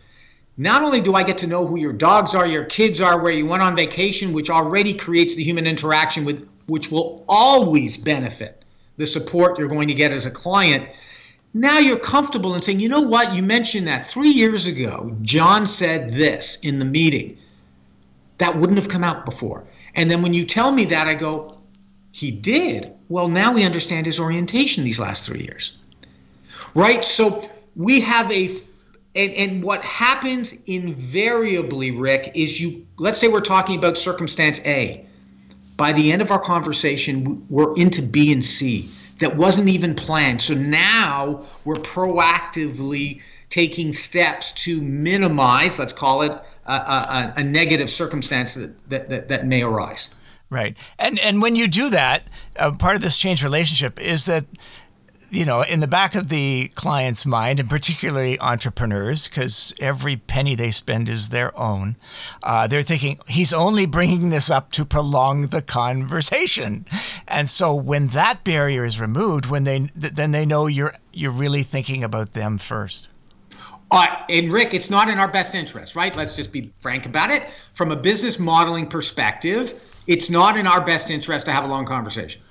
not 0.57 0.83
only 0.83 1.01
do 1.01 1.15
I 1.15 1.23
get 1.23 1.39
to 1.39 1.47
know 1.47 1.67
who 1.67 1.77
your 1.77 1.93
dogs 1.93 2.35
are, 2.35 2.47
your 2.47 2.65
kids 2.65 3.01
are, 3.01 3.21
where 3.21 3.33
you 3.33 3.47
went 3.47 3.63
on 3.63 3.77
vacation, 3.77 4.33
which 4.33 4.49
already 4.49 4.95
creates 4.95 5.35
the 5.35 5.43
human 5.43 5.67
interaction 5.67 6.25
with 6.25 6.49
which 6.69 6.91
will 6.91 7.25
always 7.29 7.97
benefit 7.97 8.65
the 8.97 9.07
support 9.07 9.59
you're 9.59 9.69
going 9.69 9.89
to 9.89 9.95
get 9.95 10.13
as 10.13 10.27
a 10.27 10.31
client. 10.31 10.89
Now 11.55 11.79
you're 11.79 11.99
comfortable 11.99 12.55
in 12.55 12.63
saying, 12.63 12.81
you 12.81 12.89
know 12.89 13.03
what, 13.03 13.35
you 13.35 13.43
mentioned 13.43 13.87
that 13.87 14.07
three 14.07 14.31
years 14.31 14.67
ago, 14.67 15.17
John 15.23 15.67
said 15.67 16.11
this 16.11 16.59
in 16.63 16.79
the 16.79 16.85
meeting. 16.85 17.39
That 18.39 18.57
wouldn't 18.57 18.79
have 18.79 18.89
come 18.89 19.05
out 19.05 19.25
before. 19.25 19.65
And 19.95 20.11
then 20.11 20.23
when 20.23 20.35
you 20.35 20.45
tell 20.45 20.73
me 20.73 20.85
that, 20.87 21.07
I 21.07 21.15
go, 21.15 21.56
he 22.17 22.31
did. 22.31 22.95
Well, 23.11 23.29
now 23.29 23.53
we 23.53 23.63
understand 23.63 24.07
his 24.07 24.19
orientation 24.19 24.85
these 24.85 24.99
last 24.99 25.27
three 25.27 25.41
years. 25.41 25.77
Right? 26.75 27.05
So 27.05 27.47
we 27.75 28.01
have 28.01 28.33
a 28.33 28.49
and, 29.15 29.33
and 29.33 29.63
what 29.63 29.83
happens 29.85 30.55
invariably, 30.65 31.91
Rick, 31.91 32.33
is 32.35 32.59
you 32.59 32.87
let's 32.99 33.19
say 33.19 33.29
we're 33.29 33.43
talking 33.43 33.77
about 33.77 33.99
circumstance 33.99 34.61
A. 34.65 35.05
By 35.77 35.93
the 35.93 36.11
end 36.11 36.23
of 36.23 36.31
our 36.31 36.39
conversation, 36.39 37.47
we're 37.51 37.77
into 37.77 38.01
B 38.01 38.33
and 38.33 38.43
C 38.43 38.89
that 39.19 39.37
wasn't 39.37 39.69
even 39.69 39.95
planned. 39.95 40.41
So 40.41 40.55
now 40.55 41.45
we're 41.67 41.75
proactively 41.75 43.21
taking 43.51 43.93
steps 43.93 44.53
to 44.65 44.81
minimize, 44.81 45.79
let's 45.79 45.93
call 45.93 46.23
it, 46.23 46.33
a, 46.65 46.73
a, 46.73 47.35
a 47.37 47.45
negative 47.45 47.91
circumstance 47.91 48.55
that, 48.55 48.89
that, 48.89 49.09
that, 49.11 49.29
that, 49.29 49.47
may 49.47 49.63
arise. 49.63 50.15
Right. 50.49 50.77
And, 50.99 51.19
and 51.19 51.43
when 51.43 51.57
you 51.57 51.67
do 51.67 51.91
that, 51.91 52.29
uh, 52.57 52.73
part 52.73 52.97
of 52.97 53.03
this 53.03 53.17
change 53.17 53.43
relationship 53.43 54.01
is 54.01 54.27
that 54.27 54.45
you 55.31 55.45
know, 55.45 55.63
in 55.63 55.81
the 55.81 55.87
back 55.87 56.15
of 56.15 56.29
the 56.29 56.69
client's 56.75 57.27
mind, 57.27 57.59
and 57.59 57.69
particularly 57.69 58.39
entrepreneurs, 58.41 59.27
because 59.27 59.75
every 59.81 60.17
penny 60.17 60.55
they 60.55 60.71
spend 60.71 61.09
is 61.09 61.31
their 61.31 61.57
own, 61.59 61.97
uh, 62.43 62.67
they're 62.67 62.83
thinking 62.83 63.19
he's 63.27 63.53
only 63.53 63.87
bringing 63.87 64.31
this 64.31 64.51
up 64.51 64.71
to 64.73 64.85
prolong 64.85 65.49
the 65.49 65.63
conversation. 65.63 66.87
And 67.27 67.49
so 67.49 67.75
when 67.75 68.09
that 68.09 68.45
barrier 68.45 68.85
is 68.85 69.01
removed, 69.01 69.47
when 69.47 69.65
they 69.65 69.91
then 69.95 70.33
they 70.33 70.47
know 70.47 70.67
you're 70.67 70.95
you're 71.13 71.33
really 71.33 71.63
thinking 71.63 72.05
about 72.05 72.33
them 72.33 72.59
first. 72.59 73.09
Uh, 73.91 74.07
and 74.29 74.53
Rick, 74.53 74.75
it's 74.75 74.91
not 74.91 75.09
in 75.09 75.19
our 75.19 75.29
best 75.29 75.55
interest, 75.55 75.95
right? 75.95 76.15
Let's 76.17 76.35
just 76.35 76.53
be 76.53 76.73
frank 76.81 77.07
about 77.07 77.31
it. 77.31 77.45
From 77.75 77.93
a 77.93 77.97
business 77.97 78.39
modeling 78.39 78.89
perspective, 78.89 79.81
it's 80.07 80.31
not 80.31 80.57
in 80.57 80.67
our 80.67 80.81
best 80.81 81.11
interest 81.11 81.47
to 81.47 81.53
have 81.53 81.65
a 81.65 81.69
long 81.69 81.85
conversation. 81.87 82.43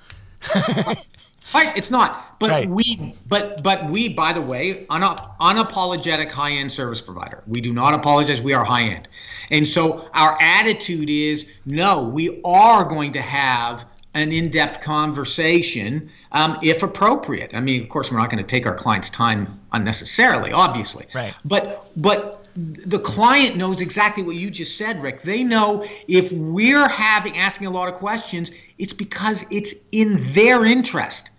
Right, 1.53 1.78
it's 1.78 1.91
not. 1.91 2.39
But 2.39 2.49
right. 2.49 2.70
we, 2.70 3.16
but 3.28 3.62
but 3.62 3.89
we, 3.89 4.10
by 4.10 4.34
the 4.34 4.41
way, 4.41 4.86
un- 4.89 5.01
unapologetic 5.39 6.32
high-end 6.32 6.72
service 6.72 7.01
provider. 7.01 7.43
We 7.47 7.62
do 7.62 7.72
not 7.72 7.93
apologize. 7.93 8.41
We 8.41 8.53
are 8.53 8.64
high-end, 8.64 9.08
and 9.51 9.68
so 9.68 10.10
our 10.14 10.38
attitude 10.41 11.10
is 11.10 11.53
no. 11.66 12.03
We 12.03 12.41
are 12.43 12.84
going 12.84 13.12
to 13.14 13.22
have 13.22 13.86
an 14.16 14.32
in-depth 14.32 14.82
conversation 14.82 16.10
um, 16.32 16.58
if 16.64 16.82
appropriate. 16.82 17.51
I 17.53 17.60
mean, 17.60 17.84
of 17.84 17.89
course, 17.89 18.12
we're 18.12 18.18
not 18.18 18.32
going 18.32 18.43
to 18.43 18.49
take 18.49 18.66
our 18.66 18.76
clients' 18.76 19.10
time 19.10 19.60
unnecessarily, 19.72 20.51
obviously. 20.51 21.06
Right. 21.14 21.36
But 21.45 21.88
but 21.95 22.45
the 22.56 22.99
client 22.99 23.58
knows 23.58 23.82
exactly 23.82 24.24
what 24.24 24.38
you 24.38 24.49
just 24.49 24.78
said, 24.78 25.03
Rick. 25.03 25.24
They 25.24 25.43
know 25.43 25.84
if 26.08 26.32
we're 26.32 26.88
having 26.88 27.38
asking 27.38 27.68
a 27.68 27.72
lot 27.72 27.89
of 27.89 27.95
questions, 27.95 28.49
it's 28.78 28.93
because 28.93 29.43
it's 29.51 29.76
in 29.91 30.16
their 30.34 30.64
interest 30.64 31.32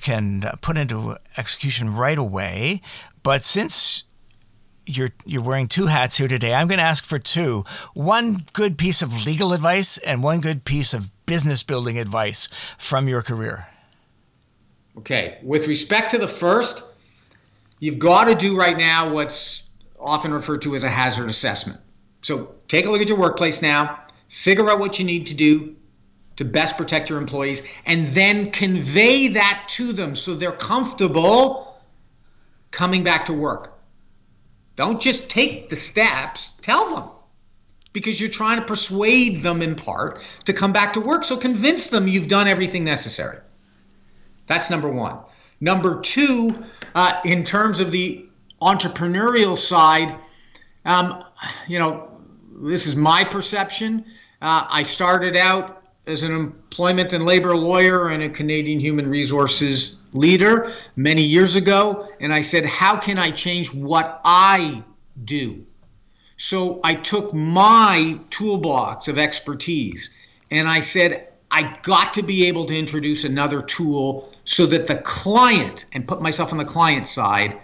can 0.00 0.48
put 0.60 0.76
into 0.76 1.16
execution 1.36 1.94
right 1.94 2.18
away. 2.18 2.80
But 3.22 3.42
since 3.42 4.03
you're 4.86 5.10
you're 5.24 5.42
wearing 5.42 5.68
two 5.68 5.86
hats 5.86 6.16
here 6.16 6.28
today. 6.28 6.54
I'm 6.54 6.66
going 6.66 6.78
to 6.78 6.84
ask 6.84 7.04
for 7.04 7.18
two. 7.18 7.64
One 7.94 8.44
good 8.52 8.78
piece 8.78 9.02
of 9.02 9.24
legal 9.24 9.52
advice 9.52 9.98
and 9.98 10.22
one 10.22 10.40
good 10.40 10.64
piece 10.64 10.94
of 10.94 11.10
business 11.26 11.62
building 11.62 11.98
advice 11.98 12.48
from 12.78 13.08
your 13.08 13.22
career. 13.22 13.66
Okay, 14.98 15.38
with 15.42 15.66
respect 15.66 16.10
to 16.12 16.18
the 16.18 16.28
first, 16.28 16.84
you've 17.80 17.98
got 17.98 18.24
to 18.24 18.34
do 18.34 18.56
right 18.56 18.76
now 18.76 19.12
what's 19.12 19.68
often 19.98 20.32
referred 20.32 20.62
to 20.62 20.74
as 20.74 20.84
a 20.84 20.88
hazard 20.88 21.28
assessment. 21.28 21.80
So, 22.22 22.54
take 22.68 22.86
a 22.86 22.90
look 22.90 23.00
at 23.00 23.08
your 23.08 23.18
workplace 23.18 23.60
now, 23.60 24.00
figure 24.28 24.70
out 24.70 24.78
what 24.78 24.98
you 24.98 25.04
need 25.04 25.26
to 25.26 25.34
do 25.34 25.76
to 26.36 26.44
best 26.44 26.76
protect 26.76 27.10
your 27.10 27.18
employees 27.18 27.62
and 27.86 28.08
then 28.08 28.50
convey 28.50 29.28
that 29.28 29.64
to 29.68 29.92
them 29.92 30.14
so 30.14 30.34
they're 30.34 30.52
comfortable 30.52 31.80
coming 32.70 33.04
back 33.04 33.24
to 33.26 33.32
work 33.32 33.73
don't 34.76 35.00
just 35.00 35.30
take 35.30 35.68
the 35.68 35.76
steps, 35.76 36.56
tell 36.60 36.94
them. 36.94 37.10
Because 37.92 38.20
you're 38.20 38.30
trying 38.30 38.58
to 38.58 38.66
persuade 38.66 39.42
them 39.42 39.62
in 39.62 39.76
part 39.76 40.20
to 40.44 40.52
come 40.52 40.72
back 40.72 40.92
to 40.94 41.00
work. 41.00 41.22
So 41.22 41.36
convince 41.36 41.88
them 41.88 42.08
you've 42.08 42.26
done 42.26 42.48
everything 42.48 42.82
necessary. 42.82 43.38
That's 44.46 44.68
number 44.68 44.88
one. 44.88 45.18
Number 45.60 46.00
two, 46.00 46.50
uh, 46.94 47.20
in 47.24 47.44
terms 47.44 47.78
of 47.78 47.92
the 47.92 48.26
entrepreneurial 48.60 49.56
side, 49.56 50.16
um, 50.84 51.24
you 51.68 51.78
know, 51.78 52.10
this 52.62 52.86
is 52.86 52.96
my 52.96 53.24
perception. 53.24 54.04
Uh, 54.42 54.66
I 54.68 54.82
started 54.82 55.36
out 55.36 55.84
as 56.06 56.22
an 56.22 56.34
employment 56.34 57.12
and 57.12 57.24
labor 57.24 57.56
lawyer 57.56 58.08
and 58.08 58.22
a 58.22 58.28
Canadian 58.28 58.80
human 58.80 59.08
resources 59.08 60.00
leader 60.14 60.72
many 60.96 61.22
years 61.22 61.56
ago, 61.56 62.08
and 62.20 62.32
I 62.32 62.40
said, 62.40 62.64
How 62.64 62.96
can 62.96 63.18
I 63.18 63.30
change 63.30 63.72
what 63.74 64.20
I 64.24 64.82
do? 65.24 65.66
So 66.36 66.80
I 66.82 66.94
took 66.94 67.32
my 67.32 68.18
toolbox 68.30 69.08
of 69.08 69.18
expertise 69.18 70.10
and 70.50 70.68
I 70.68 70.80
said, 70.80 71.28
I 71.50 71.78
got 71.82 72.12
to 72.14 72.22
be 72.22 72.46
able 72.46 72.66
to 72.66 72.76
introduce 72.76 73.24
another 73.24 73.62
tool 73.62 74.32
so 74.44 74.66
that 74.66 74.86
the 74.86 74.96
client, 74.96 75.86
and 75.92 76.06
put 76.06 76.20
myself 76.20 76.52
on 76.52 76.58
the 76.58 76.64
client 76.64 77.06
side, 77.06 77.58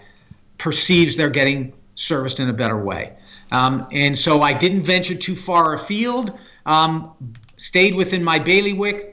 perceives 0.57 1.15
they're 1.15 1.29
getting 1.29 1.73
serviced 1.95 2.39
in 2.39 2.49
a 2.49 2.53
better 2.53 2.81
way. 2.81 3.13
Um, 3.51 3.87
and 3.91 4.17
so 4.17 4.41
I 4.41 4.53
didn't 4.53 4.83
venture 4.83 5.15
too 5.15 5.35
far 5.35 5.73
afield, 5.73 6.39
um, 6.65 7.11
stayed 7.57 7.95
within 7.95 8.23
my 8.23 8.39
bailiwick, 8.39 9.10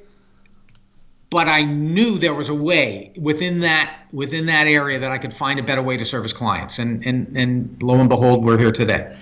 but 1.31 1.49
I 1.49 1.63
knew 1.63 2.19
there 2.19 2.35
was 2.35 2.49
a 2.49 2.55
way 2.55 3.13
within 3.21 3.61
that 3.61 3.95
within 4.13 4.47
that 4.47 4.67
area 4.67 4.99
that 4.99 5.11
I 5.11 5.19
could 5.19 5.35
find 5.35 5.59
a 5.59 5.63
better 5.63 5.83
way 5.83 5.97
to 5.97 6.05
service 6.05 6.33
clients, 6.33 6.79
and 6.79 7.05
and 7.07 7.37
and 7.37 7.83
lo 7.83 7.97
and 7.97 8.09
behold, 8.09 8.45
we're 8.45 8.59
here 8.59 8.73
today. 8.73 9.17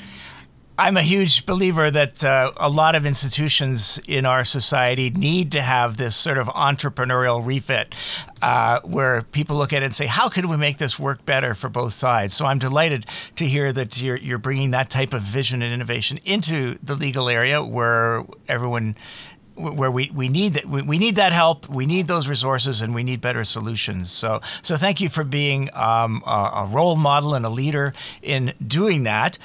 I'm 0.79 0.99
a 0.99 1.03
huge 1.03 1.47
believer 1.47 1.91
that 1.91 2.23
uh, 2.23 2.53
a 2.61 2.69
lot 2.69 2.95
of 2.95 3.07
institutions 3.07 3.99
in 4.07 4.27
our 4.27 4.45
society 4.45 5.09
need 5.09 5.53
to 5.53 5.63
have 5.63 5.97
this 5.97 6.15
sort 6.15 6.37
of 6.37 6.49
entrepreneurial 6.49 7.45
refit 7.45 7.95
uh, 8.43 8.81
where 8.85 9.23
people 9.23 9.57
look 9.57 9.73
at 9.73 9.81
it 9.81 9.87
and 9.87 9.95
say, 9.95 10.05
how 10.05 10.29
can 10.29 10.51
we 10.51 10.59
make 10.59 10.77
this 10.77 10.99
work 10.99 11.25
better 11.25 11.55
for 11.55 11.71
both 11.71 11.95
sides? 11.95 12.35
So 12.35 12.45
I'm 12.45 12.59
delighted 12.59 13.07
to 13.37 13.47
hear 13.47 13.73
that 13.73 14.03
you're, 14.03 14.19
you're 14.19 14.37
bringing 14.37 14.73
that 14.73 14.91
type 14.91 15.15
of 15.15 15.23
vision 15.23 15.63
and 15.63 15.73
innovation 15.73 16.19
into 16.27 16.77
the 16.83 16.95
legal 16.95 17.31
area 17.31 17.65
where 17.65 18.25
everyone 18.47 18.97
where 19.57 19.91
we, 19.91 20.11
we 20.15 20.29
need 20.29 20.55
that 20.55 20.67
we, 20.67 20.83
we 20.83 20.99
need 20.99 21.17
that 21.17 21.33
help 21.33 21.69
we 21.69 21.87
need 21.87 22.07
those 22.07 22.29
resources 22.29 22.81
and 22.81 22.95
we 22.95 23.03
need 23.03 23.21
better 23.21 23.45
solutions. 23.45 24.11
So 24.11 24.41
so 24.63 24.77
thank 24.77 25.01
you 25.01 25.09
for 25.09 25.25
being 25.25 25.71
um, 25.75 26.23
a, 26.27 26.31
a, 26.55 26.69
role 26.71 26.97
model 26.97 27.35
and 27.35 27.45
a 27.45 27.51
leader 27.51 27.93
in 28.23 28.53
doing 28.65 29.05
that. 29.05 29.39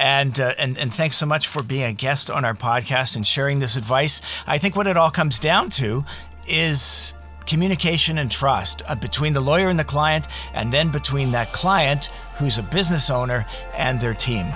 And, 0.00 0.38
uh, 0.38 0.54
and 0.58 0.78
and 0.78 0.94
thanks 0.94 1.16
so 1.16 1.26
much 1.26 1.48
for 1.48 1.60
being 1.60 1.82
a 1.82 1.92
guest 1.92 2.30
on 2.30 2.44
our 2.44 2.54
podcast 2.54 3.16
and 3.16 3.26
sharing 3.26 3.58
this 3.58 3.74
advice. 3.74 4.20
I 4.46 4.58
think 4.58 4.76
what 4.76 4.86
it 4.86 4.96
all 4.96 5.10
comes 5.10 5.40
down 5.40 5.70
to 5.70 6.04
is 6.46 7.14
communication 7.46 8.18
and 8.18 8.30
trust 8.30 8.82
uh, 8.86 8.94
between 8.94 9.32
the 9.32 9.40
lawyer 9.40 9.68
and 9.68 9.78
the 9.78 9.84
client 9.84 10.26
and 10.54 10.70
then 10.70 10.90
between 10.90 11.32
that 11.32 11.52
client 11.52 12.10
who's 12.36 12.58
a 12.58 12.62
business 12.62 13.10
owner 13.10 13.44
and 13.76 14.00
their 14.00 14.14
team. 14.14 14.46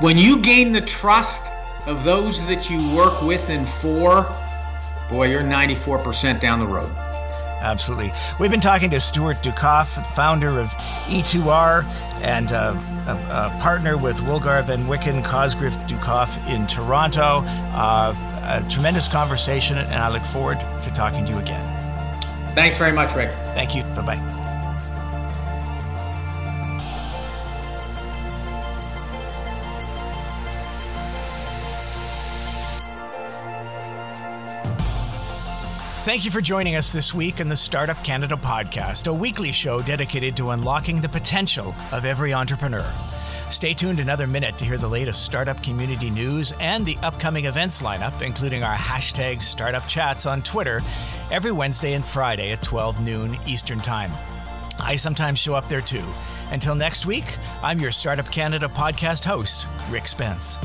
When 0.00 0.16
you 0.16 0.40
gain 0.40 0.70
the 0.70 0.82
trust 0.82 1.50
of 1.86 2.04
those 2.04 2.46
that 2.46 2.68
you 2.68 2.94
work 2.94 3.22
with 3.22 3.48
and 3.50 3.66
for, 3.66 4.28
boy, 5.08 5.28
you're 5.28 5.42
94% 5.42 6.40
down 6.40 6.60
the 6.60 6.68
road. 6.68 6.90
Absolutely. 7.60 8.12
We've 8.38 8.50
been 8.50 8.60
talking 8.60 8.90
to 8.90 9.00
Stuart 9.00 9.42
Ducoffe, 9.42 10.06
founder 10.14 10.60
of 10.60 10.68
E2R 11.06 11.84
and 12.22 12.52
uh, 12.52 12.78
a, 13.06 13.12
a, 13.12 13.58
partner 13.60 13.96
with 13.96 14.18
Woolgar 14.18 14.62
VanWiechen 14.64 15.24
Cosgriff 15.24 15.76
Ducoffe 15.88 16.46
in 16.48 16.66
Toronto. 16.66 17.42
Uh, 17.74 18.14
a 18.44 18.68
tremendous 18.68 19.08
conversation, 19.08 19.78
and 19.78 19.94
I 19.94 20.08
look 20.08 20.24
forward 20.24 20.60
to 20.80 20.92
talking 20.92 21.24
to 21.26 21.32
you 21.32 21.38
again. 21.38 21.64
Thanks 22.54 22.76
very 22.76 22.92
much, 22.92 23.14
Rick. 23.14 23.32
Thank 23.54 23.74
you. 23.74 23.82
Bye 23.94 24.02
bye. 24.02 24.44
Thank 36.08 36.24
you 36.24 36.30
for 36.30 36.40
joining 36.40 36.74
us 36.74 36.90
this 36.90 37.12
week 37.12 37.38
in 37.38 37.50
the 37.50 37.56
Startup 37.58 38.02
Canada 38.02 38.34
podcast, 38.34 39.08
a 39.08 39.12
weekly 39.12 39.52
show 39.52 39.82
dedicated 39.82 40.38
to 40.38 40.52
unlocking 40.52 41.02
the 41.02 41.08
potential 41.10 41.74
of 41.92 42.06
every 42.06 42.32
entrepreneur. 42.32 42.90
Stay 43.50 43.74
tuned 43.74 44.00
another 44.00 44.26
minute 44.26 44.56
to 44.56 44.64
hear 44.64 44.78
the 44.78 44.88
latest 44.88 45.22
startup 45.22 45.62
community 45.62 46.08
news 46.08 46.54
and 46.60 46.86
the 46.86 46.96
upcoming 47.02 47.44
events 47.44 47.82
lineup, 47.82 48.22
including 48.22 48.64
our 48.64 48.74
hashtag 48.74 49.42
startup 49.42 49.86
chats 49.86 50.24
on 50.24 50.40
Twitter 50.40 50.80
every 51.30 51.52
Wednesday 51.52 51.92
and 51.92 52.06
Friday 52.06 52.52
at 52.52 52.62
12 52.62 53.02
noon 53.02 53.36
Eastern 53.46 53.78
Time. 53.78 54.10
I 54.80 54.96
sometimes 54.96 55.38
show 55.38 55.52
up 55.52 55.68
there 55.68 55.82
too. 55.82 56.04
Until 56.52 56.74
next 56.74 57.04
week, 57.04 57.36
I'm 57.62 57.80
your 57.80 57.92
Startup 57.92 58.30
Canada 58.30 58.68
podcast 58.68 59.26
host, 59.26 59.66
Rick 59.90 60.08
Spence. 60.08 60.58